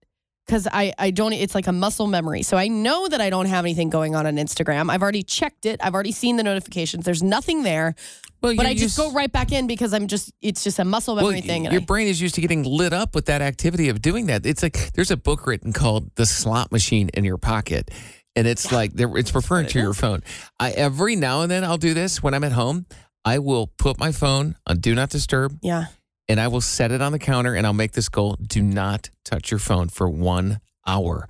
because 0.52 0.68
I, 0.70 0.94
I 1.00 1.12
don't 1.12 1.32
it's 1.32 1.56
like 1.56 1.68
a 1.68 1.72
muscle 1.72 2.08
memory. 2.08 2.44
So 2.44 2.58
i 2.58 2.68
know 2.68 3.08
that 3.08 3.22
i 3.22 3.30
don't 3.30 3.46
have 3.46 3.64
anything 3.64 3.90
going 3.90 4.16
on 4.16 4.28
on 4.28 4.36
instagram. 4.36 4.92
I've 4.92 5.02
already 5.02 5.24
checked 5.24 5.66
it. 5.66 5.80
I've 5.82 5.94
already 5.94 6.12
seen 6.12 6.36
the 6.36 6.44
notifications. 6.44 7.06
There's 7.06 7.24
nothing 7.24 7.64
there. 7.64 7.96
Well, 8.42 8.56
but 8.56 8.66
i 8.66 8.74
just 8.74 8.98
go 8.98 9.12
right 9.12 9.32
back 9.32 9.52
in 9.52 9.68
because 9.68 9.94
i'm 9.94 10.08
just 10.08 10.34
it's 10.42 10.64
just 10.64 10.80
a 10.80 10.84
muscle 10.84 11.16
Well, 11.16 11.26
memory 11.26 11.42
thing 11.42 11.66
your 11.66 11.82
I, 11.82 11.86
brain 11.86 12.08
is 12.08 12.20
used 12.20 12.36
to 12.36 12.42
getting 12.42 12.64
lit 12.64 12.92
up 12.92 13.16
with 13.16 13.28
that 13.28 13.42
activity 13.42 13.88
of 13.88 14.02
doing 14.02 14.26
that. 14.26 14.46
It's 14.46 14.62
like 14.62 14.92
there's 14.94 15.12
a 15.12 15.18
book 15.18 15.48
written 15.48 15.72
called 15.72 16.14
"The 16.16 16.26
Slot 16.26 16.72
Machine 16.72 17.10
in 17.14 17.24
Your 17.24 17.38
Pocket," 17.38 17.90
and 18.36 18.46
it's 18.46 18.72
like 18.74 18.92
it's 18.96 19.34
referring 19.34 19.68
to 19.68 19.80
your 19.80 19.94
phone. 19.94 20.22
I 20.60 20.72
every 20.72 21.16
now 21.16 21.44
and 21.44 21.52
then 21.52 21.64
I'll 21.64 21.78
do 21.78 21.94
this 21.94 22.22
when 22.22 22.34
I'm 22.34 22.44
at 22.44 22.52
home. 22.52 22.88
I 23.24 23.38
will 23.38 23.68
put 23.68 24.00
my 24.00 24.12
phone 24.12 24.56
on 24.66 24.80
Do 24.80 24.96
Not 24.96 25.12
Disturb, 25.12 25.60
yeah 25.62 25.86
and 26.32 26.40
I 26.40 26.48
will 26.48 26.62
set 26.62 26.92
it 26.92 27.02
on 27.02 27.12
the 27.12 27.20
counter, 27.20 27.54
and 27.56 27.66
I'll 27.68 27.74
make 27.74 27.92
this 27.92 28.10
goal: 28.10 28.38
Do 28.42 28.62
not 28.64 29.10
touch 29.26 29.52
your 29.52 29.60
phone 29.60 29.90
for 29.90 30.08
one 30.10 30.60
hour. 30.88 31.28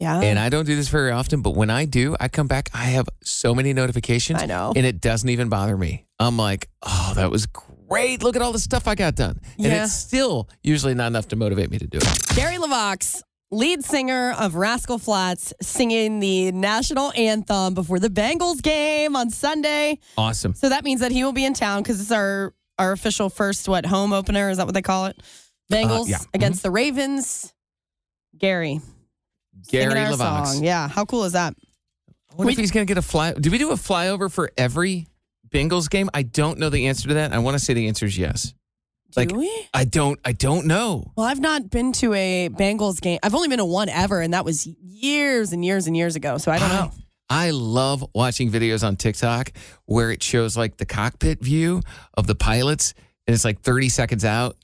yeah 0.00 0.20
And 0.20 0.38
I 0.38 0.48
don't 0.48 0.64
do 0.66 0.74
this 0.76 0.88
very 0.88 1.10
often, 1.10 1.42
but 1.42 1.50
when 1.54 1.70
I 1.70 1.84
do, 1.84 2.16
I 2.18 2.28
come 2.28 2.46
back. 2.48 2.70
I 2.74 2.86
have 2.96 3.08
so 3.22 3.54
many 3.54 3.72
notifications. 3.72 4.42
I 4.42 4.46
know. 4.46 4.72
And 4.74 4.84
it 4.86 5.00
doesn't 5.00 5.28
even 5.28 5.48
bother 5.48 5.76
me. 5.76 6.06
I'm 6.18 6.36
like, 6.36 6.68
oh, 6.82 7.12
that 7.16 7.30
was 7.30 7.46
great. 7.46 8.22
Look 8.22 8.34
at 8.36 8.42
all 8.42 8.52
the 8.52 8.58
stuff 8.58 8.88
I 8.88 8.94
got 8.94 9.14
done. 9.14 9.40
And 9.56 9.66
Yeah. 9.66 9.84
it's 9.84 9.92
still 9.94 10.48
usually 10.62 10.94
not 10.94 11.06
enough 11.08 11.28
to 11.28 11.36
motivate 11.36 11.70
me 11.70 11.78
to 11.78 11.86
do 11.86 11.98
it. 12.00 12.22
Gary 12.34 12.56
LeVox, 12.56 13.22
lead 13.50 13.84
singer 13.84 14.34
of 14.38 14.56
Rascal 14.56 14.98
Flatts, 14.98 15.52
singing 15.62 16.18
the 16.20 16.50
national 16.52 17.12
anthem 17.16 17.74
before 17.74 17.98
the 18.00 18.10
Bengals 18.10 18.60
game 18.62 19.14
on 19.16 19.30
Sunday. 19.30 19.98
Awesome. 20.16 20.54
So 20.54 20.68
that 20.68 20.82
means 20.84 21.00
that 21.00 21.12
he 21.12 21.22
will 21.24 21.32
be 21.32 21.44
in 21.44 21.54
town 21.54 21.82
because 21.82 22.00
it's 22.00 22.12
our 22.12 22.52
our 22.78 22.92
official 22.92 23.28
first 23.30 23.68
what 23.68 23.84
home 23.86 24.12
opener 24.12 24.50
is 24.50 24.56
that 24.58 24.66
what 24.66 24.74
they 24.74 24.82
call 24.82 25.06
it? 25.06 25.20
Bengals 25.72 26.02
Uh, 26.06 26.10
yeah. 26.10 26.18
against 26.34 26.62
the 26.62 26.70
Ravens. 26.70 27.52
Gary, 28.36 28.80
Gary 29.68 30.14
song. 30.14 30.62
Yeah, 30.62 30.88
how 30.88 31.04
cool 31.04 31.24
is 31.24 31.32
that? 31.32 31.54
I 32.30 32.34
wonder 32.36 32.52
if 32.52 32.58
he's 32.58 32.70
going 32.70 32.86
to 32.86 32.90
get 32.90 32.98
a 32.98 33.02
fly. 33.02 33.32
Do 33.32 33.50
we 33.50 33.58
do 33.58 33.70
a 33.70 33.74
flyover 33.74 34.30
for 34.30 34.50
every 34.56 35.08
Bengals 35.48 35.90
game? 35.90 36.08
I 36.14 36.22
don't 36.22 36.58
know 36.58 36.70
the 36.70 36.86
answer 36.86 37.08
to 37.08 37.14
that. 37.14 37.32
I 37.32 37.38
want 37.38 37.58
to 37.58 37.58
say 37.64 37.74
the 37.74 37.88
answer 37.88 38.06
is 38.06 38.16
yes. 38.16 38.54
Like, 39.16 39.30
Do 39.30 39.36
we? 39.38 39.68
I 39.74 39.84
don't. 39.84 40.20
I 40.24 40.32
don't 40.32 40.66
know. 40.66 41.12
Well, 41.16 41.26
I've 41.26 41.40
not 41.40 41.70
been 41.70 41.92
to 41.94 42.12
a 42.14 42.48
Bengals 42.50 43.00
game. 43.00 43.18
I've 43.22 43.34
only 43.34 43.48
been 43.48 43.58
to 43.58 43.64
one 43.64 43.88
ever, 43.88 44.20
and 44.20 44.34
that 44.34 44.44
was 44.44 44.66
years 44.66 45.52
and 45.52 45.64
years 45.64 45.86
and 45.86 45.96
years 45.96 46.14
ago. 46.14 46.36
So 46.38 46.52
I 46.52 46.58
don't 46.58 46.68
know. 46.68 46.92
I 47.30 47.50
love 47.50 48.04
watching 48.14 48.50
videos 48.50 48.86
on 48.86 48.96
TikTok 48.96 49.52
where 49.84 50.10
it 50.10 50.22
shows 50.22 50.56
like 50.56 50.76
the 50.78 50.86
cockpit 50.86 51.40
view 51.42 51.82
of 52.14 52.26
the 52.26 52.34
pilots 52.34 52.94
and 53.26 53.34
it's 53.34 53.44
like 53.44 53.60
30 53.60 53.88
seconds 53.90 54.24
out 54.24 54.56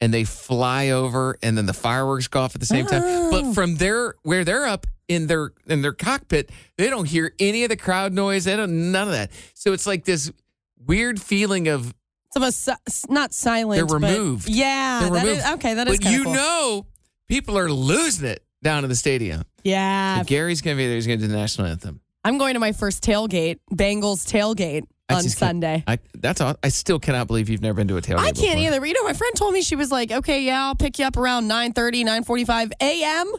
and 0.00 0.12
they 0.14 0.24
fly 0.24 0.90
over 0.90 1.36
and 1.42 1.56
then 1.58 1.66
the 1.66 1.72
fireworks 1.72 2.28
go 2.28 2.40
off 2.40 2.54
at 2.54 2.60
the 2.60 2.66
same 2.66 2.86
time. 2.86 3.02
Oh. 3.04 3.30
But 3.30 3.54
from 3.54 3.76
their 3.76 4.14
where 4.22 4.44
they're 4.44 4.66
up 4.66 4.86
in 5.08 5.26
their 5.26 5.52
in 5.66 5.82
their 5.82 5.92
cockpit, 5.92 6.50
they 6.78 6.88
don't 6.90 7.06
hear 7.06 7.34
any 7.40 7.64
of 7.64 7.70
the 7.70 7.76
crowd 7.76 8.12
noise. 8.12 8.44
They 8.44 8.56
don't 8.56 8.92
none 8.92 9.08
of 9.08 9.14
that. 9.14 9.30
So 9.54 9.72
it's 9.72 9.86
like 9.86 10.04
this 10.04 10.30
weird 10.86 11.20
feeling 11.20 11.66
of 11.68 11.88
It's 12.28 12.36
almost 12.36 12.62
si- 12.64 13.06
not 13.12 13.32
silent. 13.34 13.76
they're 13.78 13.86
but- 13.98 14.06
removed. 14.06 14.48
yeah, 14.48 15.00
They're 15.00 15.10
that 15.10 15.26
is- 15.26 15.38
removed. 15.44 15.54
okay. 15.54 15.74
That 15.74 15.88
is 15.88 15.98
But 15.98 16.10
you 16.10 16.24
cool. 16.24 16.34
know 16.34 16.86
people 17.28 17.58
are 17.58 17.70
losing 17.70 18.28
it 18.28 18.44
down 18.62 18.84
in 18.84 18.90
the 18.90 18.96
stadium. 18.96 19.42
Yeah, 19.64 20.18
So 20.18 20.24
Gary's 20.24 20.60
gonna 20.60 20.76
be 20.76 20.86
there, 20.86 20.94
he's 20.96 21.06
gonna 21.06 21.16
do 21.18 21.26
the 21.28 21.36
national 21.36 21.66
anthem. 21.68 22.00
I'm 22.24 22.38
going 22.38 22.54
to 22.54 22.60
my 22.60 22.72
first 22.72 23.02
tailgate, 23.02 23.58
Bengals 23.72 24.24
tailgate 24.30 24.84
I 25.08 25.14
on 25.14 25.22
Sunday. 25.24 25.82
I 25.86 25.98
that's 26.14 26.40
all. 26.40 26.54
I 26.62 26.68
still 26.68 26.98
cannot 27.00 27.26
believe 27.26 27.48
you've 27.48 27.62
never 27.62 27.74
been 27.76 27.88
to 27.88 27.96
a 27.96 28.02
tailgate. 28.02 28.18
I 28.18 28.32
can't 28.32 28.36
before. 28.36 28.56
either. 28.58 28.80
But 28.80 28.88
you 28.88 28.94
know, 28.94 29.04
my 29.04 29.12
friend 29.12 29.34
told 29.36 29.52
me 29.54 29.62
she 29.62 29.76
was 29.76 29.90
like, 29.90 30.12
okay, 30.12 30.42
yeah, 30.42 30.66
I'll 30.66 30.74
pick 30.76 30.98
you 30.98 31.04
up 31.06 31.16
around 31.16 31.50
9.30, 31.50 32.04
9.45 32.24 32.70
a.m. 32.80 33.32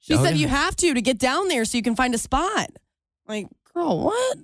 She 0.00 0.14
Oh, 0.14 0.22
said 0.24 0.30
yeah. 0.36 0.40
you 0.42 0.48
have 0.48 0.74
to 0.76 0.94
to 0.94 1.00
get 1.02 1.18
down 1.18 1.48
there 1.48 1.64
so 1.64 1.76
you 1.76 1.82
can 1.82 1.94
find 1.94 2.14
a 2.14 2.18
spot. 2.18 2.70
Like, 3.28 3.46
girl, 3.74 4.00
what? 4.00 4.38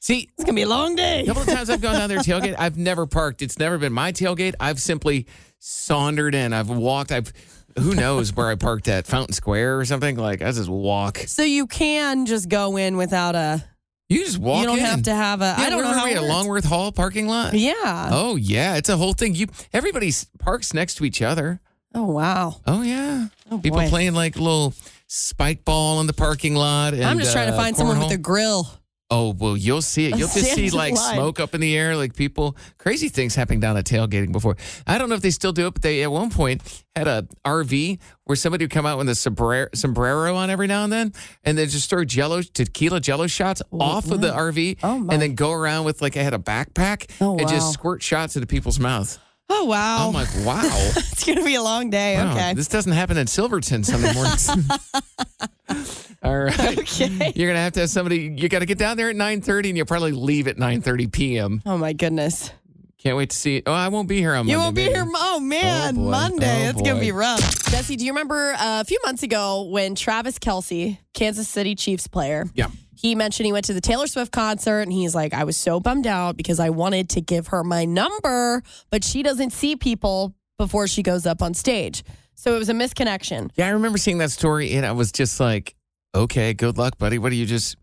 See, 0.00 0.28
It's 0.34 0.44
going 0.44 0.54
to 0.54 0.60
be 0.60 0.62
a 0.62 0.68
long 0.68 0.94
day. 0.94 1.22
A 1.22 1.26
couple 1.26 1.42
of 1.42 1.48
times 1.48 1.70
I've 1.70 1.80
gone 1.80 1.94
down 1.94 2.08
there 2.08 2.18
tailgate. 2.20 2.54
I've 2.56 2.78
never 2.78 3.06
parked. 3.06 3.42
It's 3.42 3.58
never 3.58 3.78
been 3.78 3.92
my 3.92 4.12
tailgate. 4.12 4.54
I've 4.60 4.80
simply 4.80 5.26
sauntered 5.58 6.34
in. 6.36 6.52
I've 6.52 6.68
walked. 6.70 7.10
I've 7.10 7.32
who 7.78 7.94
knows 7.94 8.34
where 8.34 8.48
I 8.48 8.54
parked 8.54 8.88
at 8.88 9.06
Fountain 9.06 9.32
Square 9.34 9.78
or 9.78 9.84
something. 9.84 10.16
Like 10.16 10.42
I 10.42 10.50
just 10.52 10.68
walk. 10.68 11.18
So 11.26 11.42
you 11.42 11.66
can 11.66 12.26
just 12.26 12.48
go 12.48 12.76
in 12.76 12.96
without 12.96 13.34
a, 13.34 13.64
You 14.08 14.24
just 14.24 14.38
walk. 14.38 14.60
you 14.60 14.66
don't 14.66 14.78
in. 14.78 14.84
have 14.84 15.02
to 15.04 15.14
have 15.14 15.40
a, 15.40 15.54
Yeah, 15.58 15.64
I 15.66 15.70
don't 15.70 15.82
know 15.82 15.92
how 15.92 16.04
we 16.04 16.14
at. 16.14 16.22
Longworth 16.22 16.64
Hall 16.64 16.92
parking 16.92 17.26
lot. 17.28 17.54
Yeah. 17.54 18.08
Oh 18.12 18.36
yeah, 18.36 18.76
it's 18.76 18.88
a 18.88 18.96
whole 18.96 19.12
thing. 19.12 19.34
You 19.34 19.46
everybody 19.72 20.12
parks 20.38 20.74
next 20.74 20.96
to 20.96 21.04
each 21.04 21.22
other. 21.22 21.60
Oh, 21.94 22.04
wow. 22.04 22.60
Oh 22.66 22.82
yeah. 22.82 23.28
Oh, 23.50 23.58
People 23.58 23.78
boy. 23.80 23.88
playing 23.88 24.14
like 24.14 24.36
little 24.36 24.74
spike 25.06 25.64
ball 25.64 26.00
in 26.00 26.06
the 26.06 26.12
parking 26.12 26.54
lot. 26.54 26.92
And, 26.94 27.02
I'm 27.04 27.18
just 27.18 27.32
trying 27.32 27.48
to 27.48 27.54
uh, 27.54 27.56
find 27.56 27.76
someone 27.76 27.98
with 27.98 28.12
a 28.12 28.18
grill. 28.18 28.68
Oh 29.10 29.34
well, 29.38 29.56
you'll 29.56 29.80
see 29.80 30.04
it. 30.06 30.18
You'll 30.18 30.28
just 30.28 30.52
see 30.52 30.68
like 30.68 30.92
line. 30.94 31.14
smoke 31.14 31.40
up 31.40 31.54
in 31.54 31.62
the 31.62 31.74
air, 31.76 31.96
like 31.96 32.14
people 32.14 32.56
crazy 32.76 33.08
things 33.08 33.34
happening 33.34 33.58
down 33.58 33.74
at 33.78 33.86
tailgating 33.86 34.32
before. 34.32 34.56
I 34.86 34.98
don't 34.98 35.08
know 35.08 35.14
if 35.14 35.22
they 35.22 35.30
still 35.30 35.52
do 35.52 35.66
it, 35.66 35.72
but 35.74 35.82
they 35.82 36.02
at 36.02 36.12
one 36.12 36.28
point 36.28 36.62
had 36.94 37.08
a 37.08 37.26
RV 37.42 37.98
where 38.24 38.36
somebody 38.36 38.64
would 38.64 38.70
come 38.70 38.84
out 38.84 38.98
with 38.98 39.08
a 39.08 39.14
sombrero, 39.14 39.68
sombrero 39.74 40.36
on 40.36 40.50
every 40.50 40.66
now 40.66 40.84
and 40.84 40.92
then, 40.92 41.14
and 41.42 41.56
then 41.56 41.68
just 41.70 41.88
throw 41.88 42.04
Jello 42.04 42.42
tequila 42.42 43.00
Jello 43.00 43.26
shots 43.26 43.62
off 43.72 44.10
of 44.10 44.20
the 44.20 44.30
RV, 44.30 44.78
Oh, 44.82 44.96
and 45.08 45.22
then 45.22 45.34
go 45.34 45.52
around 45.52 45.86
with 45.86 46.02
like 46.02 46.18
I 46.18 46.22
had 46.22 46.34
a 46.34 46.38
backpack 46.38 47.10
Oh, 47.18 47.32
and 47.38 47.42
wow. 47.46 47.48
just 47.50 47.72
squirt 47.72 48.02
shots 48.02 48.36
into 48.36 48.46
people's 48.46 48.78
mouth. 48.78 49.18
Oh, 49.48 49.64
wow. 49.64 50.08
I'm 50.08 50.12
like, 50.12 50.28
wow. 50.44 50.60
it's 50.64 51.24
going 51.24 51.38
to 51.38 51.44
be 51.46 51.54
a 51.54 51.62
long 51.62 51.88
day. 51.88 52.16
Wow, 52.16 52.32
Okay. 52.32 52.52
This 52.52 52.68
doesn't 52.68 52.92
happen 52.92 53.16
in 53.16 53.26
Silverton 53.26 53.82
Sunday 53.84 54.12
mornings. 54.12 54.50
All 56.22 56.36
right. 56.38 56.78
Okay. 56.78 57.32
You're 57.36 57.48
gonna 57.48 57.60
have 57.60 57.72
to 57.74 57.80
have 57.80 57.90
somebody. 57.90 58.34
You 58.36 58.48
got 58.48 58.58
to 58.60 58.66
get 58.66 58.78
down 58.78 58.96
there 58.96 59.08
at 59.10 59.16
9:30, 59.16 59.68
and 59.68 59.76
you'll 59.76 59.86
probably 59.86 60.12
leave 60.12 60.48
at 60.48 60.56
9:30 60.56 61.12
p.m. 61.12 61.62
Oh, 61.64 61.78
my 61.78 61.92
goodness. 61.92 62.50
Can't 62.98 63.16
wait 63.16 63.30
to 63.30 63.36
see. 63.36 63.62
Oh, 63.64 63.72
I 63.72 63.86
won't 63.88 64.08
be 64.08 64.18
here 64.18 64.32
on 64.32 64.38
Monday. 64.38 64.52
You 64.52 64.58
won't 64.58 64.74
be 64.74 64.82
here. 64.82 65.06
Oh 65.14 65.38
man, 65.38 65.96
Oh. 65.96 66.00
Monday. 66.10 66.66
Oh, 66.66 66.70
it's 66.70 66.82
gonna 66.82 66.98
be 66.98 67.12
rough. 67.12 67.40
Jesse, 67.70 67.94
do 67.94 68.04
you 68.04 68.10
remember 68.10 68.52
uh, 68.54 68.80
a 68.80 68.84
few 68.84 68.98
months 69.04 69.22
ago 69.22 69.62
when 69.70 69.94
Travis 69.94 70.40
Kelce, 70.40 70.98
Kansas 71.14 71.48
City 71.48 71.76
Chiefs 71.76 72.08
player, 72.08 72.46
Yeah. 72.54 72.66
he 72.96 73.14
mentioned 73.14 73.46
he 73.46 73.52
went 73.52 73.66
to 73.66 73.72
the 73.72 73.80
Taylor 73.80 74.08
Swift 74.08 74.32
concert 74.32 74.80
and 74.80 74.92
he's 74.92 75.14
like, 75.14 75.32
I 75.32 75.44
was 75.44 75.56
so 75.56 75.78
bummed 75.78 76.08
out 76.08 76.36
because 76.36 76.58
I 76.58 76.70
wanted 76.70 77.08
to 77.10 77.20
give 77.20 77.46
her 77.48 77.62
my 77.62 77.84
number, 77.84 78.64
but 78.90 79.04
she 79.04 79.22
doesn't 79.22 79.50
see 79.52 79.76
people 79.76 80.34
before 80.58 80.88
she 80.88 81.04
goes 81.04 81.24
up 81.24 81.40
on 81.40 81.54
stage. 81.54 82.02
So 82.34 82.56
it 82.56 82.58
was 82.58 82.68
a 82.68 82.72
misconnection. 82.74 83.50
Yeah, 83.54 83.68
I 83.68 83.70
remember 83.70 83.98
seeing 83.98 84.18
that 84.18 84.32
story, 84.32 84.72
and 84.74 84.84
I 84.84 84.90
was 84.92 85.12
just 85.12 85.38
like, 85.38 85.76
"Okay, 86.14 86.54
good 86.54 86.78
luck, 86.78 86.98
buddy. 86.98 87.18
What 87.18 87.32
are 87.32 87.36
you 87.36 87.46
just 87.46 87.76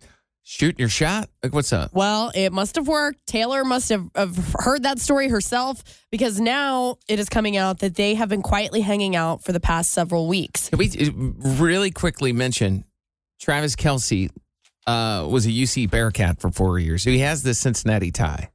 shooting 0.43 0.79
your 0.79 0.89
shot? 0.89 1.29
Like, 1.43 1.53
what's 1.53 1.73
up?" 1.73 1.93
Well, 1.93 2.31
it 2.35 2.51
must 2.51 2.75
have 2.75 2.87
worked. 2.87 3.25
Taylor 3.27 3.63
must 3.63 3.89
have, 3.89 4.09
have 4.15 4.55
heard 4.59 4.83
that 4.83 4.99
story 4.99 5.29
herself 5.29 5.83
because 6.11 6.39
now 6.39 6.97
it 7.07 7.19
is 7.19 7.29
coming 7.29 7.57
out 7.57 7.79
that 7.79 7.95
they 7.95 8.15
have 8.15 8.29
been 8.29 8.41
quietly 8.41 8.81
hanging 8.81 9.15
out 9.15 9.43
for 9.43 9.51
the 9.51 9.59
past 9.59 9.91
several 9.91 10.27
weeks. 10.27 10.69
Can 10.69 10.79
we 10.79 10.89
uh, 10.89 11.11
really 11.61 11.91
quickly 11.91 12.33
mention 12.33 12.85
Travis 13.39 13.75
Kelce 13.75 14.29
uh, 14.87 15.27
was 15.29 15.45
a 15.45 15.49
UC 15.49 15.89
Bearcat 15.89 16.39
for 16.39 16.51
four 16.51 16.79
years. 16.79 17.03
He 17.03 17.19
has 17.19 17.43
this 17.43 17.59
Cincinnati 17.59 18.11
tie. 18.11 18.49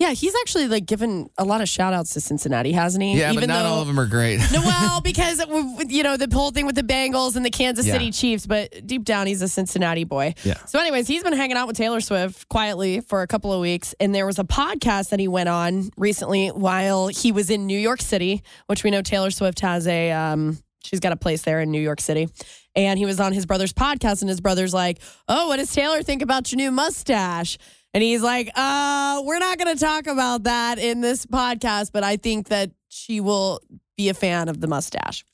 Yeah, 0.00 0.12
he's 0.12 0.34
actually 0.40 0.66
like 0.66 0.86
given 0.86 1.28
a 1.36 1.44
lot 1.44 1.60
of 1.60 1.68
shout 1.68 1.92
outs 1.92 2.14
to 2.14 2.22
Cincinnati, 2.22 2.72
hasn't 2.72 3.04
he? 3.04 3.18
Yeah, 3.18 3.34
but 3.34 3.46
not 3.46 3.66
all 3.66 3.82
of 3.82 3.86
them 3.86 4.00
are 4.00 4.06
great. 4.06 4.38
no, 4.52 4.62
well, 4.62 5.00
because 5.04 5.44
you 5.90 6.02
know 6.02 6.16
the 6.16 6.26
whole 6.34 6.50
thing 6.52 6.64
with 6.64 6.74
the 6.74 6.82
Bengals 6.82 7.36
and 7.36 7.44
the 7.44 7.50
Kansas 7.50 7.86
Yeah. 7.86 7.92
City 7.92 8.10
Chiefs, 8.10 8.46
but 8.46 8.86
deep 8.86 9.04
down 9.04 9.26
he's 9.26 9.42
a 9.42 9.48
Cincinnati 9.48 10.04
boy. 10.04 10.34
Yeah. 10.42 10.54
So, 10.64 10.78
anyways, 10.80 11.06
he's 11.06 11.22
been 11.22 11.34
hanging 11.34 11.58
out 11.58 11.66
with 11.66 11.76
Taylor 11.76 12.00
Swift 12.00 12.48
quietly 12.48 13.00
for 13.00 13.20
a 13.20 13.26
couple 13.26 13.52
of 13.52 13.60
weeks, 13.60 13.94
and 14.00 14.14
there 14.14 14.24
was 14.24 14.38
a 14.38 14.44
podcast 14.44 15.10
that 15.10 15.20
he 15.20 15.28
went 15.28 15.50
on 15.50 15.90
recently 15.98 16.48
while 16.48 17.08
he 17.08 17.30
was 17.30 17.50
in 17.50 17.66
New 17.66 17.78
York 17.78 18.00
City, 18.00 18.42
which 18.68 18.82
we 18.82 18.90
know 18.90 19.02
Taylor 19.02 19.30
Swift 19.30 19.60
has 19.60 19.86
a 19.86 20.10
um, 20.12 20.58
she's 20.82 21.00
got 21.00 21.12
a 21.12 21.16
place 21.16 21.42
there 21.42 21.60
in 21.60 21.70
New 21.70 21.80
York 21.82 22.00
City, 22.00 22.26
and 22.74 22.98
he 22.98 23.04
was 23.04 23.20
on 23.20 23.34
his 23.34 23.44
brother's 23.44 23.74
podcast, 23.74 24.22
and 24.22 24.30
his 24.30 24.40
brother's 24.40 24.72
like, 24.72 24.98
"Oh, 25.28 25.48
what 25.48 25.58
does 25.58 25.70
Taylor 25.70 26.02
think 26.02 26.22
about 26.22 26.50
your 26.50 26.56
new 26.56 26.70
mustache?" 26.70 27.58
And 27.92 28.02
he's 28.02 28.22
like, 28.22 28.50
uh, 28.54 29.22
we're 29.24 29.38
not 29.40 29.58
going 29.58 29.76
to 29.76 29.80
talk 29.84 30.06
about 30.06 30.44
that 30.44 30.78
in 30.78 31.00
this 31.00 31.26
podcast, 31.26 31.90
but 31.92 32.04
I 32.04 32.16
think 32.16 32.48
that 32.48 32.70
she 32.88 33.20
will 33.20 33.60
be 33.96 34.08
a 34.08 34.14
fan 34.14 34.48
of 34.48 34.60
the 34.60 34.68
mustache. 34.68 35.24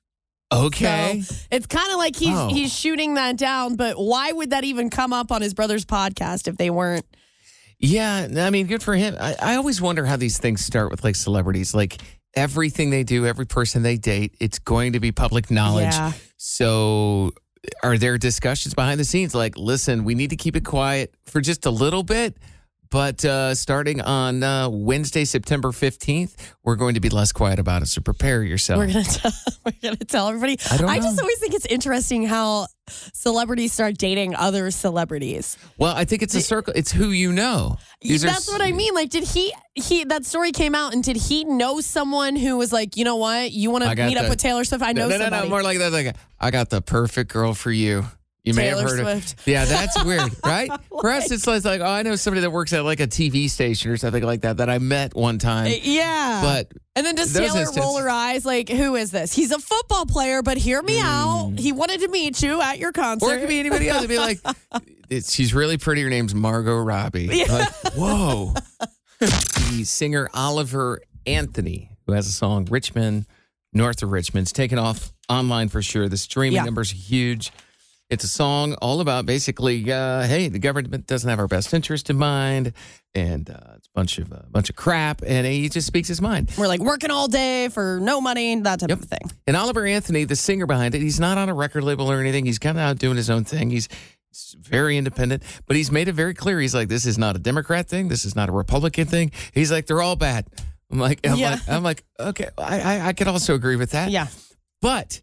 Okay. 0.52 1.20
So 1.22 1.34
it's 1.50 1.66
kind 1.66 1.90
of 1.90 1.98
like 1.98 2.16
he's 2.16 2.36
Oh. 2.36 2.48
he's 2.48 2.72
shooting 2.72 3.14
that 3.14 3.36
down, 3.36 3.76
but 3.76 3.96
why 3.96 4.30
would 4.32 4.50
that 4.50 4.64
even 4.64 4.90
come 4.90 5.12
up 5.12 5.32
on 5.32 5.42
his 5.42 5.54
brother's 5.54 5.84
podcast 5.84 6.46
if 6.48 6.56
they 6.56 6.70
weren't? 6.70 7.04
Yeah, 7.78 8.26
I 8.38 8.48
mean, 8.50 8.66
good 8.68 8.82
for 8.82 8.94
him. 8.94 9.16
I, 9.20 9.34
I 9.42 9.54
always 9.56 9.82
wonder 9.82 10.06
how 10.06 10.16
these 10.16 10.38
things 10.38 10.64
start 10.64 10.90
with 10.90 11.04
like 11.04 11.14
celebrities. 11.16 11.74
Like 11.74 11.98
everything 12.34 12.88
they 12.90 13.02
do, 13.02 13.26
every 13.26 13.46
person 13.46 13.82
they 13.82 13.96
date, 13.98 14.34
it's 14.40 14.58
going 14.58 14.94
to 14.94 15.00
be 15.00 15.12
public 15.12 15.50
knowledge. 15.50 15.92
Yeah. 15.92 16.12
So 16.38 17.32
are 17.82 17.98
there 17.98 18.18
discussions 18.18 18.74
behind 18.74 19.00
the 19.00 19.04
scenes 19.04 19.34
like, 19.34 19.56
listen, 19.56 20.04
we 20.04 20.14
need 20.14 20.30
to 20.30 20.36
keep 20.36 20.56
it 20.56 20.64
quiet 20.64 21.14
for 21.24 21.40
just 21.40 21.66
a 21.66 21.70
little 21.70 22.02
bit? 22.02 22.36
But 22.90 23.24
uh, 23.24 23.54
starting 23.54 24.00
on 24.00 24.42
uh, 24.42 24.68
Wednesday, 24.68 25.24
September 25.24 25.70
15th, 25.70 26.36
we're 26.64 26.76
going 26.76 26.94
to 26.94 27.00
be 27.00 27.08
less 27.08 27.32
quiet 27.32 27.58
about 27.58 27.82
it. 27.82 27.86
So 27.86 28.00
prepare 28.00 28.42
yourself. 28.42 28.78
We're 28.78 28.86
gonna 28.86 29.04
tell, 29.04 29.32
we're 29.64 29.72
gonna 29.82 29.96
tell 29.96 30.28
everybody. 30.28 30.56
I 30.70 30.76
don't 30.76 30.94
just 30.94 31.16
know. 31.16 31.22
always 31.22 31.38
think 31.38 31.54
it's 31.54 31.66
interesting 31.66 32.26
how 32.26 32.68
celebrities 33.12 33.72
start 33.72 33.98
dating 33.98 34.34
other 34.34 34.70
celebrities. 34.70 35.56
well, 35.78 35.94
I 35.94 36.04
think 36.04 36.22
it's 36.22 36.34
a 36.34 36.40
circle. 36.40 36.72
It's 36.76 36.92
who 36.92 37.10
you 37.10 37.32
know. 37.32 37.76
These 38.00 38.24
are 38.24 38.28
That's 38.28 38.50
what 38.50 38.60
I 38.60 38.72
mean. 38.72 38.94
Like, 38.94 39.10
did 39.10 39.24
he? 39.24 39.52
He 39.74 40.04
that 40.04 40.24
story 40.24 40.52
came 40.52 40.74
out, 40.74 40.94
and 40.94 41.02
did 41.02 41.16
he 41.16 41.44
know 41.44 41.80
someone 41.80 42.36
who 42.36 42.56
was 42.56 42.72
like, 42.72 42.96
you 42.96 43.04
know 43.04 43.16
what, 43.16 43.52
you 43.52 43.70
want 43.70 43.84
to 43.84 43.94
meet 44.06 44.16
up 44.16 44.28
with 44.28 44.38
Taylor 44.38 44.64
Swift? 44.64 44.82
I 44.82 44.92
know 44.92 45.08
no, 45.08 45.16
no, 45.16 45.24
somebody. 45.24 45.42
no, 45.44 45.50
more 45.50 45.62
like 45.62 45.78
that. 45.78 45.92
Like, 45.92 46.16
I 46.40 46.50
got 46.50 46.70
the 46.70 46.80
perfect 46.80 47.32
girl 47.32 47.54
for 47.54 47.70
you. 47.70 48.06
You 48.46 48.54
may 48.54 48.70
Taylor 48.70 48.82
have 48.82 48.90
heard 48.90 49.00
Swift. 49.00 49.40
of. 49.40 49.46
Yeah, 49.48 49.64
that's 49.64 50.04
weird, 50.04 50.30
right? 50.44 50.70
For 51.00 51.10
us, 51.10 51.30
it's 51.32 51.46
like, 51.48 51.64
oh, 51.80 51.84
I 51.84 52.02
know 52.02 52.14
somebody 52.14 52.42
that 52.42 52.50
works 52.52 52.72
at 52.72 52.84
like 52.84 53.00
a 53.00 53.06
TV 53.08 53.50
station 53.50 53.90
or 53.90 53.96
something 53.96 54.22
like 54.22 54.42
that 54.42 54.58
that 54.58 54.70
I 54.70 54.78
met 54.78 55.14
one 55.16 55.38
time. 55.38 55.72
yeah, 55.82 56.40
But 56.42 56.72
And 56.94 57.04
then 57.04 57.16
does 57.16 57.32
Taylor 57.32 57.46
instances- 57.46 57.76
roll 57.76 57.98
her 57.98 58.08
eyes 58.08 58.46
like, 58.46 58.68
who 58.68 58.94
is 58.94 59.10
this? 59.10 59.34
He's 59.34 59.50
a 59.50 59.58
football 59.58 60.06
player, 60.06 60.42
but 60.42 60.56
hear 60.58 60.80
me 60.80 61.00
out. 61.00 61.54
He 61.58 61.72
wanted 61.72 62.00
to 62.02 62.08
meet 62.08 62.40
you 62.40 62.62
at 62.62 62.78
your 62.78 62.92
concert. 62.92 63.26
Mm. 63.26 63.30
Or 63.32 63.36
it 63.36 63.40
could 63.40 63.48
be 63.48 63.58
anybody 63.58 63.88
else. 63.88 63.98
It'd 64.04 64.10
be 64.10 64.18
like, 64.18 64.38
it's, 65.10 65.32
she's 65.34 65.52
really 65.52 65.76
pretty. 65.76 66.02
Her 66.02 66.08
name's 66.10 66.32
Margot 66.34 66.76
Robbie. 66.78 67.28
Yeah. 67.32 67.52
Like, 67.52 67.94
whoa. 67.96 68.54
the 69.18 69.82
singer 69.84 70.28
Oliver 70.34 71.00
Anthony, 71.26 71.90
who 72.06 72.12
has 72.12 72.28
a 72.28 72.32
song 72.32 72.66
Richmond, 72.70 73.26
North 73.72 74.02
of 74.04 74.12
Richmond's 74.12 74.52
taken 74.52 74.78
off 74.78 75.12
online 75.28 75.68
for 75.68 75.82
sure. 75.82 76.08
The 76.08 76.16
streaming 76.16 76.54
Yeah. 76.54 76.64
numbers 76.64 76.92
are 76.92 76.96
huge. 76.96 77.50
It's 78.08 78.22
a 78.22 78.28
song 78.28 78.74
all 78.74 79.00
about 79.00 79.26
basically, 79.26 79.90
uh, 79.90 80.22
hey, 80.28 80.46
the 80.48 80.60
government 80.60 81.06
doesn't 81.08 81.28
have 81.28 81.40
our 81.40 81.48
best 81.48 81.74
interest 81.74 82.08
in 82.08 82.16
mind, 82.16 82.72
and 83.16 83.50
uh, 83.50 83.58
it's 83.74 83.88
a 83.88 83.90
bunch 83.96 84.18
of 84.18 84.32
uh, 84.32 84.42
bunch 84.48 84.70
of 84.70 84.76
crap. 84.76 85.22
And 85.26 85.44
he 85.44 85.68
just 85.68 85.88
speaks 85.88 86.06
his 86.06 86.20
mind. 86.22 86.52
We're 86.56 86.68
like 86.68 86.78
working 86.80 87.10
all 87.10 87.26
day 87.26 87.68
for 87.68 87.98
no 88.00 88.20
money, 88.20 88.54
that 88.60 88.78
type 88.78 88.90
of 88.90 89.00
thing. 89.04 89.28
And 89.48 89.56
Oliver 89.56 89.84
Anthony, 89.84 90.22
the 90.22 90.36
singer 90.36 90.66
behind 90.66 90.94
it, 90.94 91.02
he's 91.02 91.18
not 91.18 91.36
on 91.36 91.48
a 91.48 91.54
record 91.54 91.82
label 91.82 92.08
or 92.08 92.20
anything. 92.20 92.46
He's 92.46 92.60
kind 92.60 92.78
of 92.78 92.82
out 92.82 92.98
doing 92.98 93.16
his 93.16 93.28
own 93.28 93.42
thing. 93.42 93.70
He's 93.70 93.88
he's 94.28 94.54
very 94.60 94.96
independent, 94.96 95.42
but 95.66 95.74
he's 95.76 95.90
made 95.90 96.06
it 96.06 96.12
very 96.12 96.34
clear. 96.34 96.60
He's 96.60 96.76
like, 96.76 96.86
this 96.88 97.06
is 97.06 97.18
not 97.18 97.34
a 97.34 97.40
Democrat 97.40 97.88
thing. 97.88 98.06
This 98.06 98.24
is 98.24 98.36
not 98.36 98.48
a 98.48 98.52
Republican 98.52 99.06
thing. 99.08 99.32
He's 99.52 99.72
like, 99.72 99.86
they're 99.86 100.02
all 100.02 100.14
bad. 100.16 100.46
I'm 100.92 101.00
like, 101.00 101.26
I'm 101.26 101.36
Yeah. 101.38 101.50
like, 101.54 101.68
I'm 101.68 101.82
like, 101.82 102.04
okay, 102.20 102.50
I, 102.56 102.80
I, 102.80 103.06
I 103.08 103.12
could 103.14 103.26
also 103.26 103.56
agree 103.56 103.74
with 103.74 103.90
that. 103.90 104.12
Yeah. 104.12 104.28
But 104.80 105.22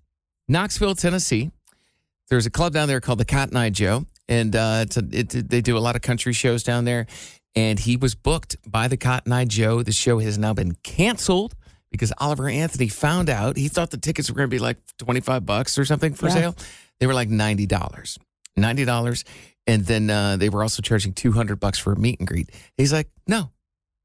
Knoxville, 0.50 0.96
Tennessee, 0.96 1.52
there's 2.34 2.46
a 2.48 2.52
club 2.52 2.74
down 2.74 2.88
there 2.88 3.00
called 3.00 3.19
the 3.19 3.26
Cotton 3.26 3.56
Eye 3.56 3.69
Joe, 3.69 4.06
and 4.28 4.56
uh, 4.56 4.80
it's 4.88 4.98
a, 4.98 5.04
it, 5.12 5.30
they 5.50 5.62
do 5.62 5.78
a 5.78 5.80
lot 5.80 5.96
of 5.96 6.02
country 6.02 6.34
shows 6.34 6.63
down 6.63 6.86
there. 6.86 7.06
And 7.56 7.78
he 7.78 7.98
was 7.98 8.15
booked 8.15 8.56
by 8.67 8.88
the 8.88 8.98
Cotton 8.98 9.32
Eye 9.32 9.46
Joe. 9.46 9.84
The 9.84 9.91
show 9.91 10.17
has 10.17 10.39
now 10.39 10.54
been 10.56 10.74
canceled 10.84 11.54
because 11.91 12.12
Oliver 12.17 12.50
Anthony 12.50 12.88
found 12.88 13.30
out. 13.30 13.58
He 13.58 13.67
thought 13.67 13.91
the 13.91 13.98
tickets 13.98 14.28
were 14.32 14.36
going 14.36 14.50
to 14.50 14.56
be 14.56 14.58
like 14.58 14.78
25 14.98 15.46
bucks 15.46 15.78
or 15.78 15.86
something 15.86 16.15
for 16.15 16.28
Yeah. 16.30 16.34
sale. 16.34 16.56
They 17.00 17.06
were 17.06 17.13
like 17.13 17.30
$90. 17.30 18.17
$90. 18.58 19.24
And 19.67 19.86
then 19.86 20.10
uh, 20.10 20.38
they 20.38 20.50
were 20.50 20.63
also 20.63 20.82
charging 20.82 21.13
200 21.13 21.60
bucks 21.60 21.78
for 21.78 21.93
a 21.93 21.96
meet 21.96 22.19
and 22.19 22.28
greet. 22.28 22.50
He's 22.76 22.91
like, 22.91 23.08
no, 23.28 23.52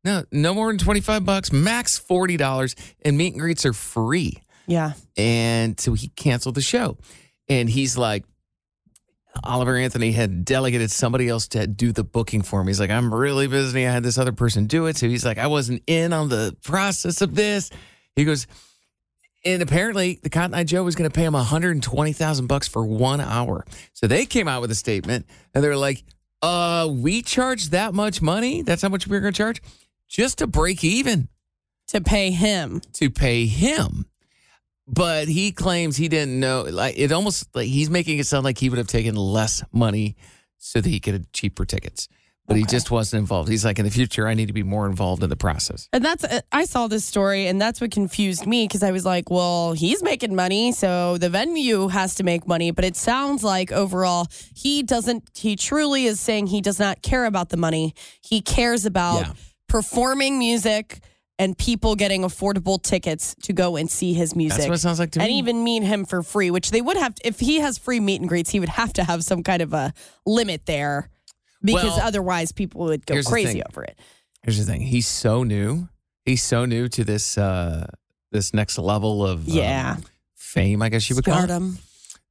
no, 0.04 0.24
no 0.30 0.52
more 0.54 0.68
than 0.68 0.78
25 0.78 1.24
bucks, 1.24 1.50
max 1.52 1.98
$40. 1.98 2.74
And 3.04 3.16
meet 3.16 3.32
and 3.32 3.40
greets 3.40 3.64
are 3.66 3.72
free 3.72 4.34
Yeah. 4.66 4.92
and 5.16 5.78
so 5.80 5.94
he 5.94 6.08
canceled 6.08 6.54
the 6.54 6.60
show. 6.60 6.98
And 7.48 7.68
he's 7.68 7.96
like, 7.96 8.24
Oliver 9.44 9.76
Anthony 9.76 10.12
had 10.12 10.44
delegated 10.44 10.90
somebody 10.90 11.28
else 11.28 11.48
to 11.48 11.66
do 11.66 11.92
the 11.92 12.02
booking 12.04 12.42
for 12.42 12.61
him. 12.61 12.66
He's 12.66 12.80
like, 12.80 12.90
I'm 12.90 13.14
really 13.14 13.46
busy. 13.46 13.87
I 13.87 13.92
had 13.92 14.02
this 14.02 14.18
other 14.18 14.32
person 14.32 14.66
do 14.66 14.87
it. 14.87 14.96
So 14.96 15.08
he's 15.08 15.24
like, 15.24 15.38
I 15.38 15.46
wasn't 15.46 15.82
in 15.87 16.12
on 16.12 16.28
the 16.28 16.56
process 16.64 17.20
of 17.22 17.34
this. 17.34 17.70
He 18.16 18.24
goes, 18.24 18.46
and 19.44 19.62
apparently 19.62 20.18
the 20.22 20.30
Cotton 20.30 20.54
Eye 20.54 20.64
Joe 20.64 20.82
was 20.82 20.96
going 20.96 21.08
to 21.08 21.14
pay 21.14 21.24
him 21.24 21.34
120,000 21.34 22.46
bucks 22.48 22.66
for 22.66 22.84
one 22.84 23.20
hour. 23.20 23.64
So 23.92 24.06
they 24.08 24.26
came 24.26 24.48
out 24.48 24.61
with 24.61 24.72
a 24.72 24.74
statement 24.74 25.26
and 25.54 25.62
they 25.62 25.68
were 25.68 25.76
like, 25.76 26.02
uh, 26.42 26.88
we 26.90 27.22
charge 27.22 27.70
that 27.70 27.94
much 27.94 28.20
money. 28.20 28.62
That's 28.62 28.82
how 28.82 28.88
much 28.88 29.06
we're 29.06 29.20
going 29.20 29.32
to 29.32 29.37
charge 29.38 29.62
just 30.08 30.38
to 30.38 30.46
break 30.48 30.82
even 30.82 31.28
To 31.88 32.00
pay 32.00 32.30
him. 32.32 32.80
to 32.94 33.08
pay 33.11 33.46
him. 33.46 34.06
But 34.90 35.29
he 35.29 35.53
claims 35.53 35.96
he 35.96 36.09
didn't 36.09 36.40
know. 36.40 36.62
Like 36.62 36.98
it 36.98 37.12
almost 37.12 37.55
like 37.55 37.66
he's 37.66 37.90
making 37.90 38.18
it 38.18 38.27
sound 38.27 38.44
like 38.44 38.57
he 38.59 38.70
would 38.70 38.79
have 38.79 38.87
taken 38.88 39.14
less 39.16 39.62
money 39.72 40.16
so 40.59 40.81
that 40.81 40.88
he 40.88 40.98
could 40.98 41.12
have 41.14 41.33
cheaper 41.33 41.64
tickets. 41.64 42.09
But 42.46 42.57
he 42.57 42.64
just 42.64 42.90
wasn't 42.90 43.20
involved. 43.20 43.51
He's 43.51 43.62
like, 43.62 43.79
in 43.79 43.85
the 43.85 43.90
future, 43.90 44.27
I 44.27 44.33
need 44.33 44.46
to 44.46 44.55
be 44.55 44.62
more 44.62 44.87
involved 44.87 45.22
in 45.22 45.29
the 45.29 45.37
process. 45.37 45.87
And 45.92 46.03
that's, 46.03 46.24
uh, 46.24 46.40
I 46.51 46.64
saw 46.64 46.87
this 46.88 47.05
story 47.05 47.46
and 47.46 47.61
that's 47.61 47.79
what 47.79 47.90
confused 47.90 48.46
me 48.46 48.66
because 48.66 48.83
I 48.83 48.90
was 48.90 49.05
like, 49.05 49.31
well, 49.31 49.74
he's 49.74 50.03
making 50.03 50.35
money. 50.35 50.72
So 50.72 51.18
the 51.18 51.29
venue 51.29 51.88
has 51.88 52.14
to 52.14 52.22
make 52.24 52.49
money. 52.49 52.70
But 52.70 52.86
it 52.86 52.97
sounds 52.97 53.45
like 53.45 53.70
overall, 53.70 54.28
he 54.55 54.82
doesn't, 54.82 55.28
he 55.34 55.57
truly 55.57 56.07
is 56.07 56.20
saying 56.20 56.47
he 56.47 56.62
does 56.62 56.78
not 56.78 57.03
care 57.03 57.26
about 57.26 57.51
the 57.51 57.59
money. 57.59 57.93
He 58.22 58.41
cares 58.41 58.86
about 58.86 59.20
Yeah. 59.26 59.32
performing 59.68 60.39
music 60.39 61.01
and 61.39 61.57
people 61.57 61.95
getting 61.95 62.22
affordable 62.22 62.82
tickets 62.82 63.34
to 63.43 63.53
go 63.53 63.76
and 63.76 63.91
see 63.91 64.12
his 64.12 64.34
music. 64.34 64.59
That's 64.59 64.68
what 64.68 64.74
it 64.74 64.78
sounds 64.78 64.99
like 64.99 65.12
to 65.12 65.20
and 65.20 65.28
me. 65.28 65.39
even 65.39 65.62
meet 65.62 65.82
him 65.82 66.05
for 66.05 66.22
free, 66.22 66.51
which 66.51 66.70
they 66.70 66.80
would 66.80 66.97
have, 66.97 67.14
if 67.24 67.39
he 67.41 67.61
has 67.61 67.78
free 67.78 68.01
meet 68.01 68.20
and 68.20 68.28
greets, 68.28 68.51
he 68.51 68.61
would 68.61 68.68
have 68.70 68.93
to 68.95 69.05
have 69.05 69.22
some 69.22 69.43
kind 69.43 69.62
of 69.62 69.72
a 69.72 69.93
limit 70.26 70.66
there 70.66 71.11
because 71.62 71.97
Well, 71.97 72.01
otherwise 72.07 72.53
people 72.53 72.82
would 72.86 73.07
go 73.07 73.22
crazy 73.22 73.62
over 73.62 73.84
it. 73.84 73.99
Here's 74.43 74.59
the 74.59 74.64
thing: 74.64 74.80
he's 74.80 75.07
so 75.09 75.43
new. 75.43 75.89
He's 76.24 76.43
so 76.43 76.64
new 76.64 76.89
to 76.89 77.05
this 77.05 77.39
uh 77.39 77.86
this 78.30 78.53
next 78.53 78.78
level 78.78 79.24
of 79.24 79.49
um, 79.49 79.55
Yeah. 79.55 79.97
fame. 80.34 80.82
I 80.82 80.89
guess 80.89 81.09
you 81.09 81.16
would 81.16 81.24
call 81.24 81.45
it. 81.45 81.78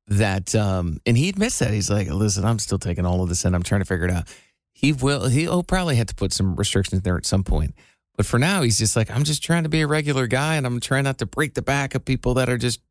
That 0.09 0.55
um 0.55 1.01
and 1.05 1.17
he 1.17 1.27
admits 1.27 1.59
that 1.59 1.71
he's 1.71 1.89
like 1.89 2.07
listen 2.07 2.45
i'm 2.45 2.59
still 2.59 2.79
taking 2.79 3.05
all 3.05 3.21
of 3.23 3.27
this 3.27 3.43
in 3.43 3.53
i'm 3.53 3.61
trying 3.61 3.81
to 3.81 3.85
figure 3.85 4.05
it 4.05 4.11
out 4.11 4.23
he 4.71 4.93
will 4.93 5.27
he'll 5.27 5.63
probably 5.63 5.97
have 5.97 6.07
to 6.07 6.15
put 6.15 6.31
some 6.31 6.55
restrictions 6.55 7.01
there 7.01 7.17
at 7.17 7.25
some 7.25 7.43
point 7.43 7.75
But 8.17 8.25
for 8.25 8.39
now, 8.39 8.63
he's 8.63 8.79
just 8.79 8.95
like, 8.95 9.11
I'm 9.11 9.23
just 9.23 9.43
trying 9.43 9.63
to 9.63 9.69
be 9.69 9.81
a 9.81 9.87
regular 9.87 10.27
guy 10.27 10.55
and 10.55 10.65
I'm 10.65 10.79
trying 10.79 11.03
not 11.05 11.19
to 11.19 11.25
break 11.25 11.53
the 11.53 11.61
back 11.61 11.93
of 11.95 12.03
people 12.03 12.33
that 12.33 12.49
are 12.49 12.57
just 12.57 12.81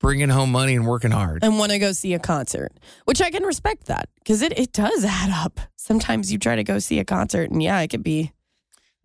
bringing 0.00 0.28
home 0.28 0.50
money 0.52 0.74
and 0.74 0.86
working 0.86 1.10
hard. 1.10 1.44
and 1.44 1.58
want 1.58 1.72
to 1.72 1.78
go 1.78 1.92
see 1.92 2.14
a 2.14 2.18
concert, 2.18 2.72
which 3.04 3.20
I 3.20 3.30
can 3.30 3.42
respect 3.42 3.86
that 3.86 4.08
because 4.18 4.40
it, 4.40 4.56
it 4.58 4.72
does 4.72 5.04
add 5.04 5.30
up. 5.30 5.60
Sometimes 5.76 6.32
you 6.32 6.38
try 6.38 6.56
to 6.56 6.64
go 6.64 6.78
see 6.78 6.98
a 7.00 7.04
concert, 7.04 7.50
and 7.50 7.62
yeah, 7.62 7.80
it 7.80 7.88
could 7.88 8.02
be 8.02 8.32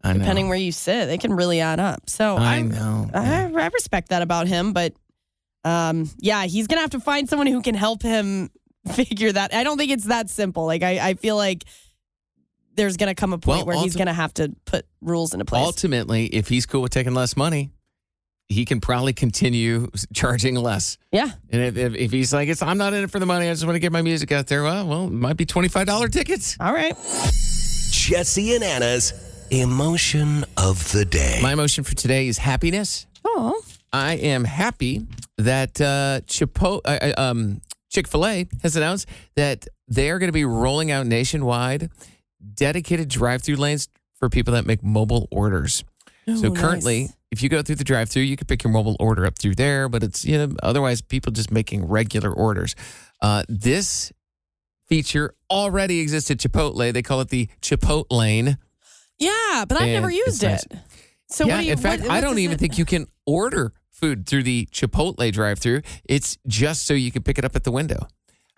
depending 0.04 0.48
where 0.48 0.58
you 0.58 0.72
sit, 0.72 1.10
it 1.10 1.20
can 1.20 1.34
really 1.34 1.60
add 1.60 1.80
up. 1.80 2.10
So 2.10 2.36
I 2.38 2.56
I, 2.56 2.62
know. 2.62 3.10
I, 3.14 3.46
I 3.46 3.68
respect 3.68 4.10
that 4.10 4.22
about 4.22 4.48
him, 4.48 4.74
but 4.74 4.94
um, 5.64 6.10
yeah, 6.20 6.46
he's 6.46 6.68
gonna 6.68 6.82
have 6.82 6.92
to 6.92 7.00
find 7.00 7.28
someone 7.28 7.48
who 7.48 7.62
can 7.62 7.76
help 7.76 8.02
him 8.02 8.50
figure 8.94 9.32
that. 9.32 9.54
I 9.54 9.64
don't 9.64 9.78
think 9.78 9.92
it's 9.92 10.06
that 10.06 10.30
simple. 10.30 10.66
Like 10.66 10.84
I, 10.84 11.10
I 11.10 11.14
feel 11.16 11.36
like 11.36 11.64
there's 12.78 12.96
gonna 12.96 13.14
come 13.16 13.34
a 13.34 13.38
point 13.38 13.66
Well, 13.68 13.76
where 13.76 13.84
he's 13.84 13.96
gonna 13.98 14.14
have 14.14 14.34
to 14.36 14.56
put 14.66 14.86
rules 15.02 15.34
into 15.34 15.44
place. 15.46 15.66
Ultimately, 15.66 16.28
if 16.28 16.48
he's 16.48 16.66
cool 16.66 16.82
with 16.82 16.92
taking 16.94 17.14
less 17.14 17.36
money, 17.36 17.72
he 18.50 18.64
can 18.64 18.80
probably 18.80 19.12
continue 19.12 19.90
charging 20.14 20.56
less. 20.56 20.98
yeah, 21.12 21.32
And 21.50 21.62
if, 21.62 21.76
if, 21.76 21.96
if 21.96 22.12
he's 22.14 22.32
like, 22.34 22.48
it's 22.48 22.62
I'm 22.62 22.78
not 22.78 22.94
in 22.94 23.04
it 23.04 23.12
for 23.12 23.20
the 23.20 23.26
money, 23.26 23.50
I 23.50 23.52
just 23.52 23.66
want 23.66 23.76
to 23.76 23.80
get 23.82 23.92
my 23.92 24.02
music 24.02 24.32
out 24.32 24.48
there. 24.48 24.64
Well, 24.64 24.88
well, 24.88 25.08
it 25.08 25.12
might 25.12 25.36
be 25.36 25.46
twenty 25.46 25.68
five 25.68 25.86
dollar 25.86 26.08
tickets. 26.08 26.56
all 26.60 26.72
right. 26.72 26.96
Jesse 27.92 28.56
and 28.56 28.64
Anna's 28.64 29.14
emotion 29.52 30.46
of 30.56 30.92
the 30.92 31.04
day. 31.04 31.40
My 31.42 31.54
emotion 31.54 31.84
for 31.84 31.96
today 31.96 32.28
is 32.28 32.38
happiness. 32.38 33.06
Oh, 33.26 33.62
I 33.92 34.14
am 34.14 34.44
happy 34.46 35.06
that 35.38 35.80
uh, 35.82 36.22
Chipo- 36.26 36.82
uh, 36.86 37.12
uh, 37.18 37.22
um, 37.22 37.62
Chick 37.90 38.08
Fil 38.08 38.26
A 38.26 38.48
has 38.64 38.76
announced 38.76 39.08
that 39.36 39.68
they 39.88 40.10
are 40.10 40.20
going 40.20 40.28
to 40.30 40.34
be 40.34 40.46
rolling 40.46 40.92
out 40.92 41.06
nationwide 41.06 41.90
dedicated 42.54 43.08
drive-through 43.10 43.56
lanes 43.56 43.88
for 44.16 44.30
people 44.30 44.54
that 44.54 44.66
make 44.66 44.84
mobile 44.84 45.28
orders. 45.32 45.84
so 46.28 46.52
currently, 46.52 47.02
nice. 47.02 47.14
if 47.32 47.42
you 47.44 47.50
go 47.50 47.62
through 47.62 47.76
the 47.76 47.84
drive-through, 47.84 48.24
you 48.24 48.36
can 48.36 48.48
pick 48.48 48.64
your 48.64 48.72
mobile 48.74 48.96
order 49.00 49.26
up 49.26 49.38
through 49.40 49.56
there, 49.56 49.88
but 49.90 50.04
it's 50.04 50.26
you 50.26 50.38
know 50.38 50.56
otherwise 50.64 51.02
people 51.02 51.32
just 51.32 51.52
making 51.52 51.86
regular 51.88 52.32
orders. 52.32 52.76
Uh, 53.22 53.44
this 53.48 54.12
feature 54.88 55.34
already 55.50 56.00
exists 56.00 56.32
at 56.32 56.38
Chipotle. 56.38 56.92
They 56.94 57.02
call 57.02 57.22
it 57.22 57.30
the 57.30 57.48
Chipotle 57.62 58.06
lane. 58.12 58.58
yeah, 59.20 59.66
but 59.68 59.80
I've 59.82 59.88
never 59.90 60.10
used 60.10 60.44
nice. 60.44 60.64
it. 60.64 60.74
So 61.30 61.46
yeah, 61.46 61.56
what 61.56 61.60
do 61.62 61.66
you, 61.66 61.72
in 61.74 61.78
fact, 61.78 62.02
what- 62.04 62.12
I 62.12 62.22
don't 62.22 62.40
even 62.40 62.56
it- 62.56 62.60
think 62.60 62.78
you 62.78 62.86
can 62.86 63.08
order 63.26 63.74
food 63.92 64.28
through 64.28 64.44
the 64.44 64.68
Chipotle 64.72 65.32
drive-through. 65.32 65.82
It's 66.08 66.38
just 66.48 66.86
so 66.86 66.94
you 66.94 67.12
can 67.12 67.24
pick 67.24 67.38
it 67.38 67.44
up 67.46 67.56
at 67.56 67.64
the 67.64 67.72
window. 67.72 68.08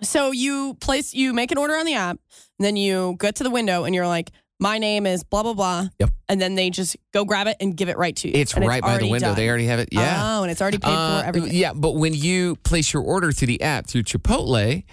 So 0.01 0.31
you 0.31 0.75
place, 0.75 1.13
you 1.13 1.33
make 1.33 1.51
an 1.51 1.57
order 1.57 1.75
on 1.75 1.85
the 1.85 1.95
app, 1.95 2.17
and 2.57 2.65
then 2.65 2.75
you 2.75 3.15
get 3.19 3.35
to 3.35 3.43
the 3.43 3.49
window, 3.49 3.83
and 3.83 3.93
you're 3.93 4.07
like, 4.07 4.31
"My 4.59 4.77
name 4.77 5.05
is 5.05 5.23
blah 5.23 5.43
blah 5.43 5.53
blah." 5.53 5.87
Yep. 5.99 6.09
And 6.29 6.39
then 6.39 6.55
they 6.55 6.69
just 6.69 6.95
go 7.13 7.25
grab 7.25 7.47
it 7.47 7.57
and 7.59 7.75
give 7.75 7.89
it 7.89 7.97
right 7.97 8.15
to 8.17 8.27
you. 8.27 8.33
It's 8.35 8.53
And 8.53 8.65
right 8.65 8.81
by 8.81 8.97
the 8.97 9.09
window. 9.09 9.27
done. 9.29 9.35
They 9.35 9.49
already 9.49 9.65
have 9.65 9.79
it. 9.79 9.89
Yeah. 9.91 10.37
Oh, 10.39 10.43
and 10.43 10.51
it's 10.51 10.61
already 10.61 10.77
paid 10.77 10.91
Uh, 10.91 11.21
for. 11.21 11.27
Everything. 11.27 11.53
Yeah, 11.53 11.73
but 11.73 11.93
when 11.93 12.13
you 12.13 12.55
place 12.57 12.93
your 12.93 13.03
order 13.03 13.31
through 13.31 13.47
the 13.47 13.61
app 13.61 13.87
through 13.87 14.03
Chipotle, 14.03 14.83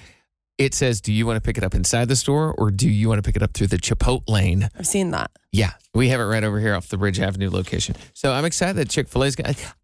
it 0.58 0.74
says, 0.74 1.00
"Do 1.00 1.12
you 1.12 1.26
want 1.26 1.36
to 1.36 1.40
pick 1.40 1.58
it 1.58 1.62
up 1.64 1.74
inside 1.74 2.08
the 2.08 2.16
store 2.16 2.52
or 2.56 2.70
do 2.70 2.88
you 2.88 3.08
want 3.08 3.18
to 3.18 3.22
pick 3.22 3.36
it 3.36 3.42
up 3.42 3.52
through 3.54 3.66
the 3.68 3.78
Chipotle 3.78 4.22
lane?" 4.28 4.68
I've 4.78 4.86
seen 4.86 5.10
that. 5.12 5.30
Yeah, 5.52 5.72
we 5.94 6.08
have 6.08 6.20
it 6.20 6.24
right 6.24 6.42
over 6.44 6.58
here 6.60 6.74
off 6.74 6.88
the 6.88 6.96
Bridge 6.98 7.20
Avenue 7.20 7.50
location. 7.50 7.94
So 8.14 8.32
I'm 8.32 8.44
excited 8.44 8.76
that 8.76 8.88
Chick 8.88 9.08
Fil 9.08 9.24
A's. 9.24 9.36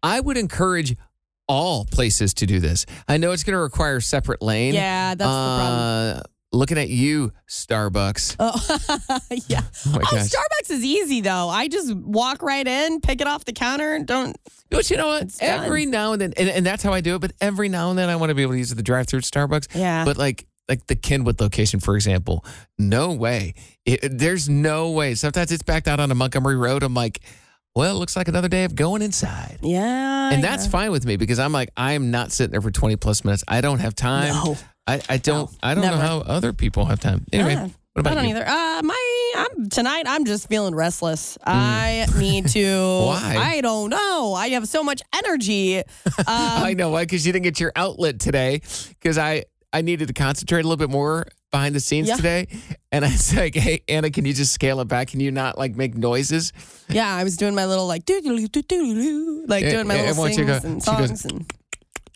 I 0.03 0.19
would 0.19 0.37
encourage 0.37 0.95
all 1.47 1.85
places 1.85 2.33
to 2.35 2.45
do 2.45 2.59
this. 2.59 2.85
I 3.07 3.17
know 3.17 3.31
it's 3.31 3.43
going 3.43 3.53
to 3.53 3.59
require 3.59 3.97
a 3.97 4.01
separate 4.01 4.41
lane. 4.41 4.73
Yeah, 4.73 5.15
that's 5.15 5.19
the 5.19 5.25
problem. 5.25 6.17
Uh, 6.17 6.21
Looking 6.53 6.77
at 6.77 6.89
you, 6.89 7.33
Starbucks. 7.49 8.35
Oh, 8.39 8.51
yeah. 9.47 9.61
Oh 9.87 9.95
oh. 9.95 10.17
Starbucks 10.17 10.69
is 10.69 10.83
easy 10.85 11.19
though. 11.21 11.49
I 11.49 11.67
just 11.67 11.91
walk 11.95 12.43
right 12.43 12.67
in, 12.67 13.01
pick 13.01 13.21
it 13.21 13.27
off 13.27 13.43
the 13.43 13.53
counter, 13.53 13.95
and 13.95 14.05
don't. 14.05 14.37
But 14.69 14.87
you 14.91 14.97
know 14.97 15.07
what? 15.07 15.23
It's 15.23 15.39
done. 15.39 15.65
Every 15.65 15.87
now 15.87 16.13
and 16.13 16.21
then, 16.21 16.33
and, 16.37 16.49
and 16.49 16.63
that's 16.63 16.83
how 16.83 16.93
I 16.93 17.01
do 17.01 17.15
it. 17.15 17.21
But 17.21 17.33
every 17.41 17.69
now 17.69 17.89
and 17.89 17.97
then, 17.97 18.07
I 18.07 18.17
want 18.17 18.29
to 18.29 18.35
be 18.35 18.43
able 18.43 18.51
to 18.51 18.59
use 18.59 18.69
the 18.69 18.83
drive-through 18.83 19.19
at 19.19 19.23
Starbucks. 19.23 19.75
Yeah. 19.75 20.05
But 20.05 20.17
like, 20.17 20.45
like 20.69 20.85
the 20.85 20.95
Kenwood 20.95 21.41
location, 21.41 21.79
for 21.79 21.95
example, 21.95 22.45
no 22.77 23.11
way. 23.11 23.55
It, 23.87 24.19
there's 24.19 24.47
no 24.47 24.91
way. 24.91 25.15
Sometimes 25.15 25.51
it's 25.51 25.63
backed 25.63 25.87
out 25.87 25.99
on 25.99 26.11
a 26.11 26.15
Montgomery 26.15 26.55
Road. 26.55 26.83
I'm 26.83 26.93
like, 26.93 27.21
well, 27.75 27.95
it 27.95 27.99
looks 27.99 28.15
like 28.15 28.27
another 28.27 28.47
day 28.49 28.63
of 28.65 28.75
going 28.75 29.01
inside. 29.01 29.59
Yeah. 29.61 30.31
and 30.31 30.43
that's 30.43 30.65
yeah. 30.65 30.71
fine 30.71 30.91
with 30.91 31.05
me 31.05 31.15
because 31.17 31.39
I'm 31.39 31.51
like, 31.51 31.69
I 31.75 31.93
am 31.93 32.11
not 32.11 32.31
sitting 32.31 32.51
there 32.51 32.61
for 32.61 32.71
20 32.71 32.95
plus 32.97 33.23
minutes. 33.25 33.43
I 33.47 33.61
don't 33.61 33.79
have 33.79 33.95
time. 33.95 34.33
No. 34.33 34.57
I, 34.85 35.01
I 35.09 35.17
don't. 35.17 35.49
I 35.63 35.73
don't 35.75 35.83
never. 35.83 35.95
know 35.97 36.01
how 36.01 36.17
other 36.19 36.51
people 36.53 36.85
have 36.85 36.99
time. 36.99 37.25
Anyway, 37.31 37.53
Yeah. 37.53 37.69
what 37.93 37.99
about 38.01 38.11
I 38.11 38.15
don't 38.15 38.25
you? 38.29 38.35
either. 38.35 38.45
Uh, 38.45 38.81
my 38.83 39.33
I'm 39.37 39.69
tonight. 39.69 40.03
I'm 40.07 40.25
just 40.25 40.49
feeling 40.49 40.75
restless. 40.75 41.37
I 41.45 42.05
need 42.17 42.47
to. 42.49 42.59
Mm. 42.63 43.05
Why? 43.07 43.35
I 43.37 43.61
don't 43.61 43.89
know. 43.89 44.33
I 44.33 44.49
have 44.49 44.67
so 44.67 44.83
much 44.83 45.01
energy. 45.15 45.77
Um, 46.17 46.25
I 46.27 46.73
know 46.73 46.89
why 46.89 47.03
because 47.03 47.25
you 47.25 47.31
didn't 47.33 47.43
get 47.43 47.59
your 47.59 47.71
outlet 47.75 48.19
today 48.19 48.61
because 48.89 49.17
I 49.17 49.45
I 49.71 49.81
needed 49.81 50.09
to 50.09 50.13
concentrate 50.13 50.61
a 50.61 50.63
little 50.67 50.77
bit 50.77 50.89
more 50.89 51.27
behind 51.53 51.73
the 51.75 51.79
scenes 51.79 52.09
Yeah. 52.09 52.15
today, 52.17 52.47
and 52.91 53.05
I 53.05 53.09
was 53.11 53.33
like, 53.33 53.55
hey 53.55 53.83
Anna, 53.87 54.09
can 54.09 54.25
you 54.25 54.33
just 54.33 54.51
scale 54.51 54.81
it 54.81 54.87
back? 54.89 55.09
Can 55.09 55.19
you 55.21 55.31
not 55.31 55.57
like 55.57 55.75
make 55.77 55.95
noises? 55.95 56.51
yeah, 56.89 57.15
I 57.15 57.23
was 57.23 57.37
doing 57.37 57.55
my 57.55 57.65
little 57.65 57.87
like 57.87 58.03
doo 58.05 58.19
doo 58.21 58.47
doo 58.47 58.61
doo 58.61 58.93
doo, 58.95 59.45
like 59.47 59.63
doing 59.69 59.87
my 59.87 60.01
little 60.01 60.17
want 60.17 60.33
sings 60.33 60.47
go- 60.47 60.67
and 60.67 60.83
she 60.83 60.91
goes- 60.91 61.07
songs 61.21 61.25
and. 61.25 61.45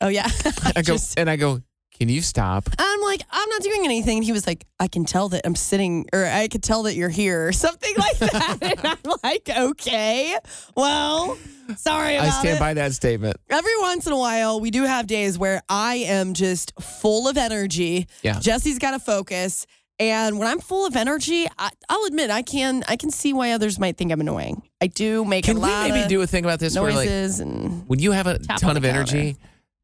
Oh 0.02 0.10
yeah. 0.10 0.28
I 0.76 0.82
go 0.82 0.94
Just- 0.94 1.18
and 1.18 1.30
I 1.30 1.38
go, 1.38 1.62
can 1.98 2.10
you 2.10 2.22
stop? 2.22 2.70
I'm 2.78 3.02
like, 3.02 3.22
I'm 3.30 3.50
not 3.50 3.62
doing 3.62 3.82
anything. 3.84 4.18
And 4.18 4.24
he 4.24 4.32
was 4.32 4.46
like, 4.46 4.66
I 4.80 4.88
can 4.88 5.06
tell 5.06 5.30
that 5.30 5.42
I'm 5.46 5.56
sitting, 5.56 6.06
or 6.14 6.26
I 6.26 6.48
could 6.48 6.64
tell 6.64 6.84
that 6.84 6.96
you're 6.96 7.10
here, 7.10 7.48
or 7.48 7.52
something 7.52 7.94
like 7.98 8.18
that. 8.20 8.58
and 8.62 8.80
I'm 8.86 9.14
like, 9.24 9.50
okay, 9.50 10.38
well, 10.76 11.38
sorry 11.76 12.16
about 12.16 12.28
I 12.28 12.40
stand 12.40 12.58
it. 12.58 12.60
by 12.60 12.74
that 12.76 12.94
statement. 12.94 13.38
Every 13.50 13.78
once 13.80 14.06
in 14.06 14.14
a 14.14 14.18
while, 14.18 14.60
we 14.60 14.72
do 14.72 14.84
have 14.84 15.08
days 15.08 15.38
where 15.38 15.62
I 15.70 15.96
am 15.96 16.34
just 16.34 16.74
full 16.80 17.28
of 17.28 17.38
energy. 17.38 18.08
Yeah. 18.22 18.40
Jesse's 18.40 18.78
got 18.80 18.92
to 18.92 19.00
focus. 19.00 19.66
And 20.00 20.38
when 20.38 20.48
I'm 20.48 20.60
full 20.60 20.86
of 20.86 20.96
energy, 20.96 21.48
I, 21.58 21.72
I'll 21.90 22.06
admit 22.06 22.30
I 22.30 22.44
can 22.44 22.84
I 22.88 22.98
can 22.98 23.10
see 23.10 23.34
why 23.34 23.54
others 23.54 23.80
might 23.80 23.98
think 23.98 24.12
I'm 24.12 24.22
annoying. 24.22 24.62
I 24.80 24.86
do 24.86 25.26
make 25.26 25.46
Can 25.46 25.58
a 25.58 25.60
lot. 25.60 25.70
Can 25.70 25.84
we 25.86 25.90
maybe 25.90 26.04
of 26.04 26.10
do 26.10 26.22
a 26.22 26.28
thing 26.28 26.46
about 26.46 26.60
this 26.60 26.78
where 26.78 26.92
like 26.92 27.08
noises 27.10 27.40
and 27.40 27.88
when 27.90 27.98
you 27.98 28.12
have 28.12 28.28
a 28.28 28.38
ton 28.38 28.78
of 28.78 28.84
the 28.84 28.90
energy, 28.90 29.38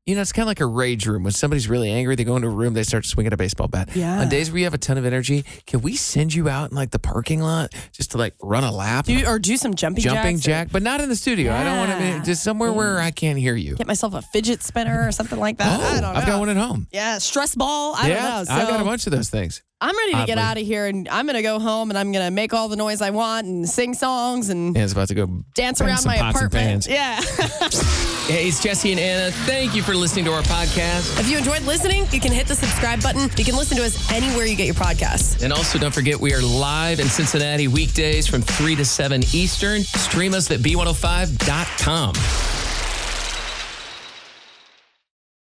you 0.06 0.16
know, 0.16 0.22
it's 0.22 0.34
kind 0.34 0.44
of 0.44 0.48
like 0.48 0.60
a 0.60 0.66
rage 0.66 1.08
room. 1.08 1.24
When 1.24 1.32
somebody's 1.32 1.70
really 1.70 1.90
angry, 1.90 2.16
they 2.16 2.26
go 2.26 2.36
into 2.36 2.50
a 2.50 2.52
room, 2.52 2.74
they 2.74 2.84
start 2.84 3.06
swinging 3.06 3.32
a 3.32 3.38
baseball 3.38 3.70
bat. 3.70 3.90
Yeah. 3.96 4.20
On 4.20 4.28
days 4.28 4.52
where 4.52 4.60
you 4.60 4.66
have 4.66 4.74
a 4.74 4.78
ton 4.78 4.98
of 4.98 5.06
energy, 5.06 5.46
can 5.66 5.82
we 5.82 5.96
send 5.96 6.34
you 6.34 6.50
out 6.50 6.72
in 6.72 6.76
like 6.76 6.92
the 6.92 7.00
parking 7.00 7.40
lot 7.42 7.74
just 7.94 8.12
to 8.12 8.18
like 8.18 8.34
run 8.42 8.64
a 8.66 8.72
lap? 8.72 9.06
do 9.06 9.26
or 9.26 9.40
do 9.40 9.56
some 9.56 9.74
jumping 9.76 10.04
Jumping 10.04 10.36
jacks 10.38 10.46
or 10.46 10.50
jack, 10.50 10.68
but 10.72 10.82
not 10.84 11.00
in 11.00 11.08
the 11.08 11.16
studio. 11.16 11.54
I 11.54 11.64
don't 11.64 11.78
want 11.78 11.90
Yeah. 11.92 12.20
to 12.20 12.26
just 12.26 12.44
somewhere 12.44 12.74
where 12.74 12.96
mm. 12.98 13.02
I 13.04 13.12
can't 13.12 13.40
hear 13.40 13.56
you. 13.56 13.76
Get 13.76 13.88
myself 13.88 14.14
a 14.14 14.22
fidget 14.22 14.62
spinner 14.62 15.08
or 15.08 15.12
something 15.14 15.40
like 15.40 15.58
that. 15.60 15.80
I 15.80 15.84
Oh, 15.84 15.92
don't 15.94 16.02
know. 16.02 16.20
I've 16.20 16.26
got 16.26 16.40
one 16.40 16.50
at 16.50 16.58
home. 16.58 16.88
Yeah, 16.92 17.18
stress 17.20 17.56
ball. 17.56 17.96
I 17.96 18.10
yeah, 18.10 18.16
don't 18.16 18.24
know. 18.24 18.44
So 18.46 18.52
I've 18.54 18.68
got 18.68 18.82
a 18.82 18.84
bunch 18.84 19.08
of 19.08 19.12
those 19.12 19.30
things. 19.30 19.64
I'm 19.84 19.98
ready 19.98 20.14
to 20.14 20.26
get 20.26 20.38
out 20.38 20.58
of 20.58 20.66
here 20.66 20.86
and 20.86 21.10
I'm 21.10 21.26
going 21.26 21.36
to 21.36 21.42
go 21.42 21.60
home 21.60 21.90
and 21.92 22.00
I'm 22.00 22.14
going 22.14 22.24
to 22.24 22.32
make 22.32 22.54
all 22.54 22.70
the 22.70 22.78
noise 22.78 23.02
I 23.02 23.10
want 23.10 23.48
and 23.48 23.68
sing 23.68 23.94
songs 23.94 24.48
and 24.48 24.78
it's 24.78 24.94
about 24.94 25.10
to 25.10 25.14
go 25.14 25.28
dance 25.54 25.82
around 25.82 26.06
my 26.06 26.16
apartment. 26.16 26.88
Yeah. 26.88 27.22
Hey, 28.24 28.48
it's 28.48 28.64
Jesse 28.64 28.90
and 28.92 29.02
Anna. 29.02 29.32
Thank 29.32 29.76
you 29.76 29.84
for 29.84 29.94
listening 29.94 30.24
to 30.26 30.32
our 30.32 30.44
podcast. 30.44 31.20
if 31.20 31.30
you 31.30 31.38
enjoyed 31.38 31.62
listening, 31.64 32.06
you 32.12 32.22
can 32.22 32.32
hit 32.32 32.48
the 32.48 32.56
subscribe 32.56 33.04
button. 33.04 33.24
You 33.38 33.44
can 33.44 33.58
listen 33.58 33.76
to 33.76 33.84
us 33.84 34.10
anywhere 34.14 34.46
you 34.46 34.56
get 34.56 34.66
your 34.66 34.76
podcasts. 34.76 35.44
And 35.44 35.52
also, 35.52 35.78
don't 35.78 35.94
forget, 35.94 36.18
we 36.18 36.34
are 36.34 36.42
live 36.42 37.02
in 37.02 37.08
Cincinnati 37.10 37.68
weekdays 37.68 38.26
from 38.26 38.42
3 38.42 38.78
to 38.78 38.86
7 38.86 39.24
Eastern. 39.34 39.84
Stream 39.84 40.34
us 40.34 40.50
at 40.52 40.62
b105.com. 40.62 42.14